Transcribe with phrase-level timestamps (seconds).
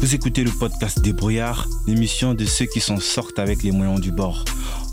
[0.00, 4.10] Vous écoutez le podcast Débrouillard, l'émission de ceux qui s'en sortent avec les moyens du
[4.10, 4.46] bord,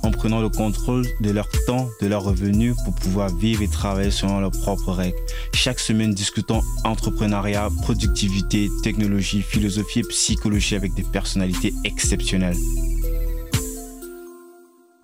[0.04, 4.12] en prenant le contrôle de leur temps, de leurs revenus pour pouvoir vivre et travailler
[4.12, 5.18] selon leurs propres règles.
[5.54, 12.58] Chaque semaine, discutons entrepreneuriat, productivité, technologie, philosophie et psychologie avec des personnalités exceptionnelles.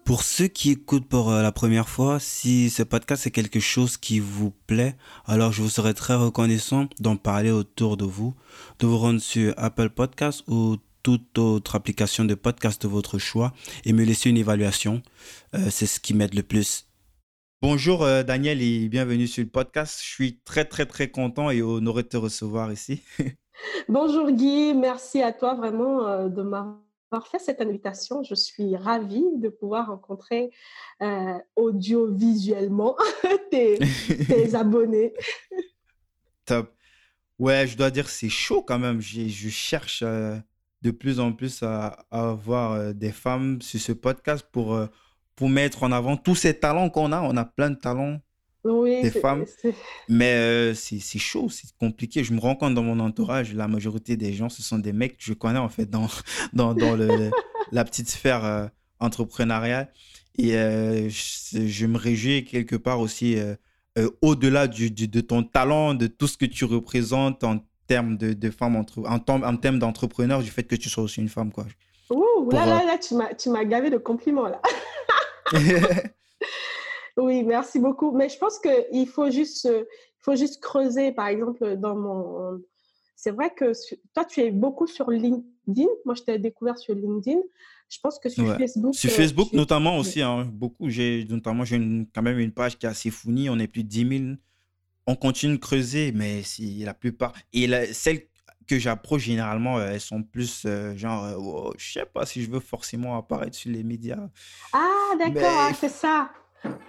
[0.05, 3.95] Pour ceux qui écoutent pour euh, la première fois, si ce podcast est quelque chose
[3.95, 8.35] qui vous plaît, alors je vous serais très reconnaissant d'en parler autour de vous,
[8.79, 13.53] de vous rendre sur Apple Podcast ou toute autre application de podcast de votre choix
[13.85, 15.01] et me laisser une évaluation.
[15.55, 16.85] Euh, c'est ce qui m'aide le plus.
[17.61, 20.01] Bonjour euh, Daniel et bienvenue sur le podcast.
[20.03, 23.03] Je suis très très très content et honoré de te recevoir ici.
[23.87, 26.82] Bonjour Guy, merci à toi vraiment de m'avoir
[27.21, 28.23] fait cette invitation.
[28.23, 30.51] Je suis ravie de pouvoir rencontrer
[31.01, 32.95] euh, audiovisuellement
[33.51, 33.79] tes,
[34.53, 35.13] abonnés.
[36.45, 36.73] Top.
[37.39, 39.01] Ouais, je dois dire, c'est chaud quand même.
[39.01, 40.37] Je cherche euh,
[40.81, 44.79] de plus en plus à, avoir euh, des femmes sur ce podcast pour,
[45.35, 47.21] pour mettre en avant tous ces talents qu'on a.
[47.21, 48.19] On a plein de talents
[48.63, 49.45] oui, des femmes.
[50.07, 52.23] Mais euh, c'est chaud, c'est compliqué.
[52.23, 55.17] Je me rends compte dans mon entourage, la majorité des gens, ce sont des mecs
[55.17, 56.07] que je connais en fait dans,
[56.53, 57.31] dans, dans le,
[57.71, 58.67] la petite sphère euh,
[58.99, 59.91] entrepreneuriale.
[60.37, 63.37] Et euh, je, me réjouis quelque part aussi,
[64.21, 68.49] au-delà du, de ton talent, de tout ce que tu représentes en termes de, de
[68.49, 71.51] femmes, entre, en, en termes d'entrepreneur, du fait que tu sois aussi une femme.
[71.51, 71.65] Quoi.
[72.09, 74.61] Ouh, là, là, là, tu m'as gavé de compliments là.
[77.17, 78.11] Oui, merci beaucoup.
[78.11, 79.85] Mais je pense qu'il faut juste, il
[80.19, 82.61] faut juste creuser, par exemple, dans mon...
[83.15, 83.71] C'est vrai que
[84.13, 85.87] toi, tu es beaucoup sur LinkedIn.
[86.05, 87.39] Moi, je t'ai découvert sur LinkedIn.
[87.89, 88.95] Je pense que sur Facebook...
[88.95, 90.89] Sur euh, Facebook, notamment aussi, hein, beaucoup.
[90.89, 91.77] J'ai, notamment, j'ai
[92.13, 93.49] quand même une page qui est assez founie.
[93.49, 94.35] On est plus de 10 000.
[95.05, 97.33] On continue de creuser, mais si la plupart...
[97.53, 98.23] Et celles
[98.67, 102.43] que j'approche généralement, euh, elles sont plus euh, genre, je oh, je sais pas si
[102.43, 104.29] je veux forcément apparaître sur les médias.
[104.71, 106.31] Ah, d'accord, ah, c'est ça.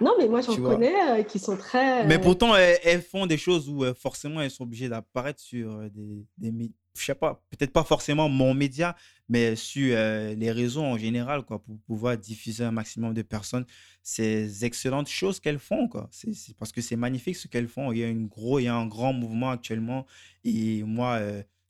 [0.01, 2.05] Non, mais moi, j'en connais euh, qui sont très.
[2.05, 5.89] Mais pourtant, elles, font des choses où euh, forcément, elles sont obligées d'apparaître sur euh,
[5.89, 8.95] des, des je sais pas, peut-être pas forcément mon média,
[9.27, 13.65] mais sur les réseaux en général, quoi, pour pouvoir diffuser un maximum de personnes
[14.01, 16.07] ces excellentes choses qu'elles font, quoi.
[16.11, 17.91] C'est, parce que c'est magnifique ce qu'elles font.
[17.91, 20.05] Il y a une gros, il y a un grand mouvement actuellement,
[20.45, 21.19] et moi,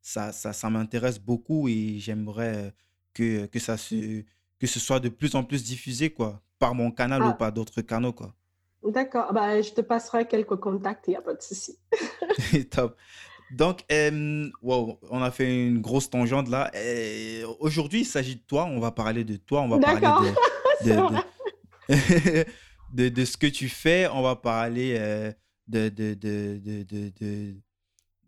[0.03, 2.71] ça, ça, ça m'intéresse beaucoup, et j'aimerais
[3.15, 4.21] que, que ça se,
[4.59, 7.33] que ce soit de plus en plus diffusé, quoi par mon canal ou ah.
[7.33, 8.13] par d'autres canaux.
[8.13, 8.33] Quoi.
[8.83, 11.77] D'accord, bah, je te passerai quelques contacts, il n'y a pas de souci.
[12.71, 12.97] Top.
[13.51, 13.85] Donc,
[14.61, 16.71] wow, on a fait une grosse tangente là.
[17.59, 18.65] Aujourd'hui, il s'agit de toi.
[18.65, 19.61] On va parler de toi.
[19.61, 20.01] On va parler
[20.83, 20.97] de,
[22.93, 24.07] de, de, ce que tu fais.
[24.07, 25.31] On va parler euh,
[25.67, 27.55] de, de, de,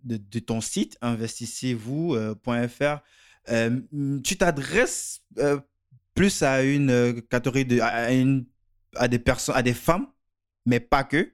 [0.03, 3.01] de, ton site, investissez-vous.fr.
[3.49, 3.79] Euh,
[4.23, 5.59] tu t'adresses euh,
[6.17, 8.45] plus à une euh, catégorie de à, une,
[8.95, 10.07] à des personnes à des femmes
[10.65, 11.31] mais pas que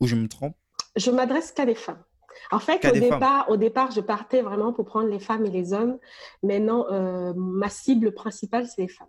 [0.00, 0.56] ou je me trompe?
[0.96, 2.02] Je m'adresse qu'à des femmes
[2.50, 5.72] en fait, au départ, au départ, je partais vraiment pour prendre les femmes et les
[5.72, 5.98] hommes.
[6.42, 9.08] Maintenant, euh, ma cible principale, c'est les femmes.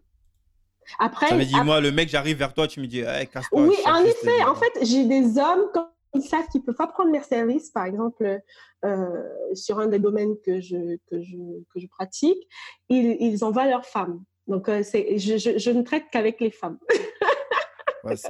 [0.99, 3.61] Après, ça veut dire, moi, le mec, j'arrive vers toi, tu me dis, hey, casse-toi.
[3.61, 6.87] Oui, en effet, en fait, j'ai des hommes, quand ils savent qu'ils ne peuvent pas
[6.87, 8.39] prendre mes services, par exemple,
[8.85, 11.37] euh, sur un des domaines que je, que je,
[11.73, 12.47] que je pratique,
[12.89, 14.23] ils, ils envoient leurs femmes.
[14.47, 16.77] Donc, euh, c'est, je, je, ne traite qu'avec les femmes.
[18.03, 18.29] ouais, ça,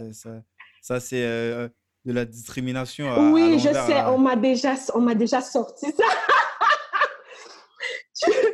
[0.82, 1.68] ça c'est euh,
[2.06, 3.32] de la discrimination.
[3.32, 6.04] oui, je sais, on m'a déjà, on m'a déjà sorti ça.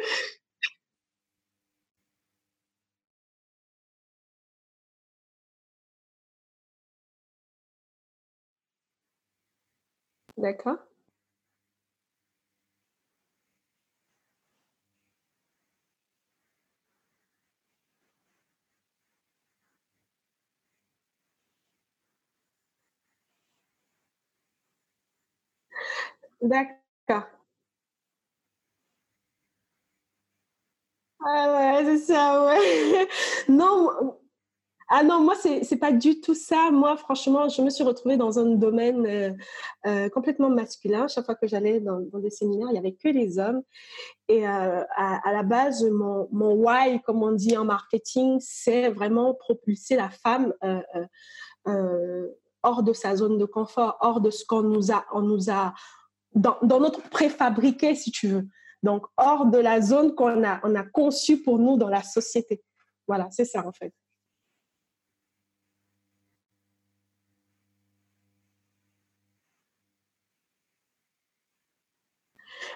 [10.38, 10.89] D'accord.
[26.42, 27.28] D'accord.
[31.22, 33.08] Ah ouais, c'est ça, ouais.
[33.50, 34.20] Non,
[34.92, 36.72] ah non, moi, c'est n'est pas du tout ça.
[36.72, 39.32] Moi, franchement, je me suis retrouvée dans un domaine euh,
[39.86, 41.08] euh, complètement masculin.
[41.08, 43.62] Chaque fois que j'allais dans, des séminaires, il n'y avait que les hommes.
[44.28, 49.36] Et euh, à, la base, mon, mon why, comme on dit en marketing, c'est vraiment
[49.36, 50.54] propulser la femme
[52.64, 55.76] hors de sa zone de confort, hors de ce qu'on nous a, on nous a
[56.34, 58.48] dans, notre préfabriqué, si tu veux.
[58.84, 62.64] Donc, hors de la zone qu'on a, on a conçue pour nous dans la société.
[63.08, 63.94] Voilà, c'est ça en fait.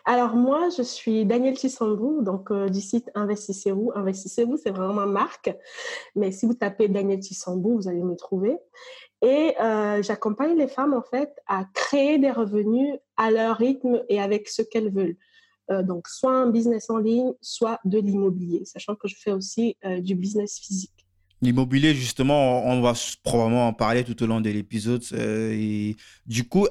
[0.05, 3.91] Alors moi, je suis Daniel Chissambou, donc euh, du site Investissez-vous.
[3.95, 5.55] Investissez-vous, c'est vraiment ma marque.
[6.15, 8.57] Mais si vous tapez Daniel Chissambou, vous allez me trouver.
[9.23, 14.19] Et euh, j'accompagne les femmes en fait à créer des revenus à leur rythme et
[14.19, 15.15] avec ce qu'elles veulent.
[15.71, 19.77] Euh, donc soit un business en ligne, soit de l'immobilier, sachant que je fais aussi
[19.99, 20.91] du business physique.
[21.41, 22.93] L'immobilier, justement, on va
[23.23, 25.03] probablement en parler tout au long de l'épisode.
[26.25, 26.67] du coup,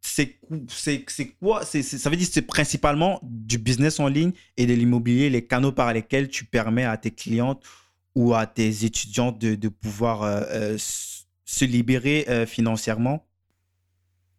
[0.00, 0.38] c'est
[1.40, 5.46] quoi Ça veut dire que c'est principalement du business en ligne et de l'immobilier, les
[5.46, 7.62] canaux par lesquels tu permets à tes clientes
[8.14, 13.26] ou à tes étudiants de, de pouvoir euh, euh, se libérer euh, financièrement?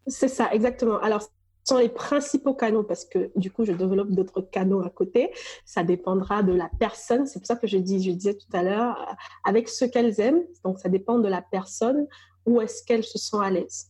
[0.07, 0.99] C'est ça, exactement.
[0.99, 1.27] Alors, ce
[1.65, 5.31] sont les principaux canaux parce que du coup, je développe d'autres canaux à côté.
[5.65, 7.25] Ça dépendra de la personne.
[7.25, 10.43] C'est pour ça que je, dis, je disais tout à l'heure, avec ce qu'elles aiment.
[10.63, 12.05] Donc, ça dépend de la personne
[12.45, 13.87] où est-ce qu'elles se sent à l'aise.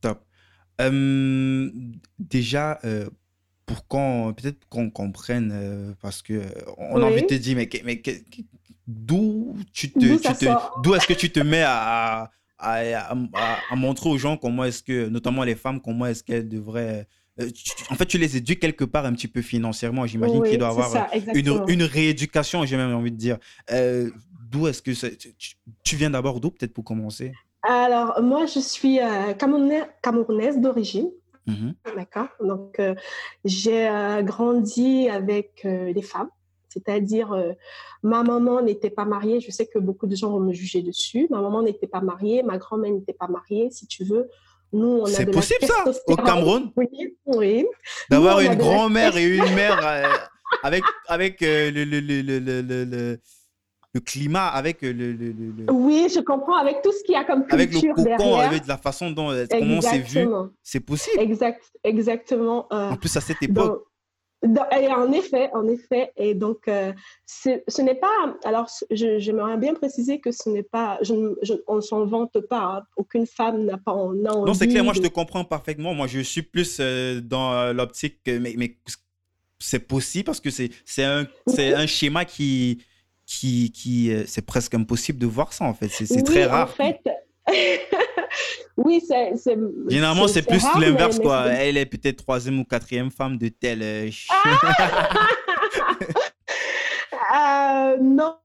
[0.00, 0.20] Top
[2.18, 2.80] déjà,
[3.64, 6.42] pour qu'on peut-être qu'on comprenne, parce que
[6.78, 8.02] on a envie de te dire, mais, mais
[8.86, 13.14] d'où tu te, d'où est-ce que tu te mets à, à,
[13.70, 17.06] à, montrer aux gens comment est-ce que, notamment les femmes, comment est-ce qu'elles devraient
[17.90, 20.06] en fait, tu les éduques quelque part un petit peu financièrement.
[20.06, 23.38] J'imagine qu'il doit avoir une, une, rééducation, j'ai même envie de dire.
[24.50, 27.32] d'où est-ce que tu, tu, viens d'abord d'où, peut-être pour commencer?
[27.64, 31.10] Alors, moi, je suis euh, camerounaise, d'origine.
[31.46, 31.74] Mhm.
[31.96, 32.28] D'accord.
[32.40, 32.94] Donc, euh,
[33.44, 36.28] j'ai euh, grandi avec les femmes.
[36.74, 37.34] C'est-à-dire,
[38.02, 39.40] ma maman n'était pas mariée.
[39.40, 41.26] Je sais que beaucoup de gens vont me juger dessus.
[41.30, 42.42] Ma maman n'était pas mariée.
[42.42, 43.70] Ma grand-mère n'était pas mariée.
[43.70, 44.28] Si tu veux,
[44.72, 46.70] nous, on a C'est possible, ça, au Cameroun?
[46.76, 46.88] Oui,
[47.26, 47.66] oui.
[48.10, 49.80] D'avoir une grand-mère et une mère
[50.62, 53.18] avec, avec le, le, le
[53.94, 57.46] le climat, avec le, le, Oui, je comprends, avec tout ce qu'il y a comme
[57.46, 60.26] culture Avec le cocon, avec la façon dont euh, comment c'est vu,
[60.64, 61.20] c'est possible.
[61.20, 62.66] Exact, exactement.
[62.72, 63.84] Euh, en plus, à cette époque.
[64.44, 66.12] Et en effet, en effet.
[66.16, 66.92] Et donc, euh,
[67.26, 68.36] ce n'est pas...
[68.44, 70.98] Alors, j'aimerais bien préciser que ce n'est pas...
[71.02, 71.14] Je,
[71.66, 72.62] on ne s'en vante pas.
[72.62, 72.82] Hein.
[72.96, 74.20] Aucune femme n'a pas envie...
[74.20, 74.84] Non, c'est clair.
[74.84, 75.94] Moi, je te comprends parfaitement.
[75.94, 78.20] Moi, je suis plus dans l'optique...
[78.26, 78.76] Mais, mais
[79.58, 82.82] c'est possible parce que c'est un, un schéma qui
[83.26, 85.88] qui, qui euh, c'est presque impossible de voir ça en fait.
[85.88, 86.68] C'est très rare.
[86.68, 87.00] En fait,
[88.76, 89.32] oui, c'est.
[89.88, 91.46] Généralement, c'est plus l'inverse quoi.
[91.46, 93.82] Elle est peut-être troisième ou quatrième femme de telle.
[93.82, 95.18] Euh, ah!
[97.94, 98.36] euh, non.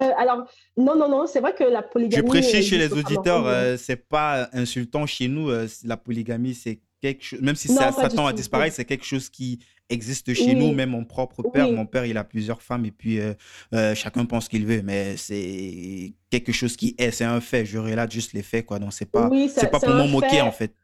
[0.00, 0.46] alors,
[0.76, 2.26] non, non, non, c'est vrai que la polygamie.
[2.26, 5.50] Je prêchais chez les auditeurs, c'est pas insultant chez nous.
[5.84, 9.28] la polygamie, c'est quelque chose, même si ça, ça tend à disparaître, c'est quelque chose
[9.28, 11.70] qui existe chez nous, même mon propre père.
[11.70, 13.34] Mon père, il a plusieurs femmes et puis euh,
[13.74, 17.64] euh, chacun pense qu'il veut, mais c'est quelque chose qui est, c'est un fait.
[17.64, 18.78] Je relate juste les faits, quoi.
[18.78, 20.74] Donc, c'est pas, c'est pas pour m'en moquer, en fait.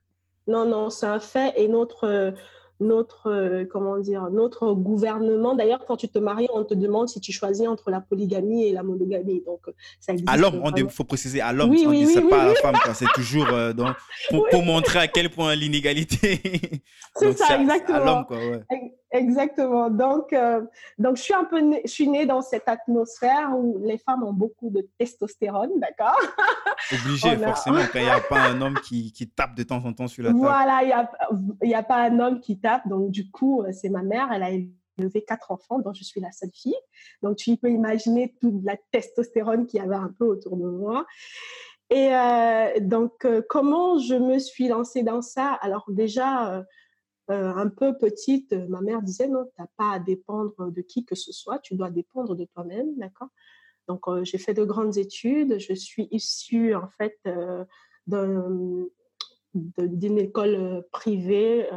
[0.47, 1.53] Non, non, c'est un fait.
[1.57, 2.35] Et notre,
[2.81, 5.55] notre, euh, comment dire, notre gouvernement.
[5.55, 8.73] D'ailleurs, quand tu te maries, on te demande si tu choisis entre la polygamie et
[8.73, 9.43] la monogamie.
[9.45, 9.61] Donc,
[10.01, 10.29] ça existe.
[10.29, 12.77] À l'homme, il faut préciser à l'homme, oui, oui, oui, c'est pas à la femme.
[12.95, 13.95] C'est toujours euh, donc,
[14.31, 16.41] pour, pour, montrer à quel point l'inégalité.
[17.17, 17.99] c'est ça, exactement.
[17.99, 18.37] À l'homme, quoi.
[18.37, 18.63] Ouais.
[19.11, 19.89] Exactement.
[19.89, 20.63] Donc, euh,
[20.99, 24.35] donc je suis un peu, je suis née dans cette atmosphère où les femmes ont
[24.35, 26.19] beaucoup de testostérone, d'accord?
[26.93, 29.93] Obligé, forcément, quand il n'y a pas un homme qui, qui, tape de temps en
[29.93, 30.41] temps sur la table.
[30.41, 32.87] Voilà, il n'y a, a pas un homme qui tape.
[32.87, 36.21] Donc, du coup, euh, c'est ma mère, elle a élevé quatre enfants, dont je suis
[36.21, 36.77] la seule fille.
[37.23, 41.07] Donc, tu peux imaginer toute la testostérone qu'il y avait un peu autour de moi.
[41.91, 45.55] Et euh, donc, comment je me suis lancée dans ça?
[45.63, 46.63] Alors, déjà, euh,
[47.35, 51.05] un peu petite, euh, ma mère disait non, tu n'as pas à dépendre de qui
[51.05, 53.29] que ce soit, tu dois dépendre de toi-même, d'accord?
[53.87, 57.19] Donc euh, j'ai fait de grandes études, je suis issue en fait
[59.55, 61.69] d'une école privée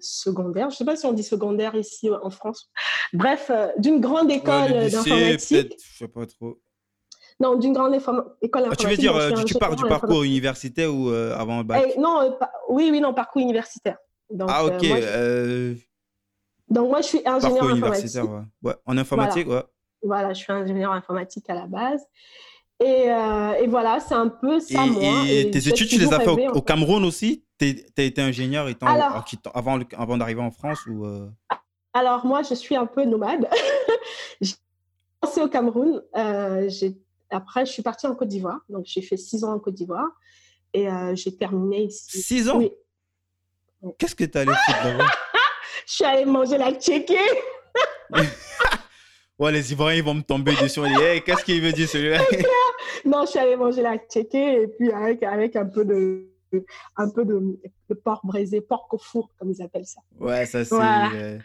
[0.00, 0.70] secondaire.
[0.70, 2.70] Je ne sais pas si on dit secondaire ici en France.
[3.12, 5.74] Bref, d'une grande école d'informatique.
[5.78, 6.60] Je sais pas trop.
[7.40, 8.70] Non, d'une grande école informatique.
[8.70, 11.92] Ah, tu veux dire, tu, pars du parcours universitaire ou avant le bac?
[11.94, 12.36] Eh, Non,
[12.68, 13.98] oui, oui, non, parcours universitaire
[14.40, 14.84] ah, ok.
[14.84, 15.74] Euh, euh,
[16.68, 18.22] donc, moi, je suis ingénieur informatique.
[18.62, 18.74] Ouais.
[18.86, 19.62] En informatique, voilà.
[19.62, 19.66] ouais.
[20.04, 22.00] Voilà, je suis ingénieur informatique à la base.
[22.80, 25.24] Et, euh, et voilà, c'est un peu ça, et, moi.
[25.28, 27.44] Et, tes études, tu les as fait au, Cameroun aussi?
[27.58, 28.86] Tu as été ingénieur étant,
[29.54, 31.06] avant, avant d'arriver en France ou
[31.92, 33.48] Alors, moi, je suis un peu nomade.
[34.40, 34.54] j'ai
[35.20, 36.02] commencé au Cameroun.
[37.30, 38.60] après, je suis partie en Côte d'Ivoire.
[38.68, 40.08] Donc, j'ai fait six ans en Côte d'Ivoire.
[40.74, 42.20] Et j'ai terminé ici.
[42.20, 42.58] Six ans?
[42.58, 42.72] Oui.
[43.98, 45.06] Qu'est-ce que tu allé foutre là-bas
[45.86, 47.18] Je suis allée manger la tchéké.
[49.38, 50.80] ouais, les Ivoiriens ils vont me tomber dessus.
[51.24, 52.20] Qu'est-ce qu'il veut dire celui-là?
[53.04, 56.32] Non, je suis allée manger la tchéké et puis avec, avec un peu de
[56.96, 57.58] un peu de,
[58.04, 60.00] porc braisé, porc au four, comme ils appellent ça.
[60.20, 61.38] Ouais, ça c'est euh,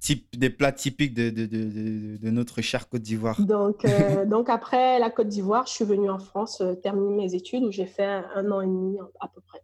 [0.00, 3.40] type, des plats typiques de, de, de, de notre chère Côte d'Ivoire.
[3.40, 7.34] Donc, euh, donc après la Côte d'Ivoire, je suis venue en France euh, terminer mes
[7.34, 9.60] études où j'ai fait un an et demi à peu près.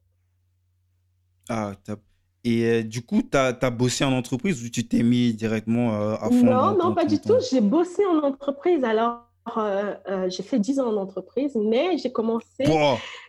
[1.49, 2.01] Ah, top.
[2.43, 6.29] Et du coup, tu as, as, bossé en entreprise ou tu t'es mis directement à
[6.31, 7.37] fond Non, non, pas du tout.
[7.51, 8.83] J'ai bossé en entreprise.
[8.83, 12.65] Alors, euh, euh, j'ai fait 10 ans en entreprise, mais j'ai commencé.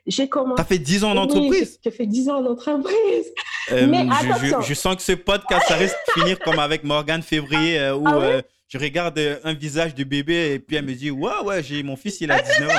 [0.05, 0.55] J'ai commencé.
[0.57, 1.79] T'as fait 10 ans en entreprise?
[1.83, 3.25] J'ai fait 10 ans en entreprise.
[3.71, 7.21] Euh, mais je, je, sens que ce podcast, ça risque de finir comme avec Morgane
[7.21, 8.41] Février, où ah
[8.71, 11.97] je regarde un visage de bébé et puis elle me dit Ouais, ouais, j'ai mon
[11.97, 12.73] fils, il a 19 ans.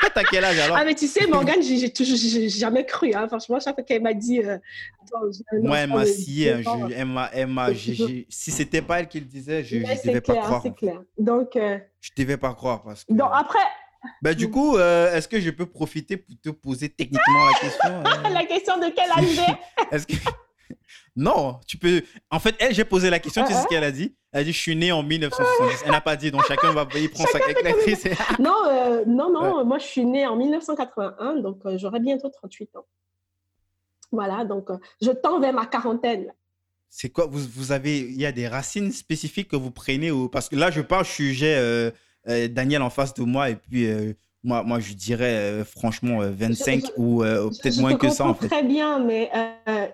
[0.00, 0.76] Toi, t'as quel âge alors?
[0.78, 3.12] Ah, mais tu sais, Morgane, j'ai jamais cru.
[3.12, 3.26] Hein.
[3.26, 4.40] Franchement, chaque fois qu'elle m'a dit
[5.52, 6.54] moi, elle m'a scié.
[6.94, 10.62] Elle m'a, si c'était pas elle qui le disait, je ne devais pas croire.
[10.62, 11.02] C'est clair.
[11.18, 12.82] Donc, euh, je ne devais pas croire.
[12.82, 13.12] Parce que...
[13.12, 13.58] Donc, après.
[14.22, 17.90] Bah, du coup, euh, est-ce que je peux profiter pour te poser techniquement la question
[18.06, 18.28] euh?
[18.32, 19.56] La question de quel âge
[19.92, 20.14] Est-ce que.
[21.16, 22.02] Non, tu peux.
[22.30, 24.14] En fait, elle, j'ai posé la question, tu sais ce qu'elle a dit?
[24.32, 25.82] Elle a dit Je suis née en 1970.
[25.84, 28.04] Elle n'a pas dit, donc chacun va y prendre sa calculatrice.
[28.38, 32.86] non, non, non, moi je suis née en 1981, donc j'aurai bientôt 38 ans.
[34.12, 36.32] Voilà, donc euh, je tends vers ma quarantaine.
[36.88, 40.28] C'est quoi vous, vous, avez, il y a des racines spécifiques que vous prenez ou,
[40.28, 41.90] Parce que là, je parle, euh,
[42.28, 43.86] euh, Daniel en face de moi et puis
[44.46, 48.26] moi, moi, je dirais franchement 25 ou peut-être moins que ça.
[48.26, 48.48] En fait.
[48.48, 49.30] très bien, mais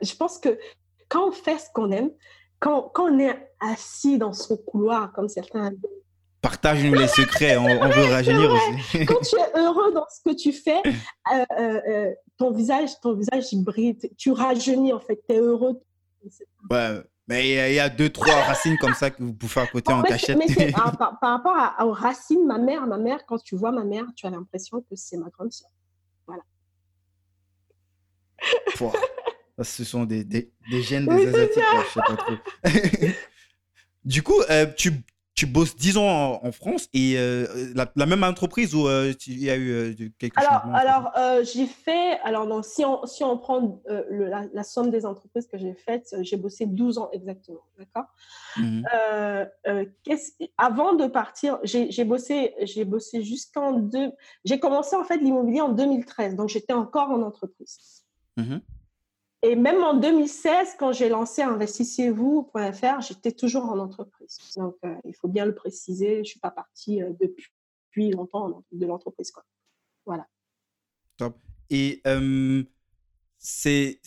[0.01, 0.59] je pense que
[1.09, 2.11] quand on fait ce qu'on aime,
[2.61, 5.73] quand, quand, on est assis dans son couloir, comme certains
[6.43, 8.99] Partage-nous les secrets, on, veut rajeunir aussi.
[9.07, 13.15] Quand tu es heureux dans ce que tu fais, euh, euh, euh, ton visage, ton
[13.15, 15.81] visage il brille, tu rajeunis en fait, tu es heureux.
[16.69, 17.01] Ouais,
[17.33, 19.91] mais il y, a deux, trois racines comme ça que vous pouvez faire à côté
[19.91, 20.37] en cachette.
[20.37, 24.05] Mais par, par, rapport aux racines, ma mère, ma mère, quand tu vois ma mère,
[24.15, 25.71] tu as l'impression que c'est ma grande soeur.
[26.27, 26.43] Voilà.
[29.63, 32.35] ce sont des, des, des gènes des Asiatiques, je sais pas trop.
[34.05, 34.43] du coup,
[34.77, 35.03] tu,
[35.35, 39.51] tu bosses 10 ans en, France et euh, la, même entreprise où euh, il y
[39.51, 41.11] a eu euh, quelque chose Alors,
[41.43, 45.75] j'ai fait, alors non, si, on, si on prend la, somme des entreprises que j'ai
[45.75, 48.07] faites, j'ai bossé 12 ans exactement, d'accord?
[48.57, 48.83] Mmh
[50.59, 52.55] Avant de partir, j'ai bossé,
[52.87, 54.13] bossé jusqu'en deux,
[54.45, 58.05] j'ai commencé en fait l'immobilier en 2013, donc j'étais encore en entreprise.
[58.37, 58.59] Mmh
[59.45, 64.39] et même en 2016, quand j'ai lancé investissez-vous.fr, j'étais toujours en entreprise.
[64.57, 68.65] Donc, euh, il faut bien le préciser, je ne suis pas partie euh, depuis longtemps
[68.71, 69.33] de l'entreprise.
[70.07, 70.29] Voilà.
[71.17, 71.37] Top.
[71.71, 72.63] Et euh,
[73.39, 73.99] c'est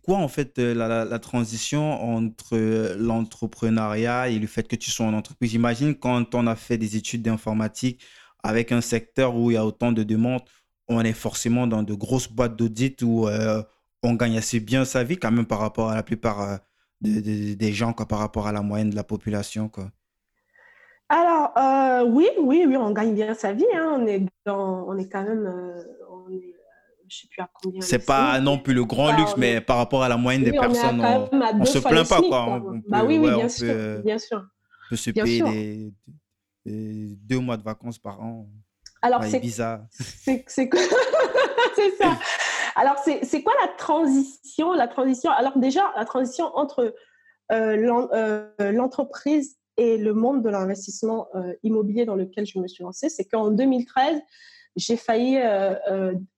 [0.00, 2.56] quoi, en fait, la, la, transition entre
[2.96, 5.50] l'entrepreneuriat et le fait que tu sois en entreprise?
[5.50, 8.04] J'imagine quand on a fait des études d'informatique
[8.44, 10.42] avec un secteur où il y a autant de demandes,
[10.86, 13.26] on est forcément dans de grosses boîtes d'audit où
[14.02, 16.56] on gagne assez bien sa vie quand même par rapport à la plupart euh,
[17.02, 19.68] des gens, quoi, par rapport à la moyenne de la population.
[19.68, 19.90] Quoi.
[21.08, 23.66] Alors, euh, oui, oui, oui, on gagne bien sa vie.
[23.74, 23.98] Hein.
[24.00, 25.46] On, est dans, on est quand même.
[25.46, 26.54] Euh, on est,
[27.08, 27.80] je sais plus à combien.
[27.82, 31.00] C'est pas non plus le grand luxe, mais par rapport à la moyenne des personnes,
[31.00, 32.22] on, ne se plaint pas.
[32.22, 32.62] Quoi.
[32.88, 34.38] bah oui, oui, bien, sûr, bien sûr.
[34.38, 35.92] On peut se payer
[36.64, 38.48] des, deux mois de vacances par an.
[39.02, 39.80] Alors, c'est bizarre.
[41.74, 42.18] C'est ça.
[42.76, 46.94] Alors, c'est quoi la transition La transition, alors déjà, la transition entre
[47.52, 52.82] euh, euh, l'entreprise et le monde de l'investissement euh, immobilier dans lequel je me suis
[52.82, 54.20] lancée, c'est qu'en 2013,
[54.76, 55.38] j'ai failli,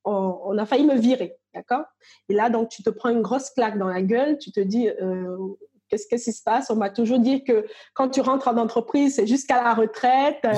[0.03, 1.85] on, a failli me virer, d'accord?
[2.27, 4.89] Et là, donc, tu te prends une grosse claque dans la gueule, tu te dis,
[5.89, 6.69] qu'est-ce, qui se passe?
[6.69, 10.39] On m'a toujours dit que quand tu rentres en entreprise, c'est jusqu'à la retraite.
[10.45, 10.53] Euh,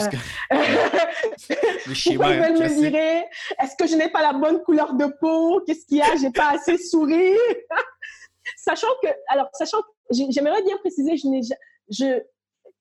[1.87, 3.25] le schéma, ils veulent me virer?
[3.61, 5.61] Est-ce que je n'ai pas la bonne couleur de peau?
[5.65, 6.15] Qu'est-ce qu'il y a?
[6.15, 7.33] J'ai pas assez souri?
[8.57, 9.79] Sachant que, alors, sachant
[10.09, 11.41] j'aimerais bien préciser, je n'ai,
[11.89, 12.21] je,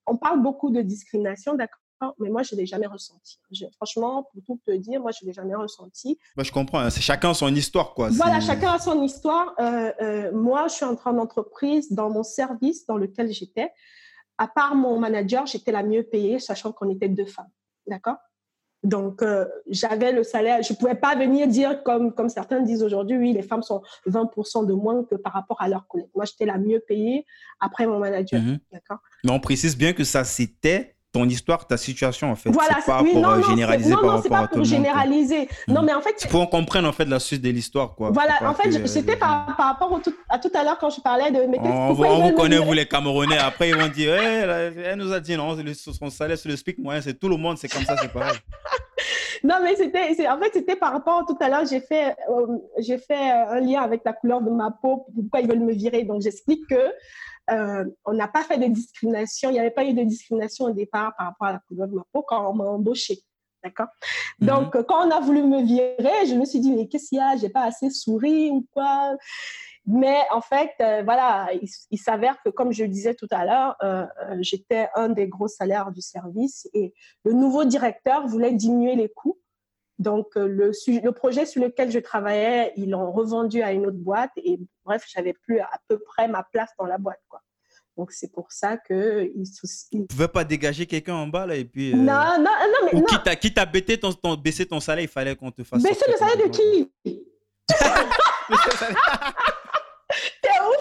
[0.06, 1.80] on parle beaucoup de discrimination, d'accord?
[2.18, 3.38] Mais moi, je ne l'ai jamais ressenti.
[3.76, 6.18] franchement, pour tout te dire, moi, je ne l'ai jamais ressenti.
[6.36, 6.80] Moi, je comprends.
[6.80, 6.90] Hein.
[6.90, 8.10] C'est chacun son histoire, quoi.
[8.10, 9.54] Voilà, chacun a son histoire.
[9.58, 13.70] Euh, euh, moi, je suis entrée en entreprise dans mon service dans lequel j'étais.
[14.38, 17.50] À part mon manager, j'étais la mieux payée, sachant qu'on était deux femmes.
[17.86, 18.16] D'accord?
[18.82, 20.62] Donc, euh, j'avais le salaire.
[20.62, 23.82] Je ne pouvais pas venir dire, comme, comme certains disent aujourd'hui, oui, les femmes sont
[24.06, 26.10] 20% de moins que par rapport à leurs collègues.
[26.14, 27.24] Moi, j'étais la mieux payée
[27.58, 28.40] après mon manager.
[28.40, 28.58] Mhm.
[28.70, 28.98] D'accord?
[29.24, 32.50] Mais on précise bien que ça, c'était ton histoire, ta situation en fait.
[32.50, 35.48] Voilà, c'est pas pour non, généraliser non, non, c'est pas pour généraliser.
[35.66, 38.10] Non, mais en fait, c'est pour qu'on comprenne en fait la suite de l'histoire quoi.
[38.10, 41.40] Voilà, en fait, c'était par, par, rapport à tout à l'heure quand je parlais de.
[41.48, 43.38] Mais on, vous, on vous connaît vous les Camerounais.
[43.38, 47.00] Après ils vont dire, hey, elle nous a dit non, son salaire sur le moyen,
[47.00, 48.36] c'est tout le monde, c'est comme ça, c'est pareil.
[49.44, 52.98] non, mais c'était, en fait, c'était par rapport, tout à l'heure, j'ai fait, euh, j'ai
[52.98, 56.04] fait euh, un lien avec la couleur de ma peau, pourquoi ils veulent me virer.
[56.04, 56.92] Donc, j'explique que
[57.50, 60.72] euh, on n'a pas fait de discrimination, il n'y avait pas eu de discrimination au
[60.72, 63.18] départ par rapport à la couleur de ma peau quand on m'a embauché.
[63.62, 63.88] D'accord?
[64.40, 64.48] Mhm.
[64.48, 67.20] Donc, quand on a voulu me virer, je me suis dit, mais qu'est-ce qu'il y
[67.20, 67.36] a?
[67.36, 69.16] J'ai pas assez souri ou quoi?
[69.86, 71.48] Mais en fait, euh, voilà,
[71.90, 74.04] il, s'avère que, comme je le disais tout à l'heure, euh,
[74.40, 76.92] j'étais un des gros salaires du service et
[77.24, 79.38] le nouveau directeur voulait diminuer les coûts.
[79.98, 84.32] Donc, le, le projet sur lequel je travaillais, ils l'ont revendu à une autre boîte
[84.36, 87.20] et bref, j'avais plus à peu près ma place dans la boîte.
[87.28, 87.40] Quoi.
[87.96, 89.32] Donc, c'est pour ça que.
[89.92, 91.94] Il ne pouvait pas dégager quelqu'un en bas, là, et puis.
[91.94, 92.94] Non, non, non, mais.
[92.94, 93.04] Ou
[93.36, 95.82] quitte à, baissé ton, ton, baisser ton salaire, il fallait qu'on te fasse.
[95.82, 96.92] Baisser le salaire de qui?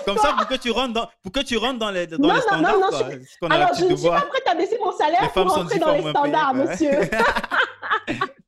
[0.05, 2.41] Comme ça, pour que tu rentres dans, pour que tu rentres dans les, dans les
[2.41, 2.73] standards.
[2.73, 3.09] Non, non, quoi.
[3.09, 3.47] Je...
[3.49, 6.53] Alors, je ne suis pas prête à baisser mon salaire pour rentrer dans les standards,
[6.53, 6.91] monsieur.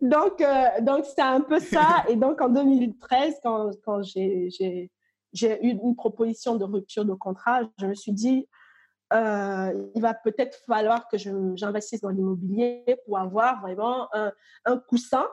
[0.00, 2.04] donc, euh, donc c'est un peu ça.
[2.08, 4.90] Et donc, en 2013, quand, j'ai
[5.42, 8.48] eu une proposition de rupture de contrat, je me suis dit,
[9.12, 15.26] euh, il va peut-être falloir que j'investisse dans l'immobilier pour avoir vraiment un, coussin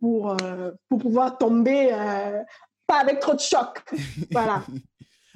[0.00, 2.42] pour, euh, pour pouvoir tomber euh,
[2.88, 3.82] avec trop de choc.
[4.30, 4.62] Voilà.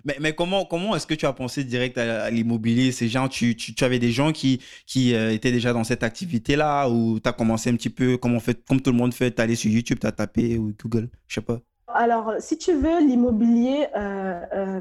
[0.06, 3.56] mais, mais comment, comment est-ce que tu as pensé direct à, l'immobilier Ces gens, tu,
[3.56, 7.28] tu, tu, avais des gens qui, qui euh, étaient déjà dans cette activité-là ou tu
[7.28, 9.56] as commencé un petit peu comme, on fait, comme tout le monde fait, tu allé
[9.56, 11.58] sur YouTube, tu as tapé ou Google, je sais pas.
[11.88, 14.80] Alors, si tu veux, l'immobilier, euh, euh,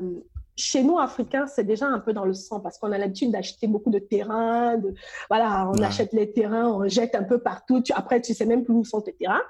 [0.55, 3.67] chez nous, Africains, c'est déjà un peu dans le sang parce qu'on a l'habitude d'acheter
[3.67, 4.77] beaucoup de terrains.
[4.77, 4.93] De,
[5.29, 7.81] voilà, on achète les terrains, on jette un peu partout.
[7.81, 9.43] Tu, après, tu sais même plus où sont tes terrains.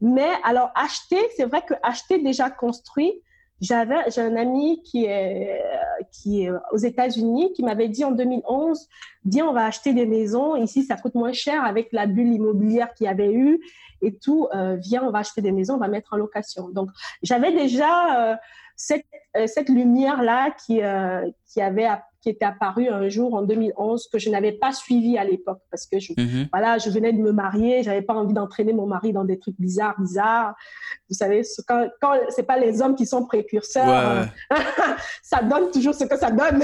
[0.00, 3.22] Mais alors, acheter, c'est vrai que acheter déjà construit,
[3.62, 5.62] j'avais, j'ai un ami qui est,
[6.10, 8.88] qui est aux États-Unis qui m'avait dit en 2011,
[9.24, 10.56] viens, on va acheter des maisons.
[10.56, 13.60] Ici, ça coûte moins cher avec la bulle immobilière qu'il y avait eu
[14.02, 14.48] et tout.
[14.52, 16.70] Euh, viens, on va acheter des maisons, on va mettre en location.
[16.70, 16.90] Donc,
[17.22, 18.36] j'avais déjà euh,
[18.76, 21.88] cette, euh, cette lumière-là qui, euh, qui avait
[22.22, 25.86] qui était apparue un jour en 2011 que je n'avais pas suivi à l'époque parce
[25.86, 26.48] que je, mhm.
[26.52, 29.58] voilà, je venais de me marier, j'avais pas envie d'entraîner mon mari dans des trucs
[29.58, 30.54] bizarres, bizarres.
[31.10, 34.26] Vous savez, quand, quand c'est pas les hommes qui sont précurseurs,
[35.22, 36.62] ça donne toujours ce que ça donne.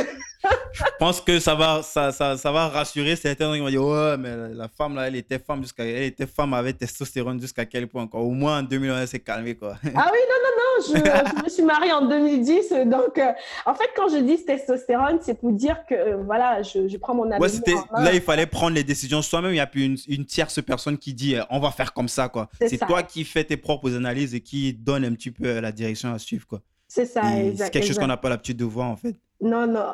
[0.72, 4.16] Je pense que ça va, ça, ça, ça va rassurer certains qui vont dire ouais,
[4.16, 7.88] mais la femme là, elle était femme jusqu'à, elle était femme avec testostérone jusqu'à quel
[7.88, 8.24] point encore.
[8.24, 9.76] Au moins en 2011, elle s'est calmée quoi.
[9.94, 13.32] ah oui, non, non, non, je, je me suis mariée en 2010, donc euh,
[13.66, 17.30] en fait quand je dis testostérone, c'est pour dire que euh, voilà, je, prends mon
[17.30, 17.40] avenir.
[17.66, 19.50] Ouais, là, il fallait prendre les décisions soi-même.
[19.50, 22.08] Il n'y a plus une, une, tierce personne qui dit euh, on va faire comme
[22.08, 22.28] ça.
[22.28, 22.48] quoi.
[22.60, 26.12] C'est toi qui fais tes propres analyses et qui donne un petit peu la direction
[26.12, 26.46] à suivre.
[26.46, 26.60] quoi.
[26.86, 27.22] C'est ça,
[27.56, 29.14] C'est quelque chose qu'on n'a pas l'habitude de voir en fait.
[29.40, 29.86] Non, non.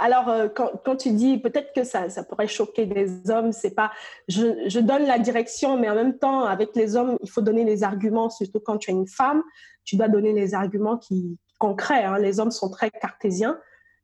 [0.00, 3.92] alors, quand, quand, tu dis, peut-être que ça, ça pourrait choquer des hommes, c'est pas.
[4.26, 7.62] Je, je, donne la direction, mais en même temps, avec les hommes, il faut donner
[7.62, 9.44] les arguments, surtout quand tu es une femme,
[9.84, 12.02] tu dois donner les arguments qui, concrets.
[12.02, 12.18] Hein.
[12.18, 13.56] Les hommes sont très cartésiens.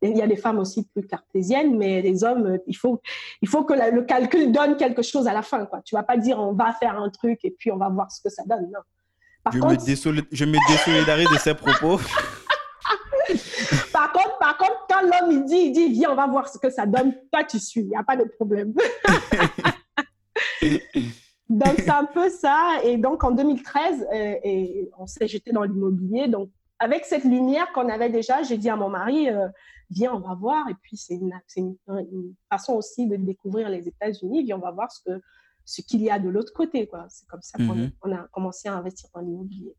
[0.02, 3.00] Il y a des femmes aussi plus cartésiennes, mais les hommes, il faut,
[3.40, 5.64] il faut que le calcul donne quelque chose à la fin.
[5.64, 5.80] Quoi.
[5.84, 8.20] Tu vas pas dire on va faire un truc et puis on va voir ce
[8.22, 8.70] que ça donne.
[8.70, 8.80] Non.
[9.52, 9.58] je,
[10.10, 11.98] me je me désolidarise de ces propos.
[13.92, 16.58] par, contre, par contre, quand l'homme il dit, il dit, viens, on va voir ce
[16.58, 18.72] que ça donne, toi tu suis, il n'y a pas de problème.
[21.48, 22.78] donc c'est un peu ça.
[22.84, 26.28] Et donc en 2013, euh, et on s'est jeté dans l'immobilier.
[26.28, 29.48] Donc avec cette lumière qu'on avait déjà, j'ai dit à mon mari, euh,
[29.90, 30.68] viens, on va voir.
[30.68, 31.76] Et puis, c'est une,
[32.50, 34.44] façon aussi de découvrir les États-Unis.
[34.44, 35.20] Viens, on va voir ce que
[35.64, 36.88] ce qu'il y a de l'autre côté.
[37.08, 38.12] C'est comme ça qu'on mhm.
[38.12, 39.74] a commencé à investir dans l'immobilier.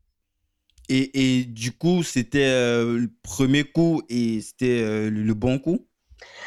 [0.88, 5.86] Et, et, du coup, c'était euh, le premier coup et c'était euh, le bon coup?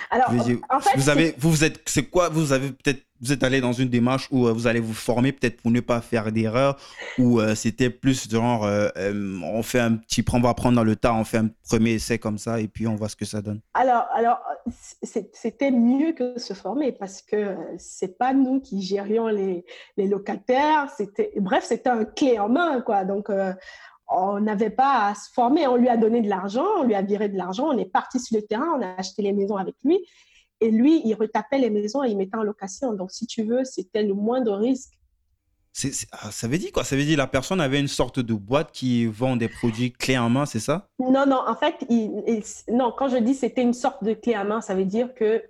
[0.10, 0.30] Alors,
[0.70, 2.30] en fait, vous avez, vous, vous êtes, c'est quoi?
[2.30, 5.32] Vous avez peut-être vous êtes allé dans une démarche où euh, vous allez vous former
[5.32, 6.78] peut-être pour ne pas faire d'erreur
[7.18, 8.90] ou euh, c'était plus genre euh,
[9.44, 12.18] on fait un petit on va prendre dans le tas on fait un premier essai
[12.18, 13.62] comme ça et puis on voit ce que ça donne.
[13.74, 14.40] Alors alors
[14.92, 19.66] c'était mieux que se former parce que c'est pas nous qui gérions les,
[19.98, 20.90] les locataires.
[20.96, 23.04] C'était bref c'était un clé en main quoi.
[23.04, 23.30] Donc
[24.12, 27.02] on n'avait pas à se former on lui a donné de l'argent on lui a
[27.02, 29.76] viré de l'argent on est parti sur le terrain on a acheté les maisons avec
[29.84, 30.00] lui
[30.62, 32.94] et lui, il retapait les maisons et il mettait en location.
[32.94, 34.94] Donc, si tu veux, c'était le moins de risque.
[36.12, 36.84] Ah, ça veut dire quoi?
[36.84, 40.18] Ça veut dire la personne avait une sorte de boîte qui vend des produits clés
[40.18, 40.90] en main, c'est ça?
[41.00, 41.42] Non, non.
[41.48, 41.88] En fait,
[42.70, 42.94] non.
[42.96, 45.42] Quand je dis c'était une sorte de clé en main, ça veut dire que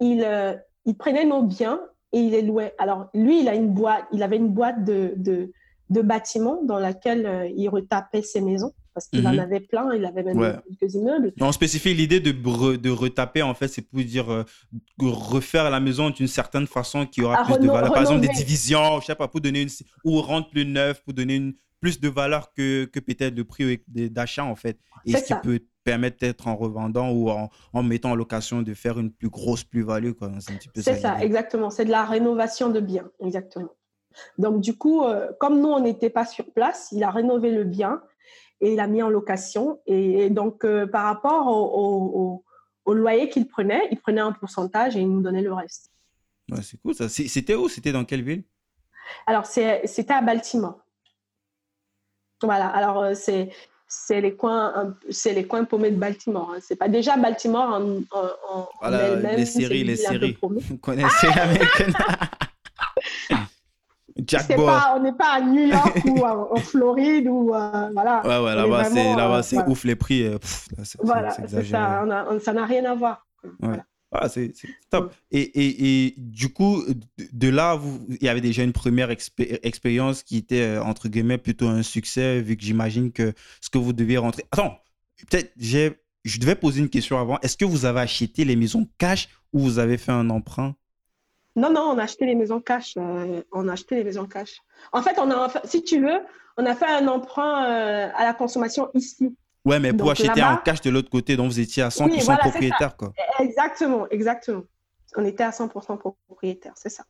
[0.00, 1.80] il, euh, il prenait nos biens
[2.12, 2.74] et il les louait.
[2.76, 4.04] Alors lui, il a une boîte.
[4.12, 5.52] Il avait une boîte de, de,
[5.92, 8.72] de bâtiments dans laquelle euh, il retapait ses maisons.
[8.94, 9.38] parce qu'il en Mhm.
[9.38, 10.54] avait plein, il avait même Ouais.
[10.78, 11.32] quelques immeubles.
[11.40, 14.44] On spécifie l'idée de, re- de retaper, en fait, c'est pour dire euh,
[15.00, 17.90] refaire la maison d'une certaine façon qui aura plus de valeur.
[17.92, 19.68] Par exemple, des divisions, je sais pas, pour donner une.
[20.04, 23.82] ou rendre plus neuf, pour donner une, plus de valeur que, que peut-être le prix
[23.88, 24.78] d'achat, en fait.
[25.06, 28.74] Et ce qui peut permettre peut-être en revendant ou en, en mettant en location de
[28.74, 30.12] faire une plus grosse plus-value.
[30.76, 31.70] C'est ça, exactement.
[31.70, 33.70] C'est de la rénovation de biens, exactement.
[34.38, 37.64] Donc, du coup, euh, comme nous, on n'était pas sur place, il a rénové le
[37.64, 38.02] bien
[38.60, 39.80] et il a mis en location.
[39.86, 42.44] Et, et donc, euh, par rapport au, au- au-
[42.84, 45.90] au loyer qu'il prenait, il prenait un pourcentage et il nous donnait le reste.
[46.50, 47.08] Ouais, c'est cool, ça.
[47.08, 47.68] C'était où?
[47.68, 48.44] C'était dans quelle ville?
[49.26, 50.78] Alors, c'était à Baltimore.
[52.42, 53.50] Voilà, alors euh, c'est
[53.86, 56.54] c'est les coins c'est les coins paumés de Baltimore.
[56.54, 56.58] hein.
[56.60, 60.32] C'est pas déjà Baltimore en, en, Voilà, elle-même, les séries, les séries.
[60.32, 60.60] paumée.
[60.60, 61.92] Vous connaissez l'américaine
[64.66, 68.22] Pas, on n'est pas à New York ou en, Floride ou euh, voilà.
[68.26, 69.68] Ouais, ouais, là-bas, est c'est euh, voilà.
[69.70, 70.24] ouf les prix.
[70.24, 72.02] euh, pff, là, Voilà, c'est ça.
[72.06, 73.26] on a- on- ça n'a rien à voir.
[73.60, 73.84] Voilà.
[74.14, 74.52] Ah, c'est
[74.90, 75.14] top.
[75.30, 76.82] Et, et, et du coup,
[77.32, 81.38] de, là, vous, il y avait déjà une première expé- expérience qui était, entre guillemets,
[81.38, 83.32] plutôt un succès, vu que j'imagine que
[83.62, 84.44] ce que vous deviez rentrer.
[84.50, 84.76] Attends,
[85.30, 85.94] peut-être, j'ai,
[86.26, 87.38] je devais poser une question avant.
[87.40, 90.74] Est-ce que vous avez acheté les maisons cash ou vous avez fait un emprunt?
[91.54, 92.94] Non, non, on a acheté les maisons cash.
[92.96, 94.60] euh, on a acheté les maisons cash.
[94.92, 96.20] En fait, on a, si tu veux,
[96.56, 99.36] on a fait un emprunt euh, à la consommation ici.
[99.64, 102.04] Ouais, mais pour Donc, acheter en cash de l'autre côté, donc vous étiez à 100%
[102.04, 102.36] Oui, voilà, c'est ça.
[102.50, 103.12] propriétaire, quoi.
[103.38, 104.62] Exactement, exactement.
[105.16, 107.04] On était à 100% propriétaire, c'est ça.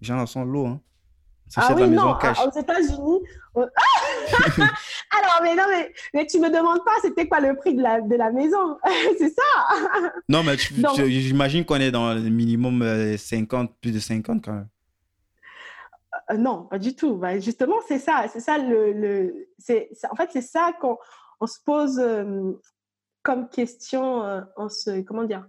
[0.00, 0.80] J'ai l'impression l'eau, hein.
[1.54, 2.38] Ah oui, la maison non, cash.
[2.44, 3.20] aux États-Unis.
[3.54, 3.60] on-
[5.16, 8.00] Alors, mais non, mais, mais tu me demandes pas c'était quoi le prix de la,
[8.00, 8.78] de la maison.
[9.18, 10.10] c'est ça.
[10.28, 14.68] Non, mais j'imagine qu'on est dans le minimum euh, 50, plus de 50 quand même.
[16.30, 17.16] Euh, non, pas du tout.
[17.16, 18.24] Bah, justement, c'est ça.
[18.32, 18.92] C'est ça le.
[18.92, 20.98] le c'est, c'est- en fait, c'est ça qu'on
[21.40, 22.52] on se pose euh,
[23.22, 24.22] comme question.
[24.24, 25.46] euh, on se, comment dire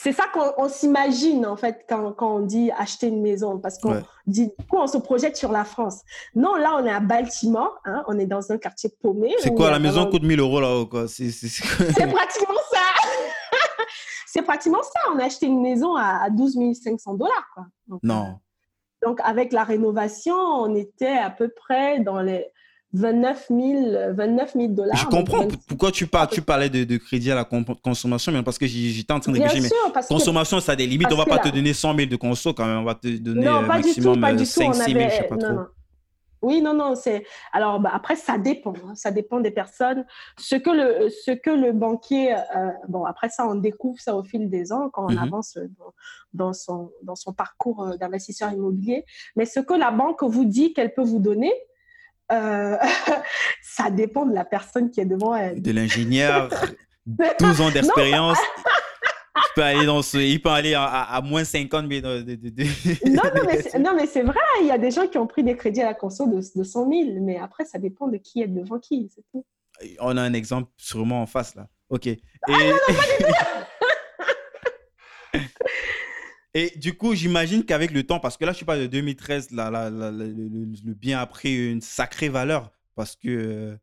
[0.00, 3.58] C'est ça qu'on on s'imagine, en fait, quand, quand on dit acheter une maison.
[3.58, 4.02] Parce qu'on Ouais.
[4.28, 6.02] dit, du coup, on se projette sur la France.
[6.36, 7.76] Non, là, on est à Baltimore.
[7.84, 9.34] hein, on est dans un quartier paumé.
[9.40, 11.08] C'est quoi, la maison coûte 1000 euros là-haut, quoi?
[11.08, 12.78] C'est, pratiquement ça.
[14.28, 15.00] c'est pratiquement ça.
[15.14, 17.48] On a acheté une maison à, à 12 500 dollars.
[17.54, 17.64] Quoi.
[17.88, 18.38] Donc, Non.
[19.04, 22.46] donc, avec la rénovation, on était à peu près dans les
[22.94, 24.96] 29 000, 29 000 dollars.
[24.96, 28.56] Je comprends pourquoi tu, parles, tu parlais de, de crédit à la consommation, mais parce
[28.58, 29.70] que j'étais en train de réfléchir.
[29.94, 31.08] Que consommation, ça a des limites.
[31.08, 32.78] parce On va pas là- te donner 100 000 de conso quand même.
[32.78, 34.50] On va te donner non, pas du tout, maximum pas euh, du tout.
[34.50, 35.10] 5 On 6 000, avait...
[35.10, 35.52] je sais pas non, trop.
[35.54, 35.66] non.
[36.40, 37.26] Oui, non, non, c'est.
[37.52, 38.72] Alors, bah, après, ça dépend.
[38.86, 40.06] hein, Ça dépend des personnes.
[40.38, 42.32] Ce que le, ce que le banquier.
[42.32, 45.18] euh, bon, après ça, on découvre ça au fil des ans quand on Mhm.
[45.18, 45.92] avance dans,
[46.32, 49.04] dans son, dans son parcours euh, d'investisseur immobilier.
[49.36, 51.52] Mais ce que la banque vous dit qu'elle peut vous donner,
[52.32, 52.76] euh,
[53.62, 55.60] ça dépend de la personne qui est devant elle.
[55.62, 56.48] De l'ingénieur,
[57.06, 58.38] 12 ans d'expérience.
[59.36, 62.20] Il peut aller, dans ce, il peut aller à, à- à moins 50 000 de,
[62.22, 65.06] de- de- Non, non, mais c'est- non, mais c'est vrai, il y a des gens
[65.08, 67.78] qui ont pris des crédits à la conso de, de 100 000, mais après, ça
[67.78, 69.44] dépend de qui est devant qui, c'est tout.
[70.00, 71.66] On a un exemple sûrement en face là.
[71.88, 72.06] Ok.
[72.08, 72.18] Et...
[76.54, 79.50] Et du coup, j'imagine qu'avec le temps, parce que là, je suis pas de 2013,
[79.50, 82.70] là, là, le, bien a pris une sacrée valeur.
[82.94, 83.28] Parce que.
[83.28, 83.76] euh,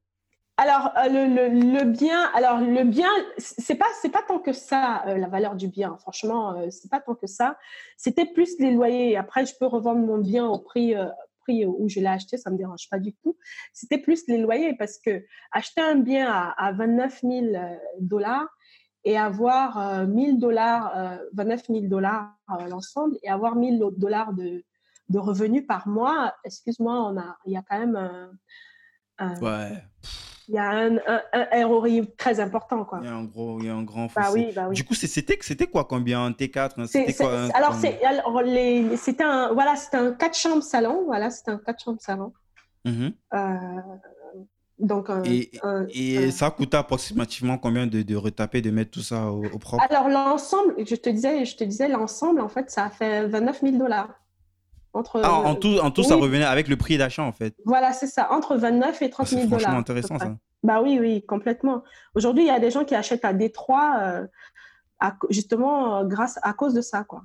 [0.58, 5.04] Alors, euh, le, le- bien, alors le bien, c'est pas, c'est pas tant que ça,
[5.08, 5.96] euh, la valeur du bien.
[6.00, 7.58] Franchement, c'est pas tant que ça.
[7.98, 9.16] C'était plus les loyers.
[9.16, 10.96] Après, je peux revendre mon bien au prix,
[11.46, 13.38] prix où je l'ai acheté, ça me dérange pas du tout.
[13.72, 18.48] C'était plus les loyers parce que acheter un bien à, à 29 000 euh, dollars
[19.06, 24.34] et avoir euh, 1000 dollars, euh, 29 000 dollars euh, l'ensemble et avoir 1000 dollars
[24.34, 24.64] de,
[25.10, 28.32] de revenus par mois, excuse-moi, on a, il y a quand même un,
[29.20, 29.84] un- ouais,
[30.48, 32.84] il y a un, un, un ROI très important.
[32.86, 33.00] Quoi.
[33.02, 34.34] il y a un gros, il y a un grand Bah fossé.
[34.48, 34.76] oui, bah oui.
[34.76, 38.96] Du coup, c'était c'était quoi combien un T4 hein, C'était quoi alors, c'est, alors les,
[38.98, 41.04] c'était un, voilà, c'était un 4 chambres salon.
[41.06, 42.34] Voilà, c'était un 4 chambres salon.
[42.86, 43.14] Mhm.
[43.34, 43.48] Euh,
[44.80, 48.92] donc, un- Et, un- et un- ça coûtait approximativement combien de, de retaper, de mettre
[48.92, 49.86] tout ça au, au propre?
[49.90, 53.62] Alors, l'ensemble, je te disais, je te disais, l'ensemble, en fait, ça a fait 29
[53.62, 54.10] 000 dollars.
[54.94, 57.54] Entre, Ah, en tout, en tout ça revenait avec le prix d'achat en fait.
[57.66, 59.60] Voilà, c'est ça, entre 29 et 30 C'est 000 dollars.
[59.62, 60.38] franchement à peu intéressant ça.
[60.64, 61.84] Bah oui, oui, complètement.
[62.16, 64.26] Aujourd'hui, il y a des gens qui achètent à Détroit euh,
[65.02, 67.24] à justement euh, grâce à cause de ça, quoi.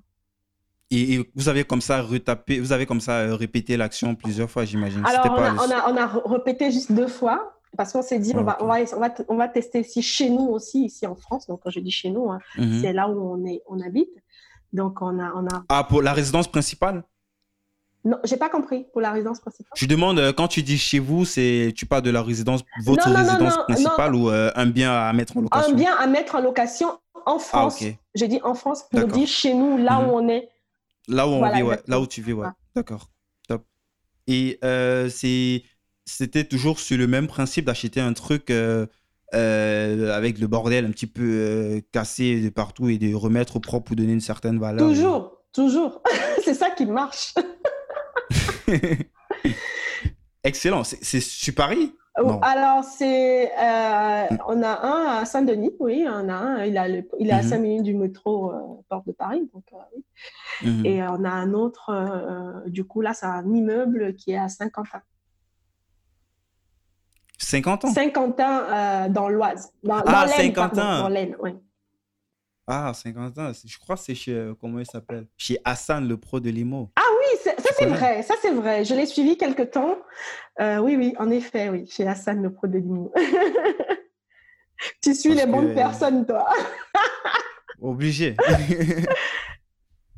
[0.90, 4.50] Et, et vous avez comme ça retapé, vous avez comme ça euh, répété l'action plusieurs
[4.50, 5.04] fois, j'imagine.
[5.06, 7.92] Alors, on pas a, le- on, a, on a re- répété juste deux fois parce
[7.92, 10.28] qu'on s'est dit, Ah, on, va, on, va, on, va, on va tester ici chez
[10.30, 11.46] nous aussi, ici en France.
[11.46, 12.80] Donc, quand je dis chez nous, hein, Mhm.
[12.82, 14.10] c'est là où on, est, on habite.
[14.72, 17.04] Donc, on a, on a Ah, pour la résidence principale?
[18.04, 19.72] Non, j'ai pas compris pour la résidence principale.
[19.76, 23.08] Je demande, euh, quand tu dis chez vous, c'est tu parles de la résidence, votre
[23.10, 25.72] résidence principale ou euh, un bien à mettre en location?
[25.72, 26.88] Un bien à mettre en location
[27.26, 27.84] en ah, France.
[28.14, 30.10] J'ai dit en France pour dire chez nous, là où mhm.
[30.14, 30.48] on est.
[31.10, 31.80] Là où on vit, ouais.
[31.86, 32.48] Là où tu vis, ouais.
[32.74, 33.10] D'accord.
[33.48, 33.66] Top.
[34.26, 38.88] Et euh, c'était toujours sur le même principe d'acheter un truc avec
[39.32, 44.12] le bordel un petit peu cassé de partout et de remettre au propre ou donner
[44.12, 44.88] une certaine valeur.
[44.88, 46.02] Toujours, toujours.
[46.44, 47.34] c'est ça qui marche.
[50.44, 50.84] Excellent.
[50.84, 51.92] C'est sur Paris
[52.42, 56.64] Alors, c'est, euh, on a un à Saint-Denis, oui, on a un.
[56.64, 57.62] Il, a il est à 5 mhm.
[57.62, 59.48] minutes du métro euh, Porte de Paris.
[59.52, 60.86] Donc, euh, mhm.
[60.86, 65.02] Et on a un autre, du coup, là, c'est un immeuble qui est à Saint-Quentin.
[67.38, 67.88] Saint-Quentin?
[67.88, 69.72] Saint-Quentin dans l'Oise.
[69.82, 71.52] Dans, ah, Saint-Quentin Dans l'Aisne, oui.
[72.66, 75.26] Ah, Saint-Quentin, je crois que c'est chez, comment il s'appelle?
[75.36, 76.90] Chez Hassan, le pro de Limo.
[76.96, 77.09] Ah
[77.80, 78.84] c'est vrai, ça c'est vrai.
[78.84, 79.96] Je l'ai suivi quelque temps.
[80.60, 83.12] Euh, oui, oui, en effet, oui, chez Hassan, le pro de Limo.
[85.02, 86.46] tu suis les bonnes personnes, toi.
[87.80, 88.36] Obligé.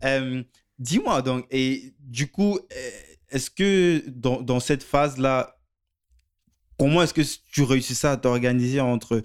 [0.04, 0.42] Euh,
[0.80, 2.90] dis-moi donc, et du coup, euh,
[3.30, 5.60] est-ce que dans, dans cette phase-là,
[6.76, 7.22] comment est-ce que
[7.52, 9.22] tu réussis ça à t'organiser entre...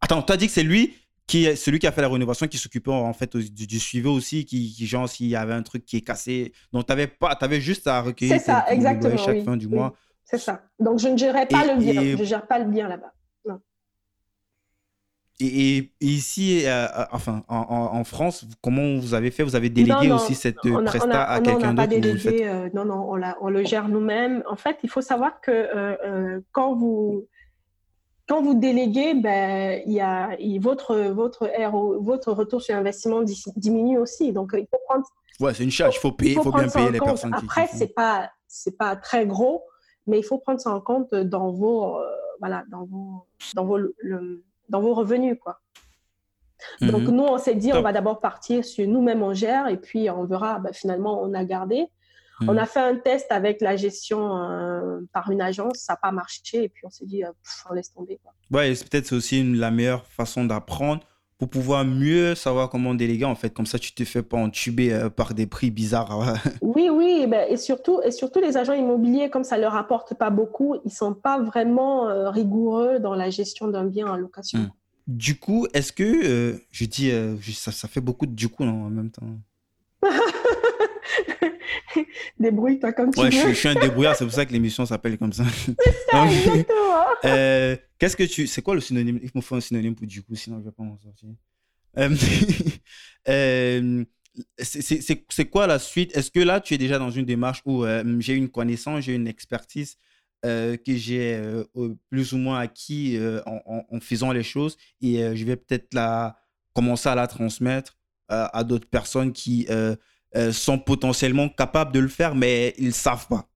[0.00, 0.94] Attends, tu as dit que c'est lui
[1.30, 4.44] qui est celui qui a fait la rénovation, qui s'occupait en fait du, suivi aussi,
[4.44, 6.52] qui, genre s'il y avait un truc qui est cassé.
[6.72, 8.36] Donc tu avais pas, avais juste à recueillir.
[8.36, 9.16] C'est ça, exactement.
[9.16, 9.94] Chaque fin du mois.
[10.24, 10.62] C'est ça.
[10.80, 13.12] Donc je ne gérais pas le bien, je gère pas le bien là-bas.
[15.42, 19.42] Et, ici, euh, euh, enfin, en, France, comment vous avez fait?
[19.42, 23.18] Vous avez délégué aussi cette on presta à quelqu'un d'autre délégué, euh, Non, non, on,
[23.40, 24.42] on le gère nous-mêmes.
[24.46, 27.26] En fait, il faut savoir que quand vous
[28.30, 31.50] quand vous déléguez, ben, y a, votre, votre,
[32.00, 33.24] votre retour sur investissement
[33.56, 34.32] diminue aussi.
[34.32, 35.04] Donc, il faut prendre.
[35.40, 35.96] Ouais, c'est une charge.
[35.96, 38.30] Il faut, payer, faut, bien payer les personnes Après, ce n'est pas,
[38.78, 39.64] pas très gros,
[40.06, 42.06] mais il faut prendre ça en compte dans vos, euh,
[42.38, 43.78] voilà, dans vos, dans vos,
[44.68, 45.36] dans vos revenus.
[45.42, 45.58] Quoi.
[46.80, 47.10] Donc, mhm.
[47.10, 50.24] nous, on s'est dit, on va d'abord partir sur nous-mêmes, on gère, et puis on
[50.24, 51.88] verra, ben, finalement, on a gardé.
[52.46, 52.66] On a hmm.
[52.66, 56.68] fait un test avec la gestion euh, par une agence, ça n'a pas marché, et
[56.68, 57.30] puis on s'est dit, euh,
[57.68, 58.18] on laisse tomber.
[58.22, 58.32] Quoi.
[58.50, 61.02] Ouais, c'est peut-être aussi la meilleure façon d'apprendre
[61.38, 63.50] pour pouvoir mieux savoir comment déléguer en fait.
[63.50, 66.34] Comme ça, tu te fais pas entuber euh, par des prix bizarres.
[66.62, 70.30] oui, oui, ben, et, surtout, et surtout les agents immobiliers, comme ça leur apporte pas
[70.30, 74.60] beaucoup, ils sont pas vraiment rigoureux dans la gestion d'un bien en location.
[74.60, 74.70] Hmm.
[75.06, 77.10] Du coup, est-ce que, je dis,
[77.52, 79.26] ça, ça, fait beaucoup de du coup en même temps.
[82.38, 83.30] Débrouille-toi comme tu veux.
[83.30, 85.44] Je, je, suis un débrouillard, c'est pour ça que l'émission s'appelle comme ça.
[87.24, 88.46] euh, Qu'est-ce que tu.
[88.46, 89.20] C'est quoi le synonyme?
[89.22, 91.28] Il me faut un synonyme pour du coup, sinon je ne vais pas m'en sortir.
[91.98, 92.14] Euh,
[93.28, 94.04] euh,
[94.58, 96.16] c'est quoi la suite?
[96.16, 99.14] Est-ce que là, tu es déjà dans une démarche où euh, j'ai une connaissance, j'ai
[99.14, 99.96] une expertise
[100.42, 101.38] que j'ai
[102.08, 106.38] plus ou moins acquis en, en, faisant les choses et je vais peut-être la
[106.72, 107.98] commencer à la transmettre
[108.28, 109.66] à d'autres personnes qui
[110.36, 113.46] euh, sont potentiellement capables de le faire, mais ils ne savent pas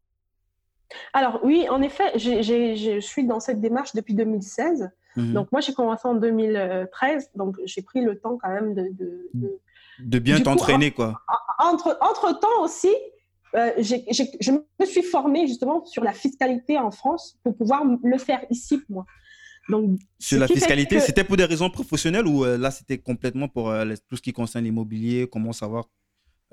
[1.12, 4.90] Alors oui, en effet, je suis dans cette démarche depuis 2016.
[5.16, 5.32] Mhm.
[5.34, 8.90] Donc moi, j'ai commencé en 2013, donc j'ai pris le temps quand même de...
[10.00, 11.20] De, bien t'entraîner, quoi.
[11.60, 12.92] Entre, entre temps aussi,
[13.54, 18.40] euh, je me suis formée justement sur la fiscalité en France pour pouvoir le faire
[18.50, 19.06] ici, moi.
[19.68, 23.72] Donc, sur la fiscalité, c'était pour des raisons professionnelles ou euh, là, c'était complètement pour
[24.08, 25.84] tout ce qui concerne l'immobilier, comment savoir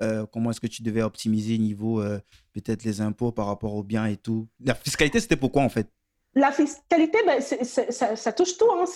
[0.02, 2.18] euh, comment est-ce que tu devais optimiser niveau euh,
[2.52, 4.48] peut-être les impôts par rapport aux biens et tout?
[4.64, 5.88] La fiscalité, c'était pourquoi en fait?
[6.34, 8.64] La fiscalité, ben, ça, touche tout.
[8.72, 8.86] Hein.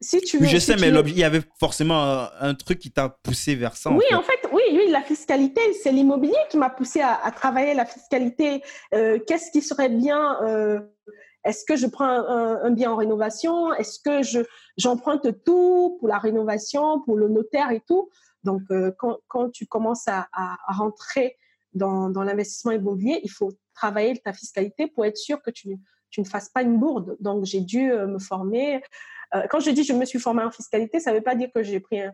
[0.00, 3.76] Si tu je sais, mais il y avait forcément un, truc qui t'a poussé vers
[3.76, 3.90] ça.
[3.90, 7.84] Oui, en fait, oui, oui, la fiscalité, c'est l'immobilier qui m'a poussé à, travailler la
[7.84, 8.62] fiscalité.
[8.94, 10.38] Euh, qu'est-ce qui serait bien
[11.44, 13.74] Est-ce que je prends un, bien en rénovation?
[13.74, 14.46] Est-ce que
[14.78, 18.08] j'emprunte tout pour la rénovation, pour le notaire et tout?
[18.44, 18.92] Donc, euh,
[19.28, 20.28] quand, tu commences à,
[20.68, 21.36] rentrer
[21.74, 25.78] dans, l'investissement immobilier, il faut travailler ta fiscalité pour être sûr que tu,
[26.18, 27.16] ne fasses pas une bourde.
[27.20, 28.82] Donc, j'ai dû euh, me former.
[29.34, 31.48] Euh, quand je dis je me suis formée en fiscalité, ça ne veut pas dire
[31.54, 32.12] que j'ai pris un,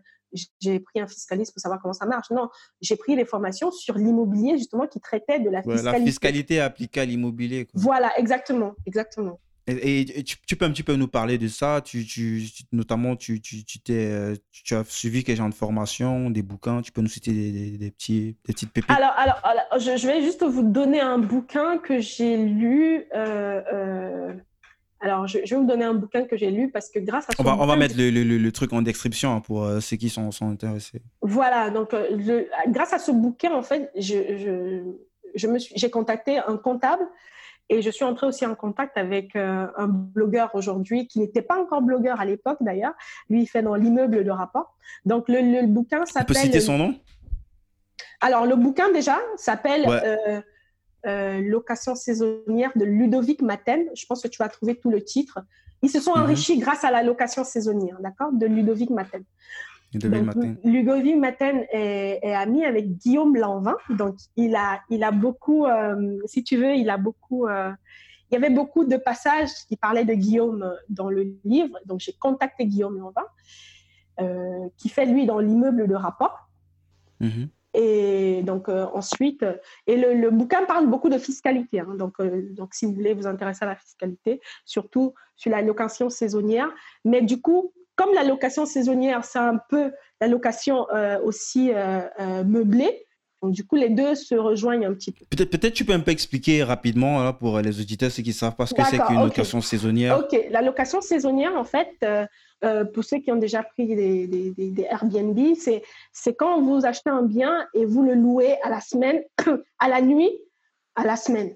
[0.61, 2.31] j'ai pris un fiscaliste pour savoir comment ça marche.
[2.31, 2.49] Non,
[2.81, 5.99] j'ai pris les formations sur l'immobilier justement qui traitait de la fiscalité.
[5.99, 7.67] la fiscalité appliquée à l'immobilier.
[7.75, 9.41] Voilà, exactement, exactement.
[9.69, 13.63] Et, tu, peux un petit peu nous parler de ça tu, tu Notamment, tu, tu,
[13.91, 17.77] euh, tu, as suivi quel genre de formation, des bouquins Tu peux nous citer des,
[17.77, 18.91] des, petits, des petites pépites?
[18.91, 23.05] Alors, alors, je, vais juste vous donner un bouquin que j'ai lu.
[23.15, 24.33] Euh, euh,
[25.01, 27.43] alors, je, vais vous donner un bouquin que j'ai lu parce que grâce à On
[27.43, 30.31] va, on va mettre le, le, le, truc en description hein, pour ceux qui sont,
[30.31, 31.03] sont intéressés.
[31.21, 31.95] Voilà, donc
[32.69, 34.83] grâce à ce bouquin, en fait, je,
[35.35, 37.07] j'ai contacté un comptable
[37.69, 41.61] et je suis entrée aussi en contact avec euh, un blogueur aujourd'hui qui n'était pas
[41.61, 42.95] encore blogueur à l'époque d'ailleurs.
[43.29, 44.75] Lui, il fait dans l'immeuble de rapport.
[45.05, 46.35] Donc, le, le bouquin s'appelle.
[46.37, 46.95] Tu peux citer son nom?
[48.21, 50.41] Alors, le bouquin déjà s'appelle euh,
[51.07, 53.85] euh, Location saisonnière de Ludovic Maten.
[53.95, 55.41] Je pense que tu vas trouver tout le titre.
[55.83, 56.23] Ils se sont mhm.
[56.23, 59.23] enrichis grâce à la location saisonnière, d'accord, de Ludovic Maten.
[59.93, 61.65] Ludovic Maten.
[61.73, 63.77] est, ami avec Guillaume Lanvin.
[63.91, 67.47] Donc, il a, il a beaucoup, euh, si tu veux, il a beaucoup.
[67.47, 67.73] Euh,
[68.31, 71.79] il y avait beaucoup de passages qui parlaient de Guillaume dans le livre.
[71.87, 73.25] Donc, j'ai contacté Guillaume Lanvin,
[74.21, 76.51] euh, qui fait, lui, dans l'immeuble de rapport.
[77.21, 77.49] Mhm.
[77.73, 79.47] Et donc, ensuite,
[79.87, 81.81] et le, bouquin parle beaucoup de fiscalité.
[81.81, 81.95] Hein.
[81.97, 86.69] donc, donc, si vous voulez vous intéresser à la fiscalité, surtout sur la location saisonnière.
[87.07, 92.01] Mais du coup, comme la location saisonnière, c'est un peu la location euh, aussi euh,
[92.21, 93.05] euh, meublée.
[93.43, 95.25] Donc, du coup, les deux se rejoignent un petit peu.
[95.31, 98.67] Peut-être peut tu peux un peu expliquer rapidement pour les auditeurs, ceux qui savent pas
[98.67, 100.19] ce que c'est qu'une location saisonnière.
[100.19, 101.89] Ok, la location saisonnière, en fait,
[102.93, 107.23] pour ceux qui ont déjà pris des, des, des Airbnb, c'est quand vous achetez un
[107.23, 109.23] bien et vous le louez à la semaine,
[109.79, 110.33] à la nuit,
[110.97, 111.55] à la semaine.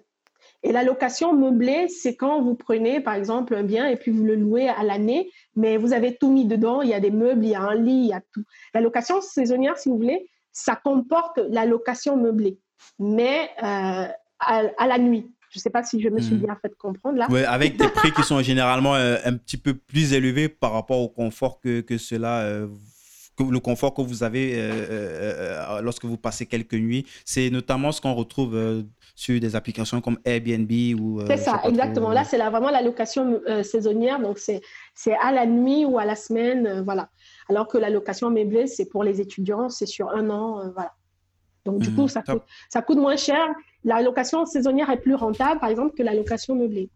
[0.64, 4.22] Et la location meublée, c'est quand vous prenez, par exemple, un bien et puis vous
[4.22, 6.82] le louez à l'année, mais vous avez tout mis dedans.
[6.82, 8.44] Il y a des meubles, il y a un lit, il y a tout.
[8.72, 12.58] La location saisonnière, si vous voulez, ça comporte la location meublée,
[12.98, 14.06] mais euh,
[14.38, 15.34] à, la nuit.
[15.50, 16.44] Je ne sais pas si je me suis hmm.
[16.44, 17.26] bien fait comprendre là.
[17.28, 21.00] Oui, avec des prix qui sont généralement euh, un petit peu plus élevés par rapport
[21.00, 22.68] au confort que, que cela euh,
[23.38, 24.70] le confort que vous avez
[25.82, 27.04] lorsque vous passez quelques nuits.
[27.24, 30.70] C'est notamment ce qu'on retrouve sur des applications comme Airbnb
[31.00, 31.20] ou...
[31.20, 32.10] Euh, c'est ça, exactement.
[32.10, 34.62] Là, c'est vraiment la location euh, saisonnière, donc c'est
[35.20, 37.10] à la nuit ou à la semaine, euh, voilà.
[37.48, 40.92] Alors que la location meublée, c'est pour les étudiants, c'est sur un an, voilà.
[41.64, 43.38] Donc, du coup, hmm, ça coûte, ça coûte moins cher.
[43.84, 46.90] La location saisonnière est plus rentable, par exemple, que la location meublée.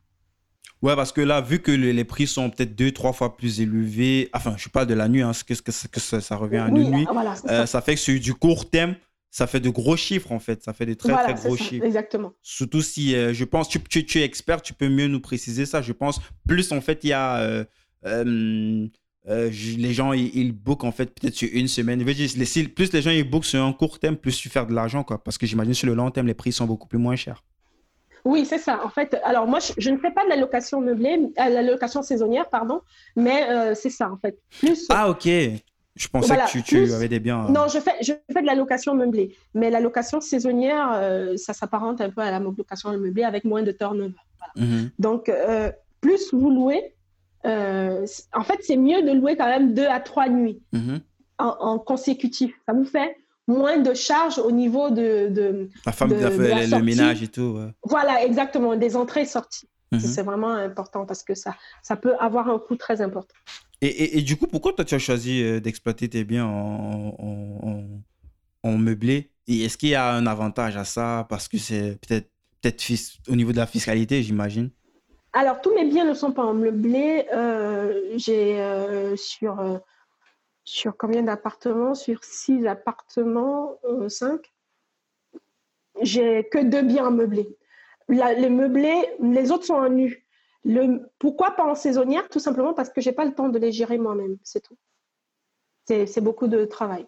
[0.83, 4.29] Ouais, parce que là, vu que les prix sont peut-être deux, trois fois plus élevés,
[4.35, 7.07] enfin, je parle de la nuit, hein, que, que, que ça, revient à une nuit,
[7.46, 7.66] ça.
[7.66, 7.81] ça.
[7.81, 8.96] fait que sur du court terme,
[9.37, 10.62] ça fait de gros chiffres en fait.
[10.62, 11.85] Ça fait de très très gros chiffres.
[11.85, 12.33] Exactement.
[12.40, 15.83] Surtout si euh, je pense, tu, tu, es expert, tu peux mieux nous préciser ça.
[15.83, 17.64] Je pense plus en fait il y a euh,
[18.07, 18.88] euh,
[19.27, 22.01] les gens ils, bookent en fait peut-être sur une semaine.
[22.01, 22.31] Je veux dire,
[22.75, 25.22] plus les gens ils bookent sur un court terme, plus tu faire de l'argent quoi.
[25.22, 27.44] Parce que j'imagine sur le long terme les prix sont beaucoup plus moins chers.
[28.25, 28.81] Oui, c'est ça.
[28.87, 32.49] En fait, alors moi, je, ne fais pas de la location meublée, la location saisonnière,
[32.49, 32.81] pardon,
[33.14, 33.46] mais
[33.77, 34.37] c'est ça, en fait.
[34.59, 35.29] Plus, ah, ok.
[35.96, 37.46] Je pensais que tu, avais des biens.
[37.46, 37.50] Euh.
[37.50, 39.35] Non, je fais, je fais de la location meublée.
[39.54, 43.62] Mais la location saisonnière, euh, ça s'apparente un peu à la location meublée avec moins
[43.62, 44.14] de turnover.
[44.56, 44.90] Mhm.
[44.98, 46.94] Donc, euh, plus vous louez,
[47.44, 51.00] en fait, c'est mieux de louer quand même deux à trois nuits mhm.
[51.38, 52.54] en, consécutif.
[52.66, 55.28] Ça vous fait moins de charges au niveau de.
[55.30, 57.59] de la femme de, le, ménage et tout.
[57.85, 59.68] Voilà, exactement, des entrées et sorties.
[59.92, 60.00] Mhm.
[60.00, 63.37] C'est vraiment important parce que ça, ça peut avoir un coût très important.
[63.82, 67.82] Et, du coup, pourquoi toi tu as choisi euh, d'exploiter tes biens en,
[68.64, 69.30] meublé?
[69.46, 71.26] Et est-ce qu'il y a un avantage à ça?
[71.28, 72.82] Parce que c'est peut-être peut-être
[73.28, 74.70] au niveau de la fiscalité, j'imagine.
[75.34, 77.26] Alors, tous mes biens ne sont pas en meublé.
[77.32, 79.80] Euh, j'ai euh, sur,
[80.64, 81.94] sur combien d'appartements?
[81.94, 84.52] Sur six appartements, cinq.
[86.00, 87.46] J'ai que deux biens en meublé.
[88.08, 90.25] les meublés, les autres sont en nu.
[90.66, 92.29] Le, pourquoi pas en saisonnière?
[92.29, 94.76] Tout simplement parce que j'ai pas le temps de les gérer moi-même, c'est tout.
[95.87, 97.07] C'est beaucoup de travail.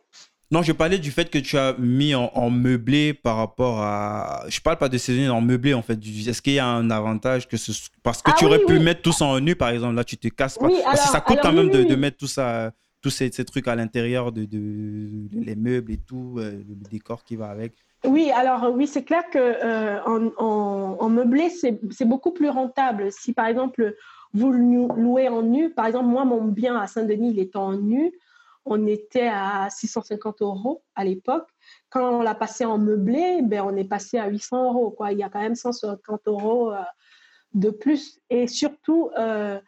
[0.53, 4.45] Non, je parlais du fait que tu as mis en, meublé par rapport à.
[4.49, 5.99] Je parle pas de saisonnière en meublé en fait.
[5.99, 7.73] Est-ce qu'il y a un avantage que ce...
[8.05, 10.17] parce que ah tu aurais pu mettre tout ça en nu par exemple là tu
[10.17, 10.69] te casses pas.
[10.85, 14.33] parce que ça coûte quand même de, mettre tout ça, tous ces, trucs à l'intérieur
[14.33, 14.49] de,
[15.33, 17.75] les meubles et tout, euh, le décor qui va avec.
[18.05, 23.11] Oui, alors oui, c'est clair que euh, en, meublé, c'est beaucoup plus rentable.
[23.11, 23.97] Si par exemple
[24.35, 28.13] vous louez en nu, par exemple moi mon bien à Saint-Denis, il est en nu,
[28.65, 31.49] on était à 650 euros à l'époque.
[31.91, 34.91] Quand on l'a passé en meublé, ben on est passé à 800 euros.
[34.91, 35.13] Quoi.
[35.13, 36.83] Il y a quand même 150 euros euh,
[37.55, 38.21] de plus.
[38.31, 39.59] Et surtout, euh,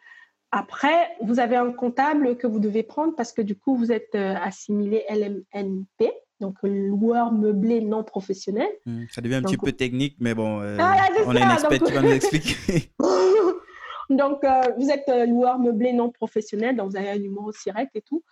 [0.51, 4.15] après, vous avez un comptable que vous devez prendre parce que du coup, vous êtes
[4.15, 8.67] assimilé LMNP donc loueur meublé non professionnel.
[8.85, 11.81] Hmm, ça devient un petit peu technique, mais bon, euh, ah, on a une expert
[11.81, 12.91] qui va nous expliquer.
[14.09, 17.95] donc, euh, vous êtes euh, loueur meublé non professionnel, donc vous avez un numéro direct
[17.95, 18.23] et tout.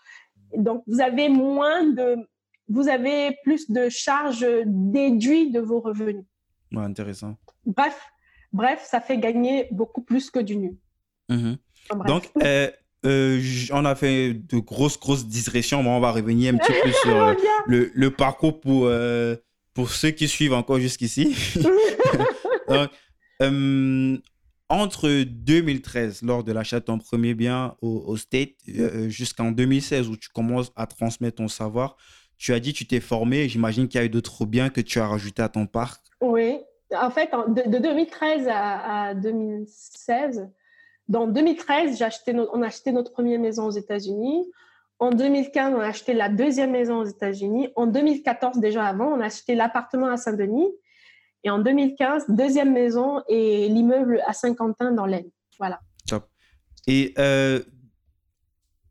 [0.57, 2.17] Donc, vous avez moins de,
[2.67, 6.25] vous avez plus de charges déduites de vos revenus.
[6.71, 7.35] Ouais, intéressant.
[7.65, 8.09] Bref,
[8.51, 10.77] bref, ça fait gagner beaucoup plus que du nu.
[11.29, 11.57] Mhm.
[12.07, 12.71] Donc, euh,
[13.03, 15.79] on a fait de grosses, grosses digressions.
[15.79, 17.33] on va revenir un petit peu sur euh,
[17.67, 19.35] le, le, parcours pour, euh,
[19.73, 21.35] pour ceux qui suivent encore jusqu'ici,
[23.41, 24.17] euh,
[24.69, 30.15] entre 2013, lors de l'achat de ton premier bien au, State, euh, jusqu'en 2016, où
[30.15, 31.97] tu commences à transmettre ton savoir,
[32.37, 33.49] tu as dit que tu t'es formé.
[33.49, 36.01] J'imagine qu'il y a eu d'autres biens que tu as rajoutés à ton parc.
[36.21, 36.59] Oui.
[36.95, 40.49] En fait, de, 2013 à, 2016,
[41.09, 44.45] dans 2013, acheté on a acheté notre première maison aux États-Unis.
[44.99, 47.69] En 2015, on a acheté la deuxième maison aux États-Unis.
[47.75, 50.67] En 2014, déjà avant, on a acheté l'appartement à Saint-Denis.
[51.43, 55.31] Et en 2015, deuxième maison et l'immeuble à Saint-Quentin dans l'Aisne.
[55.57, 55.79] Voilà.
[56.07, 56.27] Top.
[56.85, 57.61] Et euh,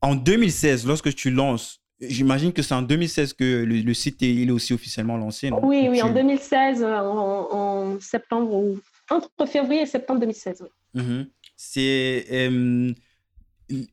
[0.00, 4.48] en 2016, lorsque tu lances, j'imagine que c'est en 2016 que le, site est, il
[4.48, 5.50] est aussi officiellement lancé.
[5.50, 5.60] Non?
[5.62, 8.78] Oui, oui, en 2016, euh, en, septembre, ou
[9.10, 10.64] entre février et septembre 2016.
[10.94, 11.26] Mm-hmm.
[11.60, 12.92] C'est euh,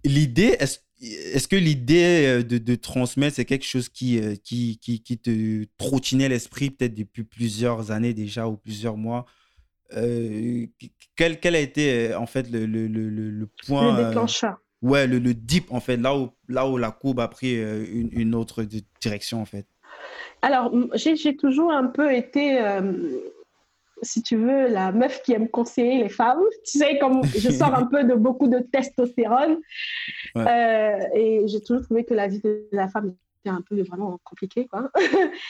[0.05, 0.55] l'idée.
[0.59, 5.18] Est-ce est-ce que l'idée euh, de, transmettre, c'est quelque chose qui, euh, qui, qui, qui
[5.18, 9.26] te trottinait l'esprit peut-être depuis plusieurs années déjà ou plusieurs mois?
[9.93, 10.66] Euh,
[11.16, 14.57] quel, quel, a été en fait le, le, le, le point Le déclencheur.
[14.82, 18.09] ouais, le, le dip en fait, là où, là où la courbe a pris une,
[18.13, 18.66] une autre
[19.01, 19.68] direction en fait?
[20.41, 22.59] Alors, j'ai toujours un peu été
[24.06, 26.41] si tu veux, la meuf qui aime conseiller les femmes.
[26.66, 29.58] Tu sais, comme je sors un peu de beaucoup de testostérone.
[30.38, 34.20] Euh, et j'ai toujours trouvé que la vie de la femme était un peu vraiment
[34.24, 34.89] compliquée, quoi.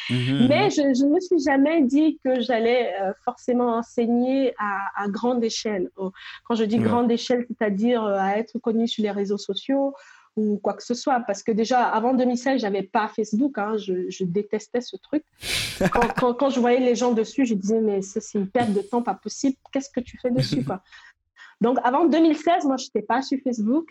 [0.09, 0.71] Mhm, Mais mhm.
[0.71, 5.89] je ne me suis jamais dit que j'allais euh, forcément enseigner à, grande échelle.
[5.95, 9.93] Quand je dis grande échelle, c'est-à-dire euh, à être connue sur les réseaux sociaux
[10.35, 11.19] ou quoi que ce soit.
[11.21, 13.57] Parce que déjà, avant 2016, j'avais pas Facebook.
[13.57, 15.23] Hein, je, détestais ce truc.
[15.91, 19.01] Quand, quand, je voyais les gens dessus, je disais, mais c'est une perte de temps
[19.01, 19.57] pas possible.
[19.73, 20.81] Qu'est-ce que tu fais dessus quoi?
[21.61, 23.89] Donc, avant 2016, moi, je n'étais pas sur Facebook.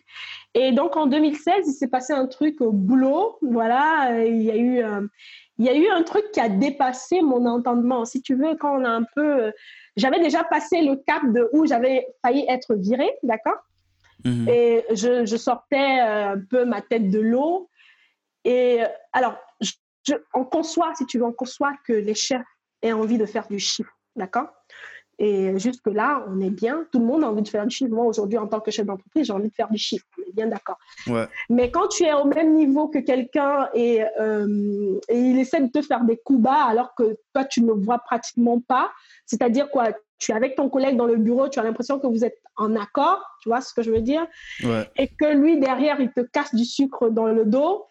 [0.55, 3.39] Et donc, en 2016, il s'est passé un truc au boulot.
[3.43, 4.83] Voilà, il y a eu...
[4.83, 5.07] Euh,
[5.59, 8.05] il y a eu un truc qui a dépassé mon entendement.
[8.05, 9.45] Si tu veux, quand on a un peu...
[9.45, 9.51] Euh,
[9.97, 13.59] j'avais déjà passé le cap de où j'avais failli être virée, d'accord?
[14.25, 14.49] Mhm.
[14.49, 17.69] Et je, sortais euh, un peu ma tête de l'eau.
[18.45, 19.37] Et euh, alors,
[20.35, 22.43] on conçoit, si tu veux, on conçoit que les chefs
[22.83, 24.49] aient envie de faire du chiffre, d'accord?
[25.19, 26.87] Et jusque-là, on est bien.
[26.93, 27.93] Tout le monde a envie de faire du chiffre.
[27.93, 30.05] Moi, aujourd'hui, en tant que chef d'entreprise, j'ai envie de faire du chiffre.
[30.19, 30.79] On est bien d'accord.
[31.49, 35.69] Mais quand tu es au même niveau que quelqu'un et, euh, et, il essaie de
[35.69, 38.93] te faire des coups bas alors que toi, tu ne vois pratiquement pas,
[39.27, 39.89] c'est-à-dire quoi?
[40.19, 42.77] Tu es avec ton collègue dans le bureau, tu as l'impression que vous êtes en
[42.77, 44.27] accord, tu vois ce que je veux dire?
[44.97, 47.85] Et que lui, derrière, il te casse du sucre dans le dos.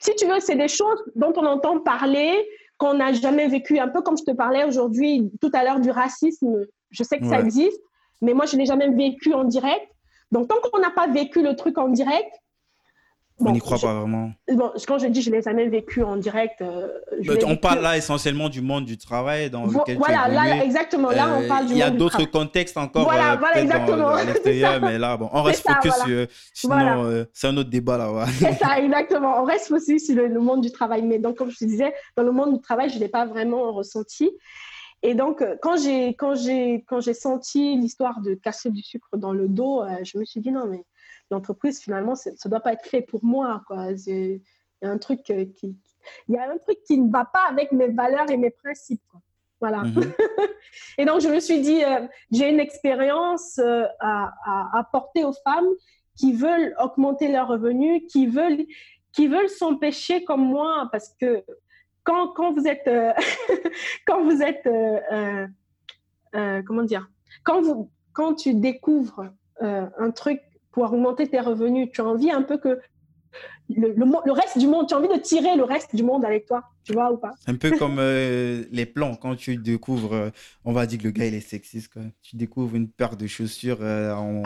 [0.00, 2.48] Si tu veux, c'est des choses dont on entend parler,
[2.78, 5.90] qu'on n'a jamais vécu, un peu comme je te parlais aujourd'hui, tout à l'heure du
[5.90, 6.64] racisme.
[6.90, 7.80] Je sais que ça existe,
[8.22, 9.86] mais moi, je ne l'ai jamais vécu en direct.
[10.30, 12.30] Donc, tant qu'on n'a pas vécu le truc en direct,
[13.40, 14.32] on n'y croit pas vraiment.
[14.52, 16.60] Bon, quand je dis je ne l'ai jamais vécu en direct.
[16.60, 16.88] Euh,
[17.46, 21.10] on parle là essentiellement du monde du travail dans lequel voilà, tu là, exactement.
[21.10, 24.08] Là, on euh, parle du Il y a d'autres contextes encore voilà, euh, voilà, exactement.
[24.08, 26.26] à l'extérieur, mais là, bon, on reste focus sur.
[26.52, 28.26] Sinon, c'est un autre débat là.
[28.38, 29.40] c'est ça, exactement.
[29.40, 31.02] On reste focus sur le, monde du travail.
[31.02, 33.26] Mais donc, comme je te disais, dans le monde du travail, je ne l'ai pas
[33.26, 34.30] vraiment ressenti.
[35.02, 39.32] Et donc, quand j'ai, quand j'ai, quand j'ai senti l'histoire de casser du sucre dans
[39.32, 40.84] le dos, je me suis dit non, mais
[41.30, 43.62] l'entreprise, finalement, ça ne doit pas être fait pour moi.
[43.66, 43.92] Quoi.
[44.06, 44.40] Il
[44.82, 45.76] y a un truc qui,
[46.28, 49.02] il y a un truc qui ne va pas avec mes valeurs et mes principes.
[49.10, 49.20] Quoi.
[49.60, 49.82] Voilà.
[49.82, 50.12] Mhm.
[50.98, 54.32] et donc, je me suis dit, euh, j'ai une expérience euh, à,
[54.78, 55.68] apporter aux femmes
[56.16, 58.66] qui veulent augmenter leurs revenus, qui veulent,
[59.12, 61.44] qui veulent s'empêcher comme moi, parce que
[62.04, 63.12] quand, quand vous êtes, euh,
[64.06, 64.68] quand vous êtes,
[66.66, 67.08] comment dire,
[67.44, 70.40] quand, vous, quand tu découvres un truc
[70.78, 71.88] pour augmenter tes revenus.
[71.92, 72.78] Tu as envie un peu que
[73.68, 76.46] le, le, reste du monde, tu as envie de tirer le reste du monde avec
[76.46, 77.32] toi, tu vois ou pas?
[77.48, 80.30] Un peu comme euh, les plans, quand tu découvres, euh,
[80.64, 82.02] on va dire que le gars il est sexiste, quoi.
[82.22, 84.44] tu découvres une paire de chaussures euh, en,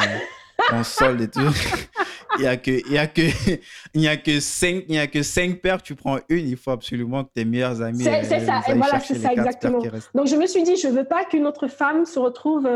[0.73, 1.41] en solde et tout.
[2.39, 3.21] il n'y a que il y a que
[3.95, 6.57] il y a que cinq il y a que cinq paires tu prends une il
[6.57, 9.83] faut absolument que tes meilleurs amis c'est ça et voilà c'est ça exactement
[10.15, 12.67] donc je me suis dit je veux pas qu'une autre femme se retrouve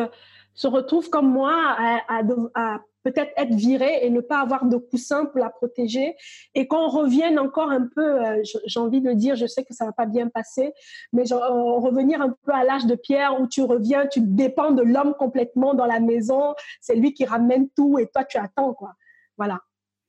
[0.52, 2.22] se retrouve comme moi à, à,
[2.54, 6.16] à peut-être être virée et ne pas avoir de coussin pour la protéger.
[6.56, 9.84] Et qu'on revienne encore un peu, euh, j'ai envie de dire, je sais que ça
[9.84, 10.72] va pas bien passer,
[11.12, 14.72] mais genre, euh, revenir un peu à l'âge de pierre où tu reviens, tu dépends
[14.72, 18.74] de l'homme complètement dans la maison, c'est lui qui ramène tout et toi tu attends
[18.74, 18.94] quoi.
[19.36, 19.60] Voilà.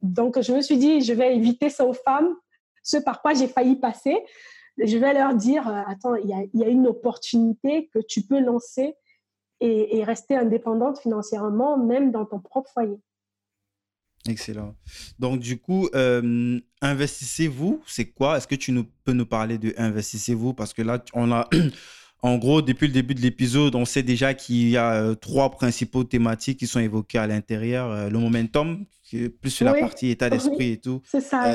[0.02, 2.34] Donc je me suis dit, je vais éviter ça aux femmes,
[2.82, 4.18] ce par quoi j'ai failli passer.
[4.80, 8.96] Je vais leur dire, euh, attends, il y a, une opportunité que tu peux lancer
[9.60, 12.98] et, rester indépendante financièrement, même dans ton propre foyer.
[14.28, 14.76] Excellent.
[15.20, 18.38] Donc, du coup, euh, investissez-vous, c'est quoi?
[18.38, 20.54] Est-ce que tu nous, peux nous parler de investissez-vous?
[20.54, 21.48] Parce que là, on a,
[22.22, 25.50] en gros, depuis le début de l'épisode, on sait déjà qu'il y a euh, trois
[25.50, 27.90] principaux thématiques qui sont évoquées à l'intérieur.
[27.90, 31.02] Euh, le momentum, plus sur la partie état d'esprit et tout.
[31.06, 31.48] C'est ça.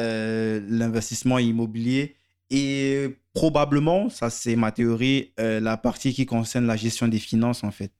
[0.60, 2.16] L'investissement immobilier.
[2.54, 7.70] Et probablement, ça c'est ma théorie, la partie qui concerne la gestion des finances, en
[7.70, 7.90] fait.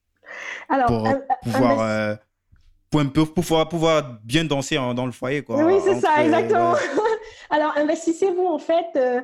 [0.68, 1.09] Alors, pour
[1.42, 2.18] pouvoir
[2.92, 5.42] pour, pouvoir, pouvoir bien danser dans le foyer.
[5.42, 6.74] Quoi, oui, c'est ça, exactement.
[7.50, 9.20] Alors, investissez-vous, en fait, euh,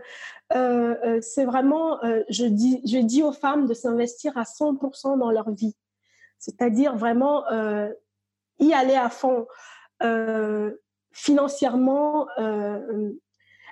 [0.55, 1.99] euh, euh, c'est vraiment,
[2.31, 5.77] je, dis, je dis aux femmes de s'investir à 100% dans leur vie.
[6.39, 7.45] C'est-à-dire vraiment
[8.59, 9.47] y aller à fond
[11.13, 12.27] financièrement.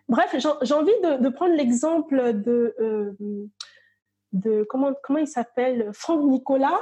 [0.08, 2.74] Bref, j'ai envie de, de prendre l'exemple de,
[4.32, 6.80] de comment, comment il s'appelle Franck Nicolas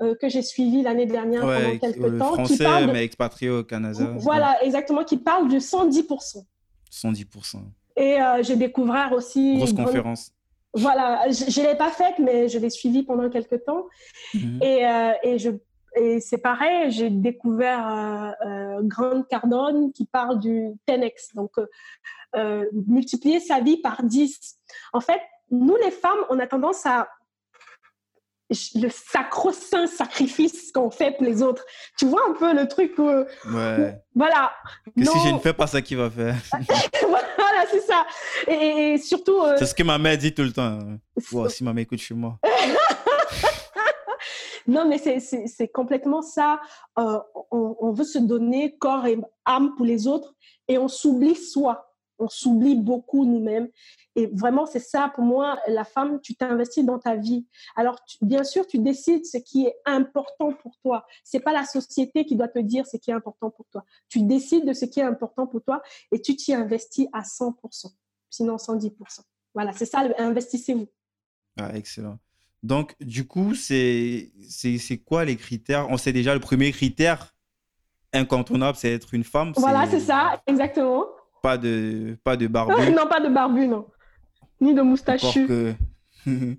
[0.00, 2.34] euh, que j'ai suivi l'année dernière pendant quelques temps.
[2.34, 4.14] Français, qui parle mais expatrié au Canada.
[4.16, 6.44] Voilà, exactement, qui parle de 110%.
[6.90, 7.56] 110%.
[7.96, 9.56] Et euh, j'ai découvert aussi...
[9.58, 10.32] Grosse conférence.
[10.74, 13.86] Voilà, je ne l'ai pas faite, mais je l'ai suivie pendant quelques temps.
[14.32, 14.62] Mhm.
[14.62, 15.50] Et, euh, et, je,
[15.96, 18.34] et c'est pareil, j'ai découvert
[18.82, 21.52] Grande Cardone qui parle du 10x, donc
[22.86, 24.58] multiplier sa vie par 10.
[24.92, 25.20] En fait,
[25.50, 27.08] nous les femmes, on a tendance à
[28.74, 31.64] le sacro-saint sacrifice qu'on fait pour les autres.
[31.98, 33.96] Tu vois un peu le truc ouais.
[34.14, 34.52] voilà.
[34.96, 36.36] Que si je ne fais pas ça, qui va faire?
[37.36, 38.06] Voilà, c'est ça.
[38.46, 39.40] Et, surtout...
[39.42, 40.78] Euh, c'est ce que ma mère dit tout le temps.
[41.48, 42.38] si ma mère écoute chez moi.
[44.66, 46.60] non, mais c'est complètement ça.
[46.98, 47.18] Euh,
[47.50, 50.34] on, veut se donner corps et âme pour les autres
[50.68, 51.92] et on s'oublie soi
[52.22, 53.68] on s'oublie beaucoup nous-mêmes.
[54.14, 57.46] Et vraiment, c'est ça pour moi, la femme, tu t'investis dans ta vie.
[57.76, 61.06] Alors, bien sûr, tu décides ce qui est important pour toi.
[61.24, 63.84] C'est pas la société qui doit te dire ce qui est important pour toi.
[64.08, 67.92] Tu décides de ce qui est important pour toi et tu t'y investis à 100%,
[68.30, 69.20] sinon 110%.
[69.54, 70.86] Voilà, c'est ça, investissez-vous.
[71.58, 72.18] Ah, excellent.
[72.62, 74.30] Donc, du coup, c'est
[75.04, 75.88] quoi les critères?
[75.90, 77.34] On sait déjà le premier critère
[78.12, 79.52] incontournable, c'est être une femme.
[79.56, 81.06] Voilà, c'est ça, exactement.
[81.42, 82.90] Pas de, pas de barbu.
[82.92, 83.86] non, pas de barbu, non.
[84.60, 85.46] Ni de moustachu.
[85.46, 85.74] Que...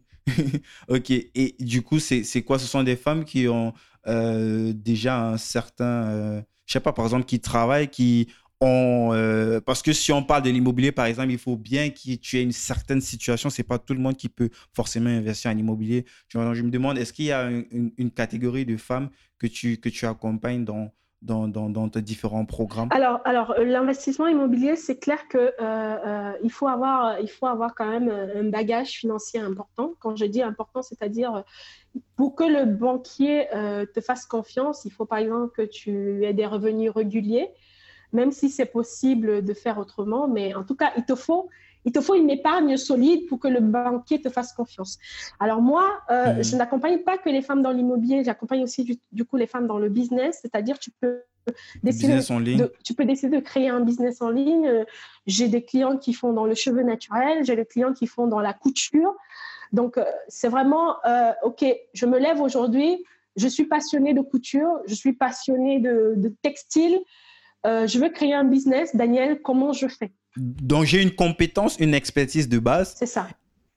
[0.90, 1.10] ok.
[1.12, 2.60] Et du coup, c'est quoi?
[2.60, 3.74] Ce sont des femmes qui ont
[4.08, 6.04] euh, déjà un certain.
[6.10, 8.28] Euh, je sais pas, par exemple, qui travaillent, qui
[8.64, 12.38] Euh, parce que si on parle de l'immobilier, par exemple, il faut bien que tu
[12.38, 13.50] aies une certaine situation.
[13.50, 16.06] C'est pas tout le monde qui peut forcément investir en immobilier.
[16.30, 19.10] Je, me demande, est-ce qu'il y a une, catégorie de femmes
[19.40, 20.92] que tu, que tu accompagnes dans
[21.22, 22.90] dans, dans, tes différents programmes?
[22.92, 26.68] Alors, alors euh, l'investissement immobilier, c'est clair qu'il euh, faut,
[27.30, 29.94] faut avoir quand même un bagage financier important.
[30.02, 31.46] Quand je dis important, c'est-à-dire
[32.18, 33.48] pour que le banquier
[33.94, 37.48] te fasse confiance, il faut par exemple que tu aies des revenus réguliers,
[38.14, 40.28] même si c'est possible de faire autrement.
[40.28, 41.50] Mais en tout cas, il te faut
[41.86, 45.00] il te faut une épargne solide pour que le banquier te fasse confiance.
[45.40, 46.44] Alors moi, euh, mhm.
[46.44, 49.80] je n'accompagne pas que les femmes dans l'immobilier, j'accompagne aussi du, coup les femmes dans
[49.80, 51.24] le business, c'est-à-dire tu peux
[51.84, 54.86] décider de, tu peux décider de créer un business en ligne.
[55.28, 58.40] J'ai des clients qui font dans le cheveu naturel, j'ai des clients qui font dans
[58.40, 59.16] la couture.
[59.74, 61.66] Donc euh, c'est vraiment euh, ok.
[61.94, 63.04] Je me lève aujourd'hui,
[63.36, 67.02] je suis passionnée de couture, je suis passionnée de, de textile.
[67.66, 68.96] Je veux créer un business.
[68.96, 70.12] Daniel, comment je fais?
[70.38, 72.96] Donc j'ai une compétence, une expertise de base.
[72.98, 73.28] C'est ça.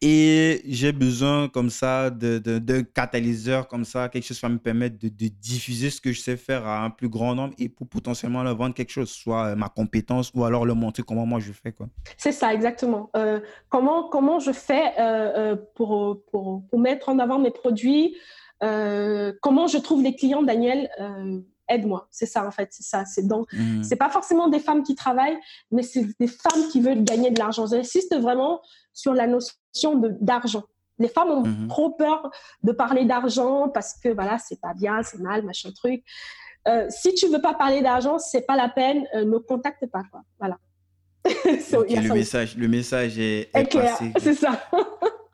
[0.02, 4.58] Et j'ai besoin comme ça d'un de, catalyseur comme ça, quelque chose qui va me
[4.58, 7.88] permettre de, diffuser ce que je sais faire à un plus grand nombre et pour
[7.88, 11.40] potentiellement leur vendre quelque chose, soit euh, ma compétence ou alors leur montrer comment moi
[11.40, 11.74] je fais.
[12.18, 13.08] C'est ça, exactement.
[13.16, 18.16] Euh, comment, comment je fais euh, pour, pour, pour, mettre en avant mes produits?
[18.60, 20.90] Comment je trouve les clients, Daniel?
[21.68, 22.08] Aide-moi.
[22.10, 22.68] C'est ça, en fait.
[22.72, 23.04] C'est ça.
[23.04, 23.82] C'est donc, mmh.
[23.82, 25.38] c'est pas forcément des femmes qui travaillent,
[25.70, 27.66] mais c'est des femmes qui veulent gagner de l'argent.
[27.66, 28.60] J'insiste vraiment
[28.92, 30.64] sur la notion de, d'argent.
[30.98, 31.68] Les femmes ont mmh.
[31.68, 32.30] trop peur
[32.62, 36.02] de parler d'argent parce que, voilà, c'est pas bien, c'est mal, machin truc.
[36.68, 40.02] Euh, si tu veux pas parler d'argent, c'est pas la peine, euh, ne contacte pas,
[40.10, 40.22] quoi.
[40.38, 40.58] Voilà.
[41.44, 43.98] le, message, le message est, est clair.
[44.18, 44.60] C'est ça.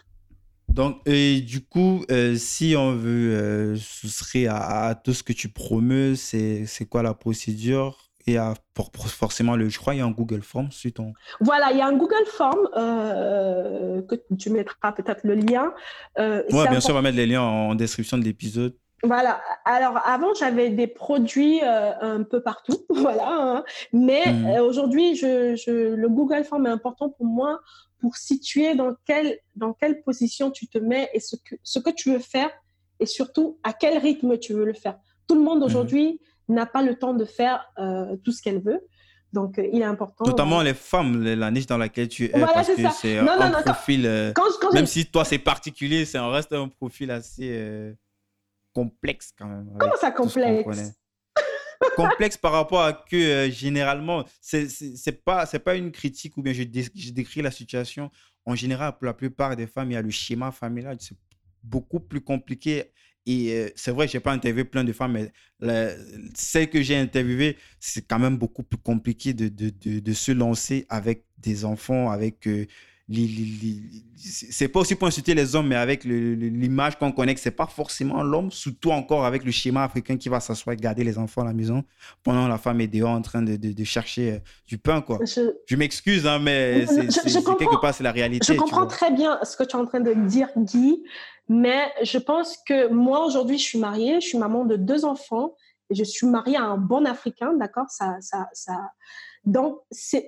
[0.72, 5.48] Donc, et du coup, euh, si on veut euh, souscrire à, tout ce que tu
[5.48, 8.08] promeus, c'est, c'est quoi la procédure?
[8.26, 11.12] Et à, pour, forcément, le, je crois, il y a un Google Form sur ton.
[11.40, 15.72] Voilà, il y a un Google Form euh, que tu mettras peut-être le lien.
[16.18, 18.74] oui, bien sûr, on va mettre les liens en description de l'épisode.
[19.04, 19.40] Voilà.
[19.64, 23.28] Alors avant, j'avais des produits un peu partout, voilà.
[23.28, 23.64] Hein.
[23.92, 24.60] Mais mmh.
[24.60, 27.60] aujourd'hui, je, je, le Google Form est important pour moi
[28.02, 31.90] pour situer dans quelle, dans quelle position tu te mets et ce que, ce que
[31.90, 32.50] tu veux faire
[32.98, 34.98] et surtout à quel rythme tu veux le faire.
[35.28, 35.64] Tout le monde mhm.
[35.64, 38.80] aujourd'hui n'a pas le temps de faire euh, tout ce qu'elle veut.
[39.32, 40.26] Donc, il est important.
[40.26, 44.34] Notamment les femmes, la niche dans laquelle tu es, parce que c'est un profil.
[44.74, 47.94] même si toi, c'est particulier, ça reste un profil assez
[48.72, 49.72] complexe quand même.
[49.78, 50.94] Comment ça complexe
[51.96, 56.62] complexe par rapport à que euh, généralement, c'est pas, pas une critique ou bien je,
[56.62, 58.10] décris la situation.
[58.44, 60.96] En général, pour la plupart des femmes, il y a le schéma familial.
[61.00, 61.16] C'est
[61.62, 62.92] beaucoup plus compliqué.
[63.24, 65.32] Et euh, c'est vrai, je n'ai pas interviewé plein de femmes, mais
[66.34, 69.70] celles que j'ai interviewées, c'est quand même beaucoup plus compliqué de, de,
[70.00, 72.66] de, se lancer avec des enfants, avec euh,
[74.16, 77.66] c'est pas aussi pour insulter les hommes, mais avec l'image qu'on connaît que c'est pas
[77.66, 81.42] forcément l'homme, surtout encore avec le schéma africain qui va s'asseoir et garder les enfants
[81.42, 81.84] à la maison
[82.22, 85.18] pendant la femme est dehors en train de, de, chercher euh, du pain, quoi.
[85.24, 87.08] Je, m'excuse, hein, mais c'est
[87.58, 88.54] quelque part, c'est la réalité.
[88.54, 91.02] Je comprends très bien ce que tu es en train de dire, Guy,
[91.48, 95.54] mais je pense que moi, aujourd'hui, je suis mariée, je suis maman de deux enfants
[95.90, 97.86] et je suis mariée à un bon Africain, d'accord?
[97.88, 98.78] Ça, ça, ça...
[99.44, 100.18] Donc, ça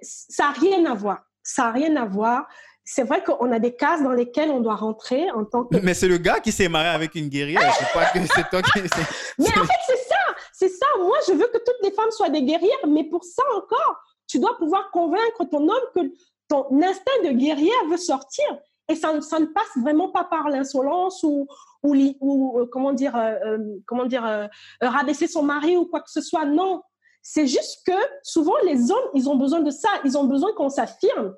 [0.41, 1.25] n'a rien à voir.
[1.43, 2.47] Ça n'a rien à voir
[2.85, 5.77] c'est vrai qu'on a des cases dans lesquelles on doit rentrer en tant que.
[5.79, 7.75] Mais c'est le gars qui s'est marié avec une guerrière.
[7.79, 8.81] c'est pas que c'est toi qui.
[9.39, 10.15] Mais en fait, c'est ça.
[10.53, 10.87] C'est ça.
[10.99, 14.39] Moi, je veux que toutes les femmes soient des guerrières, mais pour ça encore, tu
[14.39, 16.01] dois pouvoir convaincre ton homme que
[16.49, 18.45] ton instinct de guerrière veut sortir.
[18.89, 21.47] Et ça, ça ne passe vraiment pas par l'insolence ou,
[21.83, 24.49] ou, ou, euh, comment dire, euh, euh, comment dire
[24.81, 26.45] rabaisser son mari ou quoi que ce soit.
[26.45, 26.83] Non.
[27.23, 29.89] C'est juste que souvent, les hommes, ils ont besoin de ça.
[30.05, 31.35] Ils ont besoin qu'on s'affirme.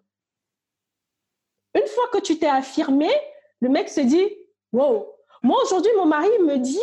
[1.77, 3.11] Une fois que tu t'es affirmé,
[3.61, 4.27] le mec se dit
[4.73, 5.13] Wow.
[5.43, 6.79] Moi, aujourd'hui, mon mari me dit,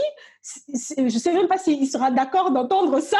[0.69, 3.19] je ne sais même pas s'il sera d'accord d'entendre ça,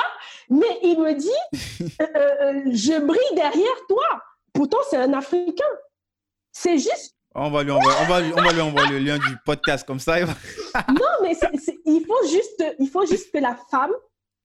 [0.49, 1.29] mais il me dit
[2.01, 4.05] euh, euh, Je brille derrière toi.
[4.53, 5.65] Pourtant, c'est un Africain.
[6.51, 7.15] C'est juste.
[7.35, 9.99] On va, lui envoyer, on, va on va lui envoyer le lien du podcast comme
[9.99, 10.19] ça.
[10.25, 11.35] non, mais
[11.85, 13.91] il, faut juste, il faut juste que la femme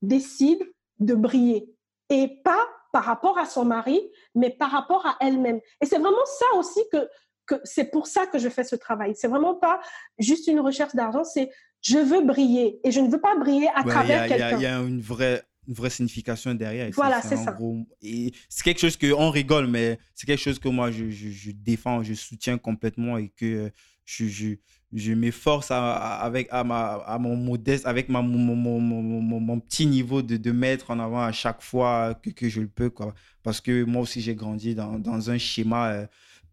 [0.00, 0.62] décide
[0.98, 1.68] de briller
[2.08, 4.00] et pas par rapport à son mari,
[4.34, 5.60] mais par rapport à elle-même.
[5.80, 7.08] Et c'est vraiment ça aussi que,
[7.46, 9.14] que c'est pour ça que je fais ce travail.
[9.16, 9.80] C'est vraiment pas
[10.18, 13.84] juste une recherche d'argent, c'est je veux briller et je ne veux pas briller à
[13.84, 14.56] travers quelqu'un.
[14.56, 16.88] Il y, a une vraie une vraie signification derrière.
[16.94, 17.56] Voilà, c'est ça.
[18.00, 21.50] et c'est quelque chose que on rigole, mais c'est quelque chose que moi je, je,
[21.52, 23.70] défends, je soutiens complètement et que
[24.06, 24.54] je, je,
[24.92, 29.86] je m'efforce avec à, ma, à mon modeste, avec ma, mon, mon, mon, mon, petit
[29.86, 32.88] niveau de, de mettre en avant à chaque fois que, que je le peux.
[32.88, 33.14] Quoi.
[33.42, 36.06] Parce que moi aussi, j'ai grandi dans, dans, un schéma, euh,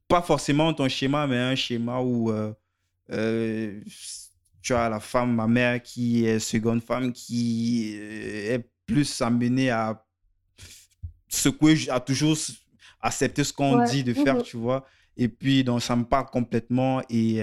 [0.08, 2.52] pas forcément ton schéma, mais un schéma où euh,
[3.12, 3.80] euh,
[4.62, 10.04] tu as la femme, ma mère, qui est seconde femme, qui est plus amenée à
[11.30, 12.38] secouer, à toujours
[13.02, 14.44] accepter ce qu'on dit de faire, mhm.
[14.44, 14.86] tu vois.
[15.16, 17.40] Et puis, donc, ça me parle complètement et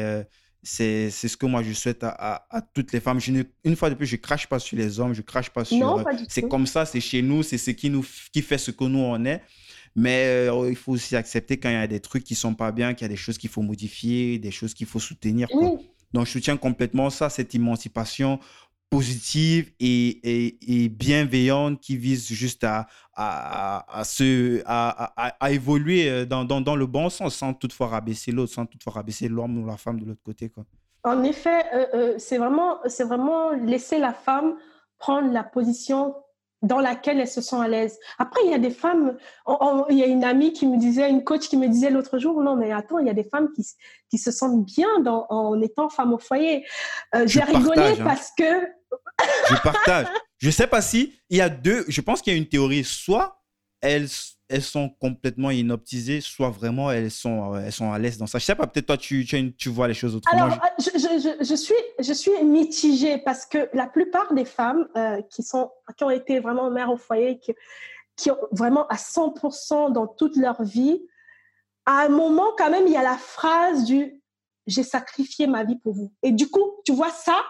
[0.62, 3.20] c'est ce que moi je souhaite à, à, toutes les femmes.
[3.20, 3.32] Je
[3.64, 6.04] une fois de plus, je crache pas sur les hommes, je crache pas sur.
[6.28, 9.00] C'est comme ça, c'est chez nous, c'est ce qui nous qui fait ce que nous
[9.00, 9.42] on est.
[9.94, 12.72] Mais euh, il faut aussi accepter quand il y a des trucs qui sont pas
[12.72, 15.48] bien, qu'il y a des choses qu'il faut modifier, des choses qu'il faut soutenir.
[16.12, 18.38] Donc je soutiens complètement ça, cette émancipation
[18.92, 26.26] positive et, et, bienveillante qui vise juste à, à, à, se, à, à, évoluer euh,
[26.26, 29.66] dans, dans, dans, le bon sens sans toutefois rabaisser l'autre, sans toutefois rabaisser l'homme ou
[29.66, 30.50] la femme de l'autre côté.
[30.50, 30.64] Quoi.
[31.04, 34.56] En effet, euh, euh, c'est vraiment, vraiment laisser la femme
[34.98, 36.14] prendre la position
[36.62, 37.98] dans laquelle elle se sent à l'aise.
[38.18, 39.16] Après, il y a des femmes,
[39.90, 42.40] il y a une amie qui me disait, une coach qui me disait l'autre jour,
[42.40, 43.66] non, mais attends, il y a des femmes qui,
[44.10, 46.64] qui se sentent bien dans, en étant femme au foyer.
[47.24, 48.04] J'ai rigolé hein.
[48.04, 48.44] parce que
[49.48, 50.06] je partage.
[50.38, 51.84] Je sais pas si il y a deux.
[51.88, 52.84] Je pense qu'il y a une théorie.
[52.84, 53.42] Soit
[53.80, 54.08] elles,
[54.52, 58.38] elles sont complètement inoptisées, soit vraiment elles sont, elles sont à l'aise dans ça.
[58.38, 58.66] Je sais pas.
[58.66, 60.44] Peut-être toi tu, tu, vois les choses autrement.
[60.44, 65.22] Alors, je, je, je, suis, je suis mitigée parce que la plupart des femmes euh,
[65.30, 67.54] qui sont, qui ont été vraiment mères au foyer, qui,
[68.16, 71.00] qui ont vraiment à 100% dans toute leur vie,
[71.86, 74.20] à un moment quand même il y a la phrase du
[74.66, 76.12] j'ai sacrifié ma vie pour vous.
[76.22, 77.42] Et du coup, tu vois ça,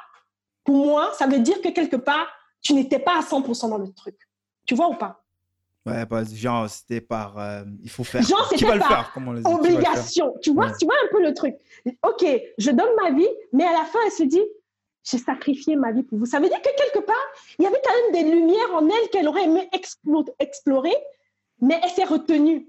[0.64, 2.26] pour moi, ça veut dire que quelque part,
[2.62, 4.16] tu n'étais pas à 100% dans le truc.
[4.66, 5.21] Tu vois ou pas?
[5.84, 7.38] Ouais, bah, genre, c'était par.
[7.38, 8.22] Euh, il faut faire.
[8.22, 10.34] Genre, c'était par le faire, comme on obligation.
[10.40, 11.56] Tu vois, tu vois un peu le truc.
[12.04, 12.24] Ok,
[12.58, 14.42] je donne ma vie, mais à la fin, elle se dit
[15.04, 16.26] j'ai sacrifié ma vie pour vous.
[16.26, 17.26] Ça veut dire que quelque part,
[17.58, 19.68] il y avait quand même des lumières en elle qu'elle aurait aimé
[20.38, 20.94] explorer,
[21.60, 22.68] mais elle s'est retenue.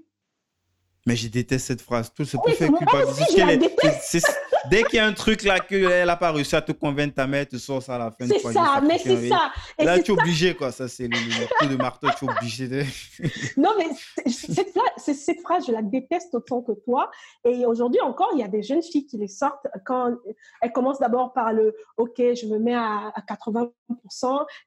[1.06, 2.12] Mais je déteste cette phrase.
[2.14, 3.70] Tout ce oui, fait culpabiliser.
[4.70, 7.26] Dès qu'il y a un truc là qu'elle n'a pas réussi à te convaincre, ta
[7.26, 8.26] mère te sort ça à la fin.
[8.26, 9.52] C'est ça, mais c'est ça.
[9.78, 10.72] Et là, tu es obligé, quoi.
[10.72, 12.82] Ça, c'est le, coup de marteau, tu es obligé de.
[13.58, 13.86] non, mais
[14.30, 17.10] cette, cette, phrase, je la déteste autant que toi.
[17.44, 20.14] Et aujourd'hui encore, il y a des jeunes filles qui les sortent quand
[20.62, 23.70] elles commencent d'abord par le OK, je me mets à, à 80 80%,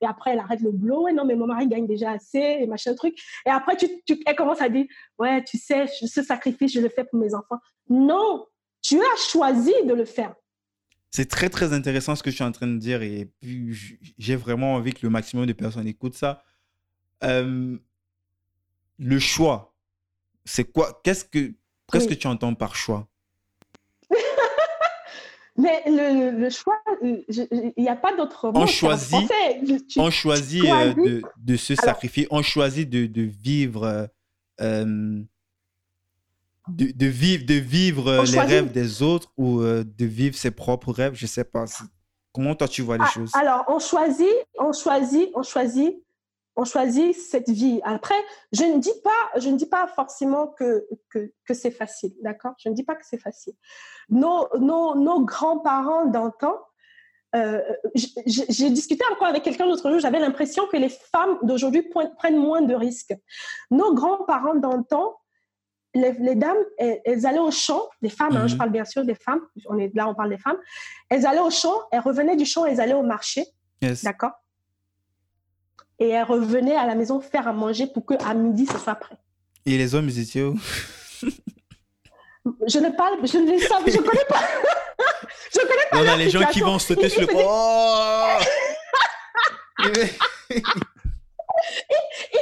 [0.02, 1.04] et après, elle arrête le boulot.
[1.04, 3.18] Ouais, non, mais mon mari gagne déjà assez, et machin truc.
[3.46, 4.86] Et après, tu, tu, elle commence à dire,
[5.20, 7.58] ouais, tu sais, ce sacrifice, je le fais pour mes enfants.
[7.90, 8.48] Non,
[8.82, 10.36] tu as choisi de le faire.
[11.12, 13.74] C'est très, très intéressant ce que je suis en train de dire, et puis
[14.18, 16.44] j'ai vraiment envie que le maximum de personnes écoutent ça.
[17.24, 17.78] Euh,
[19.00, 19.76] le choix,
[20.46, 21.54] c'est quoi Qu'est-ce que,
[21.92, 23.08] qu'est-ce que tu entends par choix?
[25.58, 28.60] Mais le, le choix, il n'y a pas d'autre mot.
[28.62, 29.32] On choisit,
[29.98, 34.08] on choisit euh, de, de, se sacrifier, on choisit de, de vivre,
[34.62, 35.20] euh,
[36.68, 40.92] de, de, vivre, de vivre les rêves des autres ou euh, de vivre ses propres
[40.92, 41.16] rêves.
[41.16, 41.66] Je ne sais pas.
[42.32, 43.32] Comment toi tu vois les ah, choses?
[43.34, 44.28] Alors, on choisit,
[44.60, 45.96] on choisit, on choisit
[46.58, 47.80] on choisit cette vie.
[47.84, 48.16] Après,
[48.52, 52.54] je ne dis pas, je ne dis pas forcément que, que, c'est facile, d'accord?
[52.58, 53.54] Je ne dis pas que c'est facile.
[54.10, 56.56] Nos, nos, nos grands-parents d'antan,
[57.36, 57.62] euh,
[57.96, 61.88] j'ai discuté encore avec quelqu'un l'autre jour, j'avais l'impression que les femmes d'aujourd'hui
[62.18, 63.14] prennent moins de risques.
[63.70, 65.16] Nos grands-parents d'antan,
[65.94, 68.58] les, les, dames, elles, allaient au champ, les femmes, hein, je mhm.
[68.58, 70.58] parle bien sûr des femmes, on est là, on parle des femmes,
[71.10, 73.46] elles allaient au champ, elles revenaient du champ, elles allaient au marché,
[74.04, 74.32] d'accord?
[76.00, 79.18] Et elle revenait à la maison faire à manger pour qu'à midi, ce soit prêt.
[79.66, 80.58] Et les hommes, ils étaient où?
[82.68, 84.40] Je ne parle, je ne les sais, je connais pas.
[85.54, 85.98] je connais pas.
[85.98, 87.28] On a les gens qui vont sauter sur le.
[87.36, 88.38] Oh
[90.50, 90.62] il,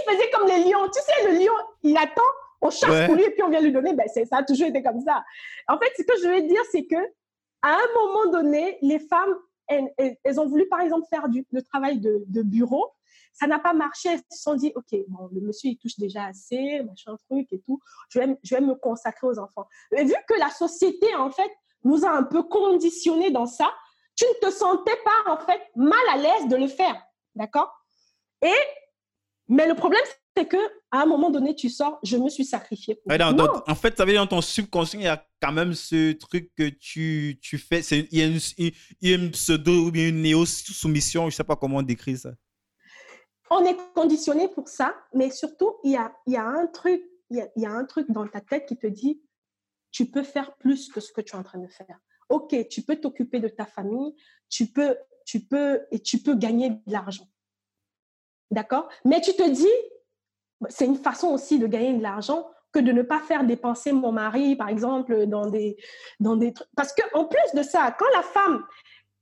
[0.07, 0.87] faisait comme les lions.
[0.93, 2.21] Tu sais, le lion, il attend,
[2.61, 3.93] on chasse pour lui et puis on vient lui donner.
[3.93, 5.23] Ben, ça a toujours été comme ça.
[5.67, 6.97] En fait, ce que je veux dire, c'est que
[7.63, 9.35] à un moment donné, les femmes,
[9.67, 9.89] elles,
[10.23, 12.91] elles, ont voulu, par exemple, faire du, le travail de, de bureau
[13.35, 14.09] ça n'a pas marché.
[14.09, 17.61] Elles se sont dit, OK, bon, le monsieur, il touche déjà assez, machin truc et
[17.61, 17.79] tout.
[18.09, 19.67] Je vais, je vais me consacrer aux enfants.
[19.95, 21.51] Et vu que la société, en fait,
[21.83, 23.71] nous a un peu conditionnés dans ça,
[24.15, 26.99] tu ne te sentais pas, en fait, mal à l'aise de le faire.
[27.35, 27.71] D'accord?
[28.41, 28.53] Et,
[29.49, 30.01] mais le problème,
[30.35, 30.57] c'est que
[30.91, 32.99] à un moment donné, tu sors, je me suis sacrifié.
[33.07, 36.51] en fait, ça veut dire dans ton subconscient, il y a quand même ce truc
[36.55, 37.81] que tu, tu fais.
[37.81, 41.43] Il y, a une, il y a une pseudo ou une néo-soumission, je ne sais
[41.43, 42.31] pas comment décrire ça
[43.49, 47.47] on est conditionné pour ça, mais surtout, il y a, y a un truc, il
[47.55, 49.21] y a, un truc dans ta tête qui te dit,
[49.91, 51.99] tu peux faire plus que ce que tu es en train de faire.
[52.29, 54.15] Ok, tu peux t'occuper de ta famille,
[54.49, 57.27] tu peux, tu peux, et tu peux gagner de l'argent.
[58.51, 58.89] D'accord?
[59.05, 59.67] Mais tu te dis,
[60.69, 64.11] c'est une façon aussi de gagner de l'argent que de ne pas faire dépenser mon
[64.11, 65.77] mari, par exemple, dans des,
[66.19, 66.67] dans des trucs.
[66.75, 68.65] Parce qu'en plus de ça, quand la femme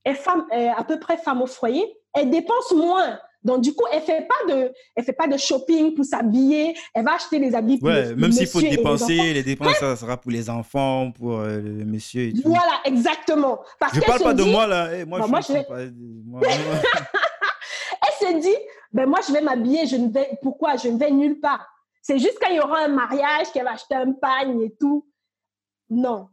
[0.06, 3.20] est, femme est à peu près femme au foyer, elle dépense moins.
[3.44, 6.76] Donc, du coup, elle ne fait, pas de, elle fait pas de shopping pour s'habiller.
[6.94, 10.18] Elle va acheter des habits pour ouais, Même s'il faut dépenser, les, dépenses, ça sera
[10.18, 12.42] pour les enfants, pour euh, le monsieur et tout.
[12.46, 13.60] Voilà, exactement.
[13.80, 15.06] Parce je ne parle pas de moi, là.
[15.06, 15.64] Moi, je, moi, je vais...
[15.64, 15.76] pas...
[16.26, 16.42] moi,
[18.22, 18.56] elle se dit,
[18.94, 19.88] ben, moi, je vais m'habiller.
[19.88, 20.38] Je ne vais...
[20.42, 20.78] Pourquoi?
[20.78, 21.68] Je ne vais nulle part.
[22.02, 25.06] C'est juste quand il y aura un mariage qu'elle va acheter un pagne et tout.
[25.90, 26.30] Non.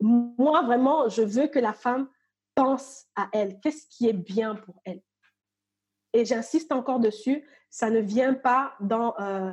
[0.00, 2.08] Moi, vraiment, je veux que la femme
[2.54, 3.58] pense à elle.
[3.60, 5.00] Qu'est-ce qui est bien pour elle
[6.14, 9.14] et j'insiste encore dessus, ça ne vient pas dans...
[9.20, 9.52] Euh,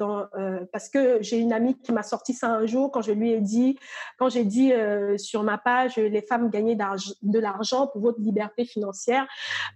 [0.00, 3.32] euh, parce que j'ai une amie qui m'a sorti ça un jour quand je lui
[3.32, 3.76] ai dit,
[4.18, 8.64] quand j'ai dit euh, sur ma page, les femmes gagnaient de l'argent pour votre liberté
[8.64, 9.26] financière,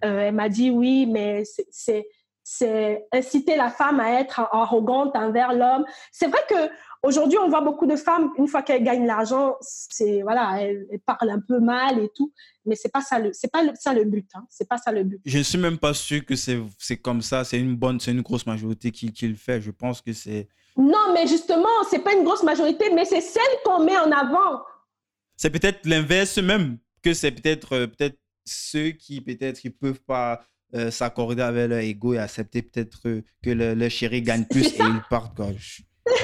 [0.03, 2.07] elle m'a dit oui, mais c'est
[2.45, 5.85] c'est inciter la femme à être arrogante envers l'homme.
[6.13, 6.55] C'est vrai que
[7.03, 11.31] aujourd'hui, on voit beaucoup de femmes, une fois qu'elles gagnent l'argent, c'est voilà, elles, parlent
[11.31, 12.33] un peu mal et tout,
[12.67, 14.29] mais c'est pas ça le, c'est pas ça le but.
[14.35, 14.45] Hein.
[14.51, 15.21] C'est pas ça le but.
[15.25, 17.45] Je suis même pas sûr que c'est, c'est comme ça.
[17.45, 19.63] C'est une bonne, c'est une grosse majorité qui, qui le fait.
[19.63, 20.49] Je pense que c'est.
[20.77, 24.63] Non, mais justement, c'est pas une grosse majorité, mais c'est celle qu'on met en avant.
[25.37, 30.45] C'est peut-être l'inverse même que c'est peut-être euh, peut-être ceux qui peut-être qui peuvent pas
[30.75, 35.03] euh, s'accorder avec leur ego et accepter peut-être que le, chéri gagne plus et ils
[35.09, 35.37] partent.
[35.37, 35.47] Quoi.
[36.07, 36.15] c'est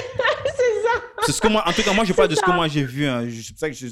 [0.83, 1.01] ça.
[1.25, 2.83] C'est ce que moi, en tout cas, moi, je parle de ce que moi j'ai
[2.83, 3.07] vu.
[3.07, 3.27] Hein.
[3.29, 3.87] C'est ça que je.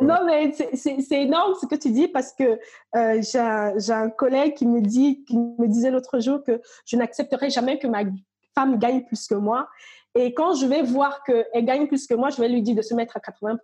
[0.00, 2.58] Non, mais c'est énorme ce que tu dis parce que
[2.96, 7.50] euh, j'ai un collègue qui me, dit, qui me disait l'autre jour que je n'accepterai
[7.50, 8.02] jamais que ma
[8.54, 9.68] femme gagne plus que moi.
[10.14, 12.82] Et quand je vais voir qu'elle gagne plus que moi, je vais lui dire de
[12.82, 13.58] se mettre à 80%.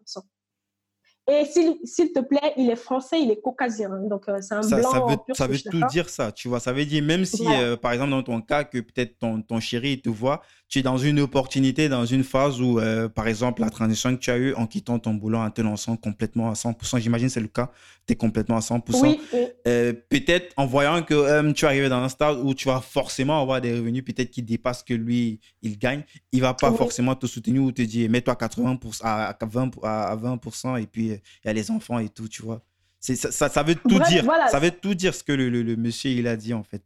[1.30, 1.44] Et
[1.84, 3.90] s'il te plaît, il est français, il est caucasien.
[4.08, 4.90] Donc, euh, c'est un blanc.
[4.90, 6.32] Ça veut, pur ça veut tout dire, ça.
[6.32, 9.18] Tu vois, ça veut dire, même si, euh, par exemple, dans ton cas, que peut-être
[9.18, 13.08] ton, ton chéri te voit, tu es dans une opportunité, dans une phase où, euh,
[13.08, 15.96] par exemple, la transition que tu as eue en quittant ton boulot, en te lançant
[15.96, 17.70] complètement à 100%, j'imagine c'est le cas,
[18.06, 19.00] tu es complètement à 100%.
[19.00, 19.18] Oui,
[19.66, 22.82] euh, peut-être en voyant que euh, tu es arrivé dans un stade où tu vas
[22.82, 26.02] forcément avoir des revenus peut-être qui dépassent que lui, il gagne,
[26.32, 30.16] il va pas forcément te soutenir ou te dire, mets-toi à 80%, à 20%, à
[30.16, 32.62] 20% et puis il y a les enfants et tout, tu vois.
[33.00, 34.24] Ça, ça, veut tout dire.
[34.50, 36.82] Ça veut tout dire ce que le, le, monsieur il a dit en fait.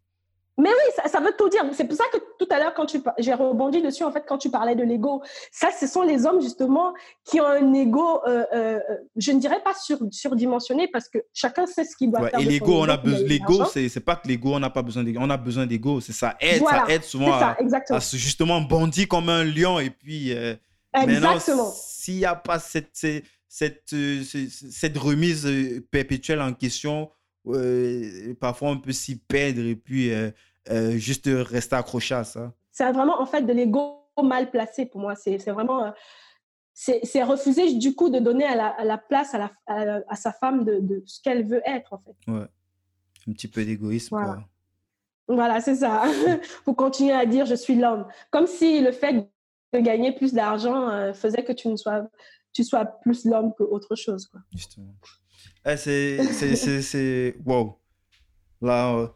[0.58, 1.64] Mais oui, ça, veut tout dire.
[1.72, 4.38] C'est pour ça que tout à l'heure, quand tu j'ai rebondi dessus, en fait, quand
[4.38, 6.92] tu parlais de l'ego, ça, ce sont les hommes justement
[7.24, 8.80] qui ont un ego, euh, euh,
[9.16, 12.40] je ne dirais pas sur, surdimensionné, parce que chacun sait ce qu'il doit faire.
[12.40, 13.26] Et l'ego, on a besoin.
[13.26, 16.00] L'ego, c'est pas que l'ego, on n'a pas besoin d'ego, on a besoin d'ego.
[16.00, 17.56] C'est ça aide, ça aide souvent à,
[18.12, 20.32] justement bondir comme un lion et puis.
[20.32, 20.54] Euh,
[20.94, 21.70] exactement.
[21.74, 25.48] S'il n'y a pas cette, cette, cette, cette remise
[25.90, 27.10] perpétuelle en question
[28.40, 30.12] parfois on peut s'y perdre et puis
[30.70, 32.52] euh, euh, juste rester accroché à ça.
[32.70, 35.14] C'est vraiment en fait de l'ego mal placé pour moi.
[35.14, 35.84] C'est vraiment.
[35.84, 35.90] Euh,
[36.74, 40.32] c'est refuser du coup de donner à la, à la place à, la, à, sa
[40.32, 42.16] femme de, de ce qu'elle veut être en fait.
[42.26, 42.46] Ouais.
[43.28, 44.16] Un petit peu d'égoïsme.
[44.16, 44.42] Voilà,
[45.28, 46.04] voilà c'est ça.
[46.64, 48.06] Pour continuer à dire je suis l'homme.
[48.30, 49.28] Comme si le fait
[49.74, 52.08] de gagner plus d'argent faisait que tu, ne sois,
[52.54, 54.26] tu sois plus l'homme qu'autre chose.
[54.26, 54.40] Quoi.
[54.50, 54.94] Justement.
[55.64, 57.78] Eh, c'est, c'est, wow.
[58.60, 59.08] Là, euh,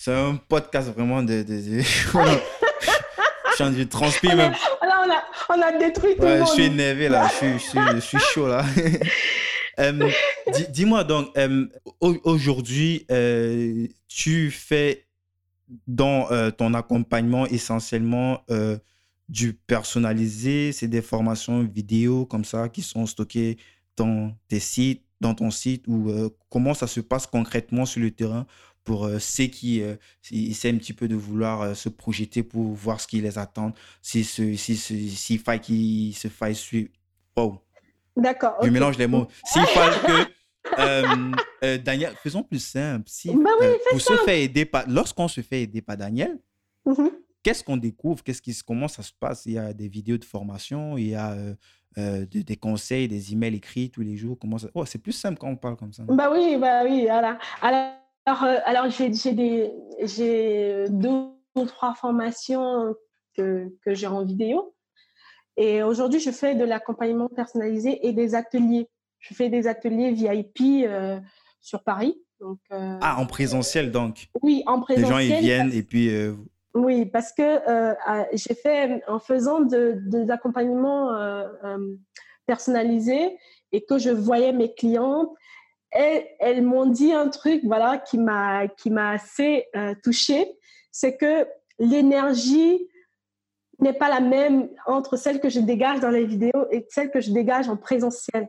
[0.00, 1.42] c'est un podcast vraiment de.
[1.42, 1.82] de, de...
[3.58, 4.52] je transpire même.
[4.52, 6.46] Là, on a, on a détruit tout le monde.
[6.46, 8.64] Je suis énervé là, je suis, je suis, chaud là.
[9.80, 10.10] Euh,
[10.70, 11.66] dis-moi donc, euh,
[12.00, 13.06] aujourd'hui,
[14.08, 15.06] tu fais
[15.86, 18.44] dans ton accompagnement essentiellement
[19.28, 23.56] du personnalisé, c'est des formations vidéo comme ça qui sont stockées
[23.96, 28.10] dans tes sites dans ton site ou euh, comment ça se passe concrètement sur le
[28.10, 28.46] terrain
[28.88, 29.96] pour euh, ceux qui euh,
[30.32, 34.24] essaient un petit peu de vouloir se projeter pour voir ce qui les attend, si
[34.24, 36.88] ce, si, si, faille qui se faille suivre.
[37.36, 37.60] Wow.
[38.16, 38.56] D'accord.
[38.62, 39.28] Je mélange les mots.
[39.44, 40.26] S'il fallait
[41.60, 43.04] que Daniel, faisons plus simple.
[43.06, 46.38] Si, bah oui, pour se faire aider par, lorsqu'on se fait aider par Daniel,
[46.86, 47.10] mm-hmm.
[47.42, 48.24] qu'est-ce qu'on découvre?
[48.24, 49.44] Qu'est-ce qui, comment ça se passe?
[49.44, 51.36] Il y a des vidéos de formation, il y a
[51.98, 54.68] euh, des conseils, des emails écrits tous les jours Comment ça...
[54.74, 56.04] oh, C'est plus simple quand on parle comme ça.
[56.06, 57.06] Bah oui, bah oui.
[57.08, 57.38] Voilà.
[57.60, 57.92] Alors,
[58.44, 59.08] euh, alors j'ai,
[60.88, 62.94] deux ou trois formations
[63.36, 64.74] que, que j'ai en vidéo.
[65.56, 68.88] Et aujourd'hui, je fais de l'accompagnement personnalisé et des ateliers.
[69.18, 71.18] Je fais des ateliers VIP euh,
[71.60, 72.16] sur Paris.
[72.40, 75.18] Donc, ah, en présentiel donc Oui, en présentiel.
[75.18, 76.08] Les gens, ils viennent et puis
[76.78, 77.94] oui, parce que euh,
[78.32, 81.96] j'ai fait, en faisant de, des accompagnements euh, euh,
[82.46, 83.36] personnalisés
[83.72, 85.30] et que je voyais mes clientes,
[85.90, 88.68] elles, elles m'ont dit un truc voilà, qui m'a
[89.10, 89.66] assez
[90.02, 90.46] touchée,
[90.92, 91.46] c'est que
[91.78, 92.88] l'énergie
[93.80, 97.20] n'est pas la même entre celle que je dégage dans les vidéos et celle que
[97.20, 98.48] je dégage en présentiel.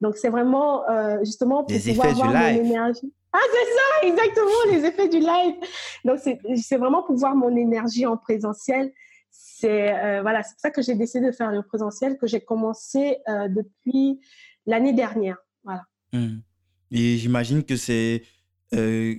[0.00, 0.84] Donc, c'est vraiment
[1.22, 3.12] justement pour pouvoir avoir mon énergie.
[3.32, 5.54] Ah, c'est ça, exactement, les effets du live.
[6.04, 8.92] Donc, c'est vraiment pour voir mon énergie en présentiel.
[9.30, 12.40] C'est euh, voilà, c'est pour ça que j'ai décidé de faire le présentiel, que j'ai
[12.40, 14.20] commencé euh, depuis
[14.66, 15.36] l'année dernière.
[15.64, 15.82] Voilà.
[16.12, 16.38] Mmh.
[16.90, 18.22] Et j'imagine que c'est
[18.74, 19.14] euh,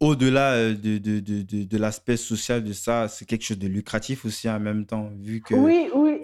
[0.00, 4.48] au-delà de, de, de, de l'aspect social de ça, c'est quelque chose de lucratif aussi
[4.48, 5.54] en même temps, vu que.
[5.54, 6.18] Oui, oui.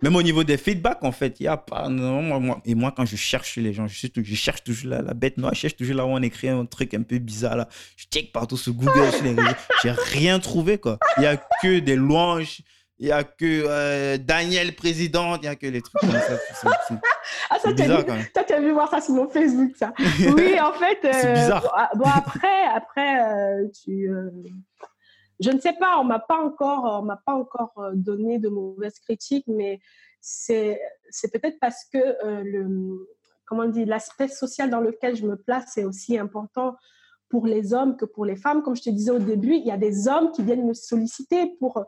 [0.00, 1.88] Même au niveau des feedbacks, en fait, il n'y a pas.
[1.88, 5.12] Non, moi, et moi, quand je cherche les gens, je, je cherche toujours la, la,
[5.12, 7.56] bête noire, je cherche toujours là où on écrit un truc un peu bizarre.
[7.56, 7.68] Là.
[7.96, 9.56] Je check partout sur Google, sur les réseaux.
[9.82, 10.98] J'ai rien trouvé, quoi.
[11.16, 12.60] Il n'y a que des louanges.
[13.00, 16.36] Il n'y a que euh, Daniel président, il n'y a que les trucs comme ça.
[16.60, 16.68] C'est
[17.48, 18.26] ah, ça, bizarre quand même.
[18.34, 19.92] Toi, tu as vu voir ça sur mon Facebook, ça.
[20.34, 20.98] Oui, en fait.
[21.02, 21.90] c'est euh, bizarre.
[21.94, 24.10] Bon, après, après euh, tu.
[25.38, 28.98] Je ne sais pas, on m'a pas encore, on m'a pas encore donné de mauvaises
[28.98, 29.78] critiques, mais
[30.20, 30.80] c'est
[31.10, 31.98] c'est peut-être parce que
[32.42, 33.06] le
[33.46, 36.74] comment on dit l'aspect social dans lequel je me place est aussi important
[37.28, 38.62] pour les hommes que pour les femmes.
[38.64, 41.54] Comme je te disais au début, il y a des hommes qui viennent me solliciter
[41.60, 41.84] pour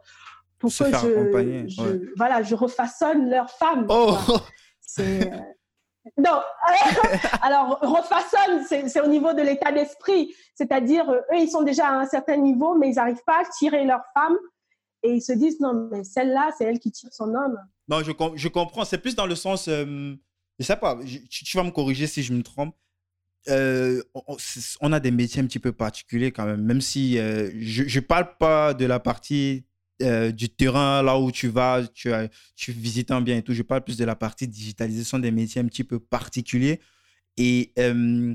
[0.61, 3.87] pour que je, je voilà je refaçonne leur femme.
[3.89, 4.17] Oh.
[4.81, 5.37] C'est euh,
[6.17, 6.41] non,
[7.43, 10.35] alors refaçonne, c'est au niveau de l'état d'esprit.
[10.55, 13.85] C'est-à-dire, eux, ils sont déjà à un certain niveau, mais ils n'arrivent pas à tirer
[13.85, 14.37] leur femme.
[15.03, 17.59] Et ils se disent, non, mais celle-là, c'est elle qui tire son homme.
[17.89, 18.85] Non, je, je comprends.
[18.85, 20.15] C'est plus dans le sens, euh,
[20.59, 20.99] je sais pas,
[21.31, 22.75] tu, vas me corriger si je me trompe.
[23.49, 24.03] Euh,
[24.83, 28.05] on, a des métiers un petit peu particuliers quand même, même si euh, je ne
[28.05, 29.65] parle pas de la partie
[30.03, 32.11] euh, du terrain, là où tu vas, tu,
[32.57, 33.55] tu visites un bien et tout.
[33.55, 36.81] Je parle plus de la partie digitalisation des métiers un petit peu particuliers.
[37.37, 38.35] Et euh,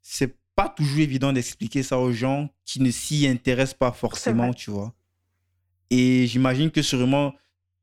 [0.00, 4.70] c'est pas toujours évident d'expliquer ça aux gens qui ne s'y intéressent pas forcément, tu
[4.70, 4.94] vois.
[5.90, 7.34] Et j'imagine que sûrement,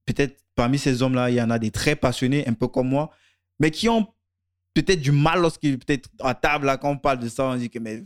[0.05, 3.11] peut-être parmi ces hommes-là, il y en a des très passionnés, un peu comme moi,
[3.59, 4.07] mais qui ont
[4.73, 7.69] peut-être du mal lorsqu'ils, peut-être à table, là, quand on parle de ça, on dit
[7.69, 8.03] que, mais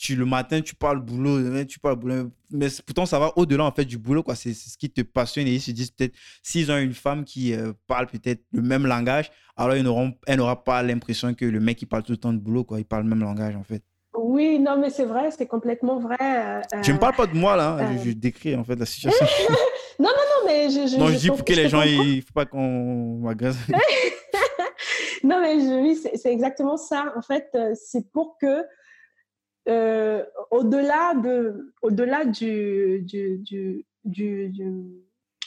[0.00, 2.30] tu, le matin, tu parles boulot, tu parles boulot.
[2.50, 4.22] Mais pourtant, ça va au-delà en fait du boulot.
[4.22, 4.34] quoi.
[4.34, 5.46] C'est ce qui te passionne.
[5.46, 8.86] Et ils se disent peut-être, s'ils ont une femme qui euh, parle peut-être le même
[8.86, 12.16] langage, alors ils n'auront, elle n'aura pas l'impression que le mec, qui parle tout le
[12.16, 12.64] temps de boulot.
[12.64, 12.78] Quoi.
[12.78, 13.82] Il parle le même langage en fait.
[14.14, 16.16] Oui, non, mais c'est vrai, c'est complètement vrai.
[16.20, 17.96] Euh, je ne parle pas de moi là, hein.
[18.02, 19.26] je, décris en fait la situation.
[19.98, 20.98] non, non, non, mais je.
[20.98, 23.56] non, je, dis pour que les gens, il ne faut pas qu'on m'agresse.
[25.24, 27.12] non, mais oui, c'est exactement ça.
[27.16, 28.64] En fait, c'est pour que
[29.68, 34.52] euh, au-delà de, au-delà du, du, du, du,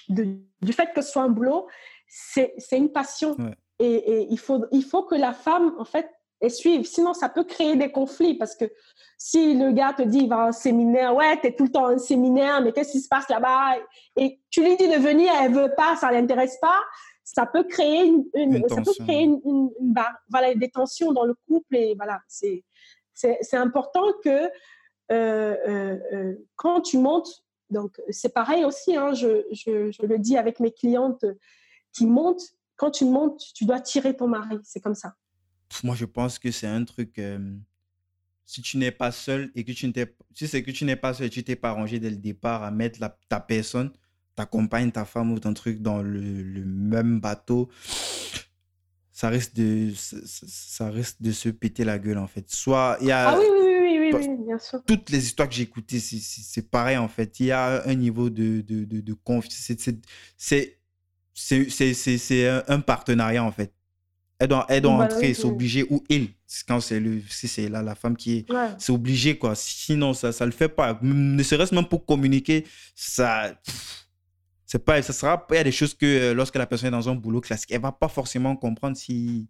[0.09, 1.67] du, fait que ce soit un boulot,
[2.07, 3.35] c'est, c'est une passion.
[3.79, 6.09] Et, et, il, faut, il faut que la femme, en fait,
[6.39, 6.85] elle suive.
[6.85, 8.65] Sinon, ça peut créer des conflits parce que
[9.17, 11.71] si le gars te dit il va à un séminaire, ouais, tu es tout le
[11.71, 13.77] temps à un séminaire, mais qu'est-ce qui se passe là-bas?
[14.17, 16.79] Et tu lui dis de venir, elle veut pas, ça l'intéresse pas.
[17.23, 18.25] Ça peut créer une,
[18.67, 19.69] ça peut créer une, une,
[20.29, 22.63] voilà, des tensions dans le couple et voilà, c'est
[23.13, 24.49] c'est important que
[25.11, 30.37] euh, euh, euh, quand tu montes, donc c'est pareil aussi, hein, je, je, le dis
[30.37, 31.25] avec mes clientes
[31.91, 35.15] qui montent, quand tu montes, tu dois tirer ton mari, c'est comme ça.
[35.83, 37.19] Moi, je pense que c'est un truc,
[38.45, 41.13] si tu n'es pas seul et que tu n'es si c'est que tu n'es pas
[41.13, 42.99] seul tu t'es pas arrangé dès le départ à mettre
[43.29, 43.91] ta personne,
[44.35, 47.69] ta compagne, ta femme ou ton truc dans le même bateau,
[49.13, 52.45] ça risque de ça, risque de se péter la gueule en fait.
[52.49, 54.83] Soit il y a ah oui oui oui oui, oui, bien sûr.
[54.85, 57.39] toutes les histoires que j'ai écoutées c'est pareil en fait.
[57.39, 59.71] Il y a un niveau de de, de, de confiance
[60.35, 60.79] c'est
[61.33, 63.71] c'est c'est un partenariat en fait.
[64.39, 66.29] Elle doit, elle doit entrer, c'est obligé, ou il,
[66.67, 68.45] quand c'est le, si c'est là la femme qui est,
[68.77, 69.55] c'est obligé quoi.
[69.55, 70.99] Sinon, ça, ça le fait pas.
[71.01, 73.57] Ne serait-ce même pour communiquer, ça,
[74.73, 76.97] c'est pas, ça sera, il y a des choses que euh, lorsque la personne est
[76.97, 79.47] dans un boulot classique, elle va pas forcément comprendre si.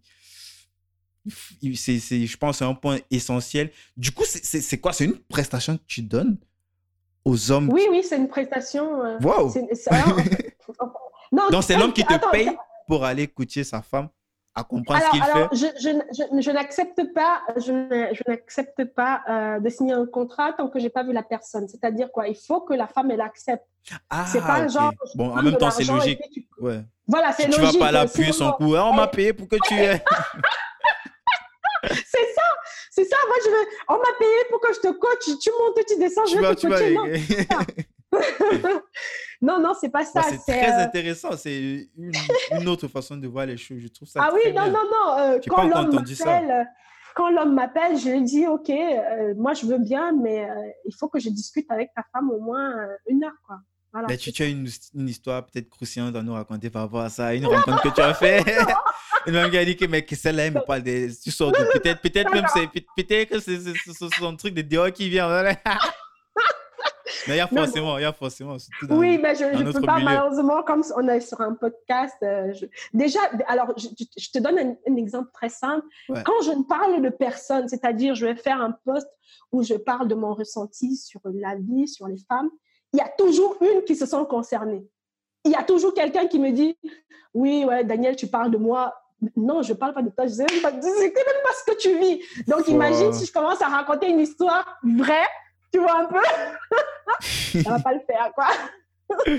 [1.76, 3.70] C'est, je pense c'est un point essentiel.
[3.96, 4.92] Du coup, c'est quoi?
[4.92, 6.36] C'est une prestation que tu donnes
[7.24, 7.70] aux hommes?
[7.72, 9.02] Oui, oui, c'est une prestation.
[9.02, 9.50] Euh, wow
[11.50, 12.50] Donc, c'est l'homme qui te paye
[12.86, 14.10] pour aller écouter sa femme?
[14.54, 17.72] À comprendre ce qu'il fait Je, je, je, n'accepte pas, je,
[18.28, 21.66] n'accepte pas euh, de signer un contrat tant que j'ai pas vu la personne.
[21.68, 22.28] C'est-à-dire quoi?
[22.28, 23.64] Il faut que la femme elle accepte.
[24.08, 24.92] Ah, c'est pas genre.
[25.14, 26.20] Bon, en même temps, c'est logique.
[26.60, 26.80] Ouais.
[27.06, 27.72] Voilà, c'est logique.
[27.72, 28.74] Tu vas pas l'appuyer son coup.
[28.76, 30.02] Ah, on m'a payé pour que tu aies.
[31.88, 32.42] c'est ça,
[32.90, 33.16] c'est ça.
[33.26, 33.66] Moi, je veux.
[33.88, 35.38] On m'a payé pour que je te coach.
[35.40, 36.94] Tu montes, tu descends, je vais te coacher.
[36.94, 37.04] non,
[39.42, 40.22] non, c'est pas ça.
[40.22, 41.36] c'est très euh, intéressant.
[41.36, 43.78] C'est une, autre façon de voir les choses.
[43.80, 44.20] Je trouve ça.
[44.22, 46.66] Ah oui, non, non, non, euh, quand l'homme m'appelle,
[47.14, 50.48] quand l'homme m'appelle, je lui dis OK, euh, moi je veux bien, mais
[50.86, 52.74] il faut que je discute avec ta femme au moins
[53.08, 53.58] une heure, quoi.
[53.92, 54.08] Voilà.
[54.08, 57.10] Mais tu, tu, as une, une histoire peut-être croustillante à nous raconter par rapport à
[57.10, 58.42] ça, une rencontre que tu as fait.
[59.26, 61.10] une femme qui a dit que mais celle-là, elle me parle des.
[61.22, 65.28] Tu sors peut-être, peut-être même c'est peut-être que c'est son truc de dehors qui vient.
[67.26, 68.56] Mais il y a forcément, il y a forcément.
[68.90, 72.16] oui, mais je ne peux pas, malheureusement, comme on est sur un podcast.
[72.22, 72.52] Euh,
[72.92, 75.86] déjà, alors, je, te donne un, exemple très simple.
[76.08, 79.08] Quand je ne parle de personne, c'est-à-dire, je vais faire un post
[79.52, 82.50] où je parle de mon ressenti sur la vie, sur les femmes,
[82.92, 84.86] il y a toujours une qui se sent concernée.
[85.44, 86.76] Il y a toujours quelqu'un qui me dit
[87.32, 88.94] Oui, ouais, Daniel, tu parles de moi.
[89.36, 91.98] Non, je ne parle pas de toi, je ne sais même pas, ce que tu
[91.98, 92.20] vis.
[92.46, 95.28] Donc, imagine si je commence à raconter une histoire vraie
[95.74, 96.20] tu vois un peu
[97.20, 98.48] Ça va pas le faire, quoi.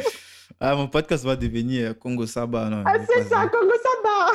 [0.60, 2.70] ah, mon podcast va devenir euh, Congo Saba.
[2.70, 4.32] Non, ah, c'est ça, Congo Saba.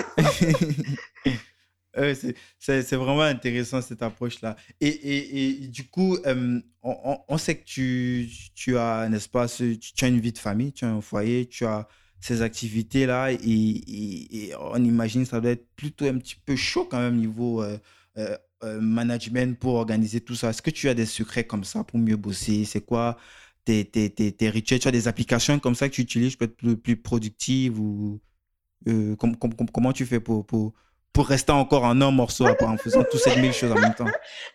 [2.59, 4.57] c'est vraiment intéressant cette approche-là.
[4.81, 9.49] Et, et, et, du coup, euh, on, on, sait que tu, tu as, n'est-ce pas,
[9.49, 11.87] tu, as une vie de famille, tu as un foyer, tu as
[12.21, 16.85] ces activités-là et, et, on imagine que ça doit être plutôt un petit peu chaud
[16.85, 17.79] quand même niveau euh,
[18.19, 18.37] euh,
[18.81, 20.51] management pour organiser tout ça.
[20.51, 22.67] Est-ce que tu as des secrets comme ça pour mieux bosser?
[22.67, 23.17] C'est quoi
[23.65, 24.81] tes, tes, tes, rituels?
[24.81, 28.21] Tu as des applications comme ça que tu utilises pour être plus, plus productive ou
[28.87, 30.75] euh, comment tu fais pour, pour,
[31.13, 34.05] pour rester encore en un morceau en faisant toutes ces mille choses en même temps?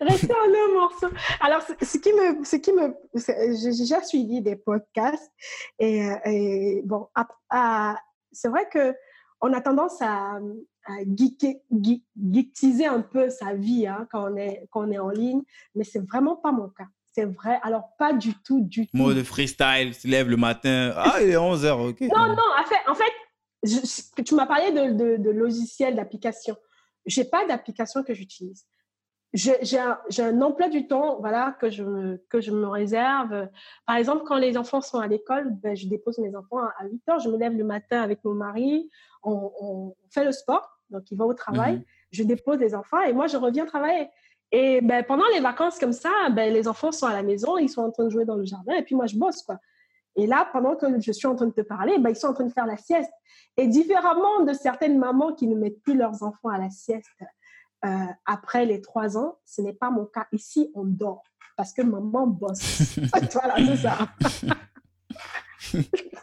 [0.02, 1.08] Rester en un morceau.
[1.40, 5.32] Alors, ce qui me, ce qui me, j'ai déjà suivi des podcasts
[5.80, 7.08] et, euh, et bon,
[8.32, 8.94] c'est vrai que
[9.42, 10.40] on a tendance à,
[10.86, 11.04] à
[12.32, 15.42] geekiser un peu sa vie hein, quand, on est, quand on est en ligne,
[15.74, 16.88] mais c'est vraiment pas mon cas.
[17.14, 17.60] C'est vrai.
[17.64, 18.98] Alors, pas du tout, du tout.
[18.98, 20.94] Mode freestyle, tu lèves le matin.
[20.98, 22.02] Ah, il est 11h, ok.
[22.02, 23.14] Non, non, en fait, en fait
[24.24, 26.58] tu m'as parlé de, de, de logiciels, d'applications.
[27.06, 28.66] Je n'ai pas d'application que j'utilise.
[29.34, 33.50] J'ai un, un, emploi du temps voilà, que, je me, que je me réserve.
[33.86, 37.02] Par exemple, quand les enfants sont à l'école, ben, je dépose mes enfants à 8
[37.08, 37.24] h.
[37.24, 38.90] Je me lève le matin avec mon mari.
[39.24, 41.84] on, on fait le sport donc il va au travail, mhm.
[42.12, 44.10] je dépose les enfants et moi je reviens travailler.
[44.52, 47.70] Et ben, pendant les vacances comme ça, ben, les enfants sont à la maison, ils
[47.70, 49.58] sont en train de jouer dans le jardin, et puis moi, je bosse, quoi.
[50.16, 52.34] Et là, pendant que je suis en train de te parler, ben, ils sont en
[52.34, 53.12] train de faire la sieste.
[53.58, 57.10] Et différemment de certaines mamans qui ne mettent plus leurs enfants à la sieste
[57.84, 57.90] euh,
[58.26, 60.28] après les trois ans, ce n'est pas mon cas.
[60.32, 61.24] Ici, on dort
[61.58, 62.98] parce que maman bosse.
[63.34, 63.98] voilà, c'est ça.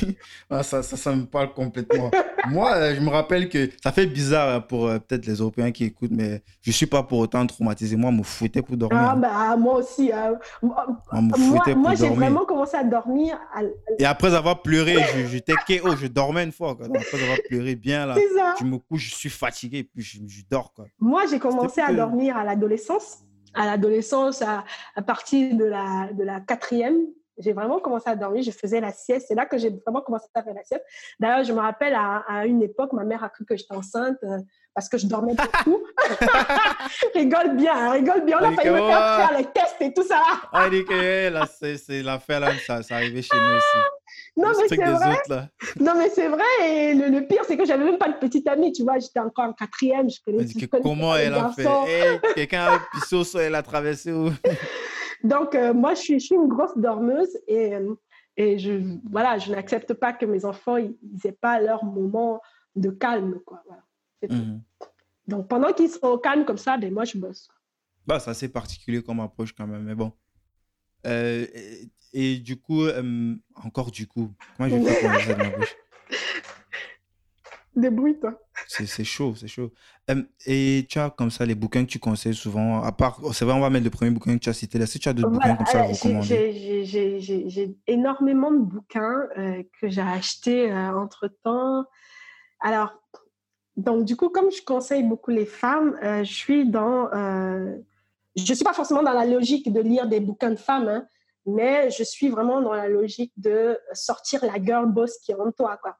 [0.50, 2.10] ah, ça, ça, ça, me parle complètement.
[2.48, 5.70] Moi, euh, je me rappelle que ça fait bizarre hein, pour euh, peut-être les Européens
[5.72, 7.96] qui écoutent, mais je ne suis pas pour autant traumatisé.
[7.96, 8.98] Moi, me foutais pour dormir.
[9.00, 10.12] Ah, bah, moi aussi.
[10.12, 10.34] Hein.
[10.62, 10.86] Moi,
[11.76, 13.38] moi j'ai vraiment commencé à dormir.
[13.98, 14.96] Et après avoir pleuré,
[15.30, 16.74] j'étais KO, je dormais une fois.
[16.74, 16.86] Quoi.
[16.86, 18.16] Après avoir pleuré bien, là,
[18.60, 20.72] je me couche, je suis fatigué, puis je, je dors.
[20.72, 20.86] Quoi.
[20.98, 23.18] Moi, j'ai commencé à dormir à l'adolescence
[23.54, 24.64] à l'adolescence, à,
[24.94, 26.98] à, partir de la, de la quatrième,
[27.38, 29.26] j'ai vraiment commencé à dormir, je faisais la sieste.
[29.28, 30.84] C'est là que j'ai vraiment commencé à faire la sieste.
[31.20, 34.38] D'ailleurs, je me rappelle à, une époque, ma mère a cru que j'étais enceinte euh,
[34.74, 35.82] parce que je dormais beaucoup.
[37.14, 38.38] rigole bien, hein, rigole bien.
[38.40, 40.22] On a failli me faire faire les tests et tout ça.
[40.52, 43.78] ah, dit que là, c'est l'affaire là, ça, ça arrivait chez nous aussi.
[44.36, 45.50] Non, mais c'est vrai.
[45.80, 46.44] non, mais c'est vrai.
[46.62, 48.72] Et le, pire, c'est que j'avais même pas de petite amie.
[48.72, 50.08] Tu vois, j'étais encore en quatrième.
[50.08, 51.66] Je connais, je comment elle a fait?
[51.86, 54.30] hey, Quelqu'un a pissé au sol, elle a traversé où?
[55.24, 57.94] Donc, euh, moi, je suis, je suis, une grosse dormeuse et, euh,
[58.36, 62.40] et je, voilà, je n'accepte pas que mes enfants n'aient pas leur moment
[62.76, 63.40] de calme.
[63.44, 63.82] Quoi, voilà.
[64.28, 64.62] Mhm.
[65.26, 67.48] Donc, pendant qu'ils sont au calme comme ça, ben, moi, je bosse.
[68.06, 70.12] Bah, c'est assez particulier comme approche quand même, mais bon.
[71.06, 71.46] Euh,
[72.12, 72.84] et, du coup,
[73.54, 75.76] encore du coup, comment je fais pour ma bouche?
[77.78, 78.34] Débrouille-toi.
[78.66, 79.70] C'est chaud, c'est chaud.
[80.46, 83.54] et tu as comme ça les bouquins que tu conseilles souvent, à part, c'est vrai,
[83.54, 84.86] on va mettre le premier bouquin que tu as cité là.
[84.86, 89.88] Si tu as d'autres bouquins comme ça à recommander J'ai énormément de bouquins euh, que
[89.88, 91.84] j'ai achetés euh, entre temps.
[92.58, 93.00] Alors,
[93.76, 97.08] donc, du coup, comme je conseille beaucoup les femmes, euh, je suis dans.
[97.12, 101.06] je ne suis pas forcément dans la logique de lire des bouquins de femmes, hein,
[101.46, 105.52] mais je suis vraiment dans la logique de sortir la girl boss qui est en
[105.52, 105.96] toi, quoi.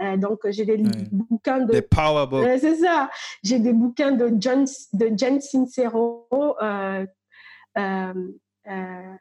[0.00, 0.78] Euh, donc, j'ai des
[1.10, 1.72] bouquins de.
[1.72, 2.46] Des power books.
[2.58, 3.10] c'est ça.
[3.42, 6.26] J'ai des bouquins de, John, de Jen Sincero.
[6.32, 7.04] Euh,
[7.78, 8.14] euh,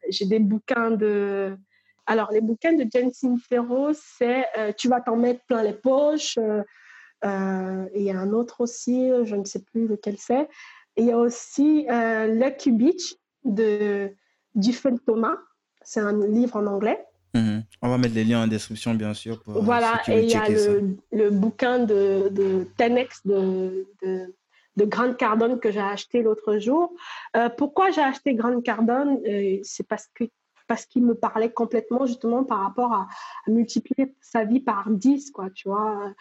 [0.09, 1.57] j'ai des bouquins de.
[2.05, 4.45] Alors, les bouquins de Jen Sincero, c'est
[4.77, 6.37] Tu vas t'en mettre plein les poches.
[6.37, 10.47] et il y a un autre aussi, je ne sais plus lequel c'est.
[10.95, 11.85] Et il y a aussi
[12.27, 14.11] Lucky Beach de
[14.55, 15.37] Duffel Thomas.
[15.83, 17.05] C'est un livre en anglais.
[17.33, 17.63] Mhm.
[17.81, 19.41] On va mettre les liens en description, bien sûr.
[19.43, 24.35] Pour, euh, voilà, et il y a le, le, bouquin de, de Tenex de, de,
[24.75, 26.93] de Grande Cardone que j'ai acheté l'autre jour.
[27.37, 30.25] Euh, pourquoi j'ai acheté Grande Cardone euh, C'est parce que
[30.67, 33.07] parce qu'il me parlait complètement justement par rapport à,
[33.47, 36.13] multiplier sa vie par 10, quoi, tu vois.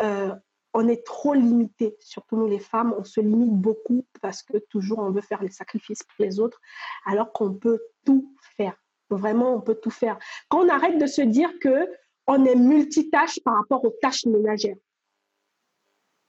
[0.00, 4.98] on est trop limité, surtout nous les femmes, on se limite beaucoup parce que toujours
[4.98, 6.60] on veut faire les sacrifices pour les autres,
[7.06, 8.33] alors qu'on peut tout
[9.10, 10.18] Vraiment, on peut tout faire.
[10.48, 11.88] Quand on arrête de se dire que
[12.26, 14.76] on est multitâche par rapport aux tâches ménagères.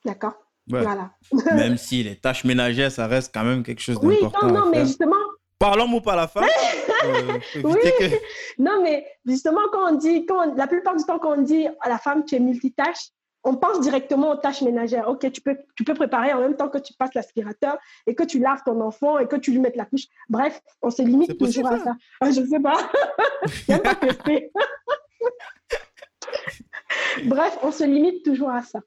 [0.03, 0.33] D'accord?
[0.67, 1.11] Voilà.
[1.53, 4.47] même si les tâches ménagères, ça reste quand même quelque chose d'important.
[4.47, 5.15] Oui, non, non, mais justement.
[5.57, 6.45] Parlons ou pas la femme.
[7.05, 8.15] Euh, oui.
[8.57, 11.89] Non, mais justement, quand on dit, quand la plupart du temps, quand on dit à
[11.89, 13.09] la femme, tu es multitâche,
[13.45, 15.07] on pense directement aux tâches ménagères.
[15.07, 17.77] Ok, tu peux, tu peux préparer en même temps que tu passes l'aspirateur
[18.07, 20.07] et que tu laves ton enfant et que tu lui mettes la couche.
[20.29, 21.95] Bref, on se limite toujours à ça.
[22.19, 22.89] Ah, je ne sais pas.
[23.83, 23.95] pas
[27.25, 28.79] Bref, on se limite toujours à ça.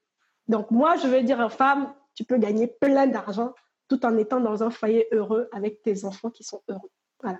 [0.48, 3.54] Donc, moi, je veux dire aux femmes, tu peux gagner plein d'argent
[3.88, 6.90] tout en étant dans un foyer heureux avec tes enfants qui sont heureux.
[7.22, 7.38] Voilà.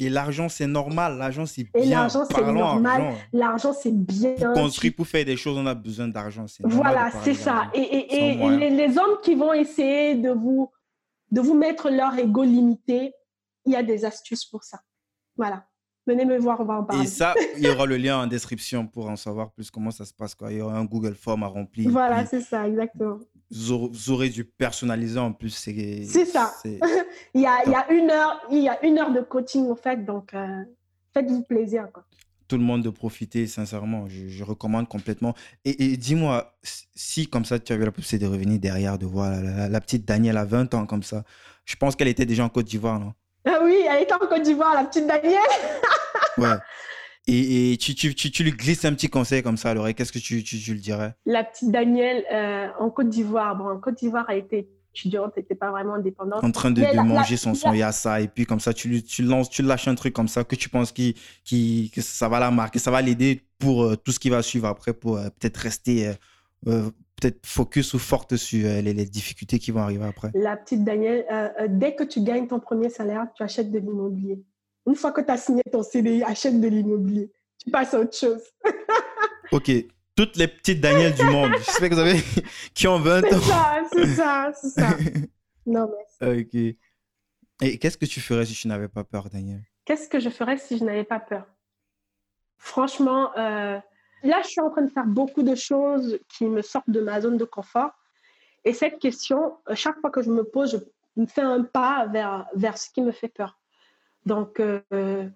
[0.00, 1.18] Et l'argent, c'est normal.
[1.18, 1.82] L'argent, c'est bien.
[1.82, 3.14] Et l'argent, c'est normal.
[3.32, 4.34] L'argent, c'est bien.
[4.34, 6.46] Pour construire, pour faire des choses, on a besoin d'argent.
[6.64, 7.70] Voilà, c'est ça.
[7.74, 10.70] Et, et, et les, hommes qui vont essayer de vous,
[11.30, 13.12] de vous mettre leur ego limité,
[13.66, 14.80] il y a des astuces pour ça.
[15.36, 15.66] Voilà.
[16.06, 17.04] Venez me voir, on va en parler.
[17.04, 20.06] Et ça, il y aura le lien en description pour en savoir plus comment ça
[20.06, 20.34] se passe.
[20.34, 20.50] Quoi.
[20.50, 21.90] Il y aura un Google Form à remplir.
[21.90, 23.18] Voilà, c'est ça, exactement.
[23.50, 25.50] Vous aurez du personnalisé en plus.
[25.50, 26.54] C'est ça.
[26.64, 29.68] il, y a, il, y a une heure, il y a une heure de coaching,
[29.70, 30.04] en fait.
[30.04, 30.62] Donc, euh,
[31.12, 31.88] faites-vous plaisir.
[31.92, 32.04] Quoi.
[32.46, 34.06] Tout le monde de profiter, sincèrement.
[34.08, 35.34] Je, recommande complètement.
[35.64, 36.54] Et, dis-moi,
[36.94, 40.06] si comme ça, tu avais la possibilité de revenir derrière, de voir la, la petite
[40.06, 41.24] Danielle à 20 ans comme ça,
[41.64, 43.14] je pense qu'elle était déjà en Côte d'Ivoire, non?
[43.46, 45.38] Ah oui, elle était en Côte d'Ivoire, la petite Danielle.
[46.38, 46.48] ouais.
[47.26, 50.12] Et, et tu, tu, tu, lui glisses un petit conseil comme ça à l'oreille, qu'est-ce
[50.12, 51.14] que tu, tu, le dirais?
[51.26, 53.56] La petite Danielle euh, en Côte d'Ivoire.
[53.56, 56.42] Bon, en Côte d'Ivoire, elle était étudiante, elle n'était pas vraiment indépendante.
[56.42, 59.50] En train de, de manger son son yassa, et puis comme ça, tu, tu, lances,
[59.50, 61.14] tu lâches un truc comme ça que tu penses qui,
[61.44, 64.42] qui, que ça va la marquer, ça va l'aider pour euh, tout ce qui va
[64.42, 66.12] suivre après, pour euh, peut-être rester
[66.64, 71.24] peut-être focus ou forte sur les, les, difficultés qui vont arriver après La petite Danielle,
[71.68, 74.42] dès que tu gagnes ton premier salaire, tu achètes de l'immobilier.
[74.90, 77.30] Une fois que tu as signé ton CDI, achète de l'immobilier.
[77.62, 78.42] Tu passes à autre chose.
[79.52, 79.70] ok.
[80.16, 81.52] Toutes les petites Danielles du monde.
[81.58, 82.20] J'espère que vous avez
[82.74, 83.28] qui ont 20 ans.
[83.30, 84.96] C'est ça, c'est ça, c'est ça.
[85.66, 85.88] Non,
[86.20, 86.40] mais.
[86.40, 86.54] Ok.
[87.62, 89.62] Et qu'est-ce que tu ferais si tu n'avais pas peur, Daniel?
[89.84, 91.46] Qu'est-ce que je ferais si je n'avais pas peur?
[92.58, 93.78] Franchement, euh,
[94.24, 97.20] là, je suis en train de faire beaucoup de choses qui me sortent de ma
[97.20, 97.92] zone de confort.
[98.64, 100.84] Et cette question, euh, chaque fois que je me pose,
[101.16, 103.59] je me fais un pas vers, vers ce qui me fait peur.
[104.26, 105.28] Donc, euh,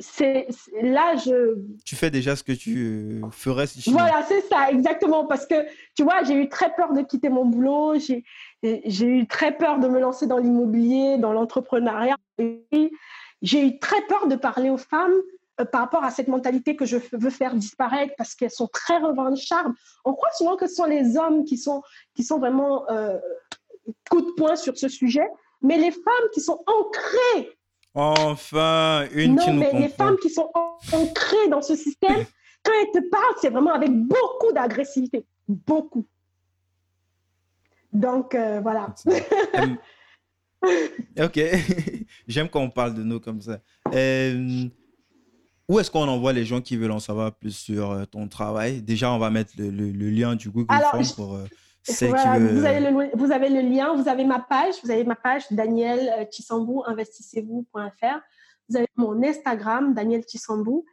[0.00, 0.48] c'est
[0.82, 1.56] là, je.
[1.84, 3.90] Tu fais déjà ce que tu ferais si tu.
[3.90, 5.26] Voilà, c'est ça, exactement.
[5.26, 5.54] Parce que,
[5.94, 7.94] tu vois, j'ai eu très peur de quitter mon boulot.
[7.98, 8.24] J'ai
[9.06, 12.16] eu très peur de me lancer dans l'immobilier, dans l'entrepreneuriat.
[13.42, 15.14] J'ai eu très peur de parler aux femmes
[15.60, 18.98] euh, par rapport à cette mentalité que je veux faire disparaître parce qu'elles sont très
[18.98, 19.72] revanchardes.
[20.04, 21.82] On croit souvent que ce sont les hommes qui sont,
[22.16, 23.18] qui sont vraiment euh,
[24.10, 25.28] coup de poing sur ce sujet,
[25.62, 27.56] mais les femmes qui sont ancrées
[27.94, 30.50] Enfin, une non, qui nous mais les femmes qui sont
[30.92, 32.24] ancrées dans ce système,
[32.64, 35.24] quand elles te parlent, c'est vraiment avec beaucoup d'agressivité.
[35.46, 36.04] Beaucoup.
[37.92, 38.92] Donc, euh, voilà.
[41.20, 41.40] ok.
[42.26, 43.60] J'aime quand on parle de nous comme ça.
[43.94, 44.64] Euh,
[45.68, 48.82] où est-ce qu'on envoie les gens qui veulent en savoir plus sur euh, ton travail?
[48.82, 49.70] Déjà, on va mettre le,
[50.10, 51.38] lien du Google Form pour
[51.88, 55.44] vous, avez le, vous, avez le, lien, vous avez ma page, vous avez ma page
[55.50, 58.20] Daniel euh, Chisambou, investissez-vous.fr.
[58.68, 60.84] Vous avez mon Instagram, Daniel Chisambou.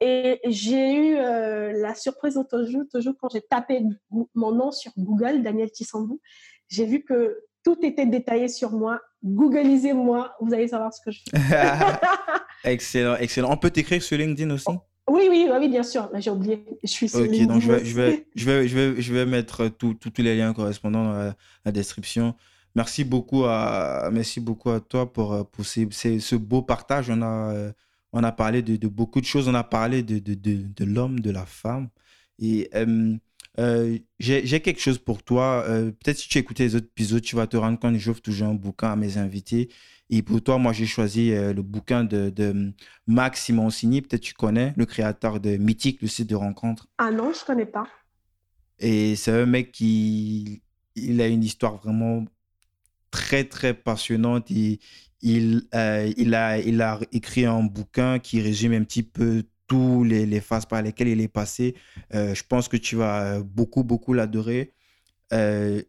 [0.00, 3.84] Et j'ai eu euh, la surprise toujours, toujours quand j'ai tapé
[4.34, 6.20] mon nom sur Google, Daniel Chisambou.
[6.68, 9.00] J'ai vu que tout était détaillé sur moi.
[9.22, 11.38] Googleisez-moi, vous allez savoir ce que je fais.
[12.64, 13.52] excellent, excellent.
[13.52, 14.66] On peut t'écrire sur LinkedIn aussi?
[15.08, 16.08] Oui, oui, oui, bien sûr.
[16.18, 16.64] J'ai oublié.
[16.82, 19.26] Je suis sur Ok, donc je vais, je, vais, je, vais, je, vais, je vais
[19.26, 21.34] mettre tous les liens correspondants dans
[21.64, 22.34] la, description.
[22.74, 27.10] Merci beaucoup à, merci beaucoup à toi pour, pour ces, ce beau partage.
[27.10, 27.72] On a,
[28.12, 29.48] on a parlé de, de, beaucoup de choses.
[29.48, 31.88] On a parlé de, de, de, l'homme, de la femme.
[32.38, 33.16] Et euh,
[33.58, 35.64] euh, j'ai quelque chose pour toi.
[35.68, 38.22] Euh, peut-être si tu écoutes les autres épisodes, tu vas te rendre compte que j'offre
[38.22, 39.70] toujours un bouquin à mes invités.
[40.14, 42.74] Et pour toi, moi, j'ai choisi euh, le bouquin de, de
[43.06, 44.02] Max Simoncini.
[44.02, 46.86] Peut-être tu connais, le créateur de Mythique, le site de rencontre.
[46.98, 47.86] Ah non, je ne connais pas.
[48.78, 50.62] Et c'est un mec qui
[50.96, 52.26] il a une histoire vraiment
[53.10, 54.50] très, très passionnante.
[54.50, 54.80] Il,
[55.74, 60.26] euh, il, a, il a écrit un bouquin qui résume un petit peu tous les,
[60.26, 61.74] les phases par lesquelles il est passé.
[62.12, 64.74] Euh, je pense que tu vas beaucoup, beaucoup l'adorer.
[65.30, 65.86] c'est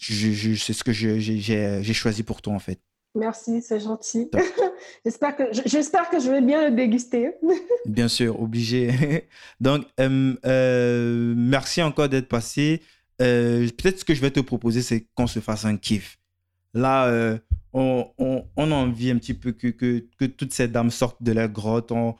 [0.00, 2.80] ce que j'ai choisi pour toi, en fait.
[3.14, 4.30] Merci, c'est gentil.
[5.04, 7.32] j'espère que j'espère que je vais bien le déguster.
[7.86, 9.28] bien sûr, obligé.
[9.60, 12.80] Donc, euh, euh, merci encore d'être passé.
[13.20, 16.18] Euh, peut-être ce que je vais te proposer, c'est qu'on se fasse un kiff.
[16.74, 17.38] Là,
[17.74, 21.22] on, on, on, a envie un petit peu que, que, que, toutes ces dames sortent
[21.22, 21.92] de leur grotte.
[21.92, 22.16] On,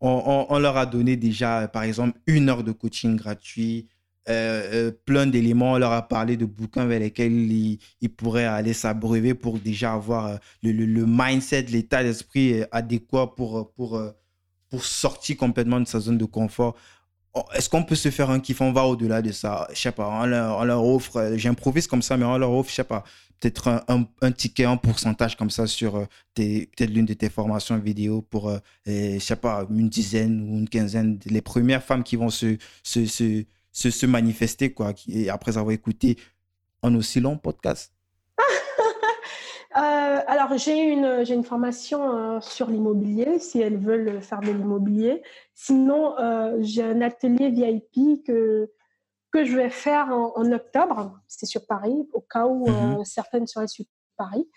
[0.00, 3.88] on, leur a donné déjà, par exemple, une heure de coaching gratuit.
[4.28, 5.72] Euh, euh, plein d'éléments.
[5.72, 7.78] On leur a parlé de bouquins vers lesquels ils,
[8.16, 14.02] pourraient aller s'abreuver pour déjà avoir euh, le, mindset, l'état d'esprit adéquat pour, pour,
[14.68, 16.74] pour sortir complètement de sa zone de confort.
[17.34, 18.60] Oh, est-ce qu'on peut se faire un kiff?
[18.60, 19.68] On va au-delà de ça.
[19.72, 22.84] Je sais pas, on leur, offre, j'improvise comme ça, mais on leur offre, je sais
[22.84, 23.04] pas,
[23.38, 26.04] peut-être un, ticket, un pourcentage comme ça sur
[26.34, 28.50] peut-être l'une de tes formations vidéo pour,
[28.86, 32.56] je sais pas, une dizaine ou une quinzaine, les premières femmes qui vont se
[33.76, 36.16] se, se manifester, quoi, qui, après avoir écouté
[36.82, 37.92] un aussi long podcast
[39.76, 44.50] euh, alors, j'ai une, j'ai une formation euh, sur l'immobilier, si elles veulent faire de
[44.50, 45.22] l'immobilier.
[45.54, 48.70] Sinon, euh, j'ai un atelier VIP que,
[49.30, 51.20] que je vais faire en, octobre.
[51.28, 53.04] C'est sur Paris, au cas où mm-hmm.
[53.04, 53.84] certaines seraient sur
[54.16, 54.48] Paris.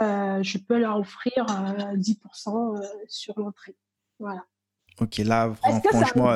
[0.00, 3.76] je peux leur offrir 10% sur l'entrée.
[4.18, 4.44] Voilà.
[4.98, 6.34] Ok, là, franchement.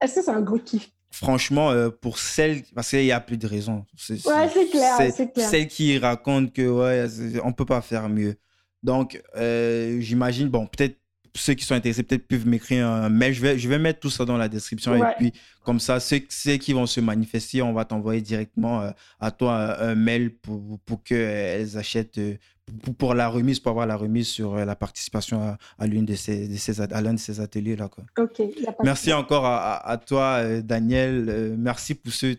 [0.00, 0.90] Est-ce que c'est un gros kiff?
[1.12, 3.84] Franchement, euh, pour celles, parce qu'il n'y a plus de raison.
[3.96, 5.48] C'est, ouais, c'est clair, c'est clair.
[5.48, 7.06] Celles qui racontent que, ouais,
[7.44, 8.36] on peut pas faire mieux.
[8.82, 10.96] Donc, euh, j'imagine, bon, peut-être
[11.34, 13.32] ceux qui sont intéressés, peut-être peuvent m'écrire un mail.
[13.32, 14.94] Je vais, je vais mettre tout ça dans la description.
[14.94, 15.32] Et puis,
[15.64, 18.90] comme ça, ceux, ceux, qui vont se manifester, on va t'envoyer directement euh,
[19.20, 22.18] à toi un, mail pour, pour qu'elles achètent
[22.98, 26.48] pour, la remise, pour avoir la remise sur euh, la participation à, l'une de ces,
[26.48, 27.90] de ces, à l'un de ces ateliers-là.
[28.82, 31.26] Merci encore à, toi, euh, Daniel.
[31.28, 32.36] Euh, merci pour ce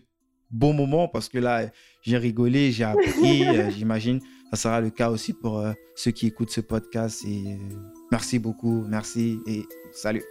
[0.50, 1.66] beau moment parce que là,
[2.02, 3.44] j'ai rigolé, j'ai appris,
[3.76, 4.20] j'imagine.
[4.50, 5.64] Ça sera le cas aussi pour
[5.96, 7.24] ceux qui écoutent ce podcast.
[7.26, 7.58] Et
[8.14, 10.22] merci beaucoup, merci et salut.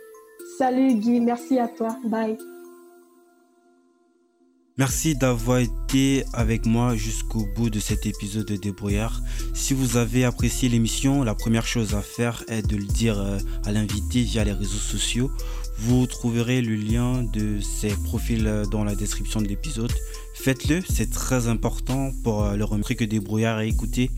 [0.57, 1.97] Salut Guy, merci à toi.
[2.05, 2.38] Bye.
[4.77, 9.19] Merci d'avoir été avec moi jusqu'au bout de cet épisode de Débrouillard.
[9.53, 13.38] Si vous avez apprécié l'émission, la première chose à faire est de le dire euh,
[13.65, 15.30] à l'invité via les réseaux sociaux.
[15.77, 19.91] Vous trouverez le lien de ses profils euh, dans la description de l'épisode.
[20.35, 24.10] Faites-le, c'est très important pour euh, le remercier que Débrouillard à écouter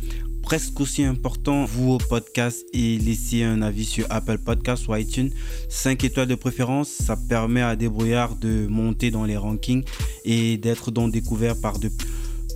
[0.46, 5.32] presque aussi important, vous au podcast et laissez un avis sur Apple Podcasts ou iTunes.
[5.70, 9.84] 5 étoiles de préférence, ça permet à Débrouillard de monter dans les rankings
[10.24, 11.90] et d'être donc découvert par de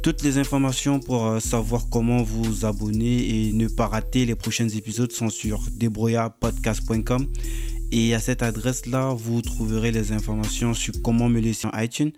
[0.03, 4.69] toutes les informations pour euh, savoir comment vous abonner et ne pas rater les prochains
[4.69, 7.25] épisodes sont sur débrouillardpodcast.com
[7.91, 12.11] et à cette adresse là vous trouverez les informations sur comment me laisser en iTunes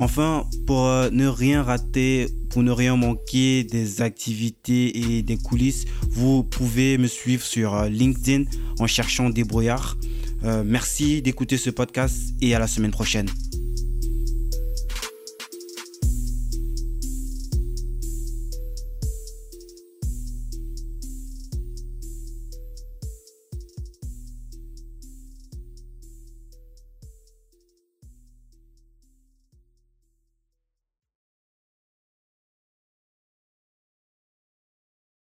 [0.00, 5.84] Enfin, pour euh, ne rien rater, pour ne rien manquer des activités et des coulisses,
[6.08, 8.44] vous pouvez me suivre sur euh, LinkedIn
[8.78, 9.98] en cherchant Débrouillard.
[10.44, 13.28] Euh, merci d'écouter ce podcast et à la semaine prochaine.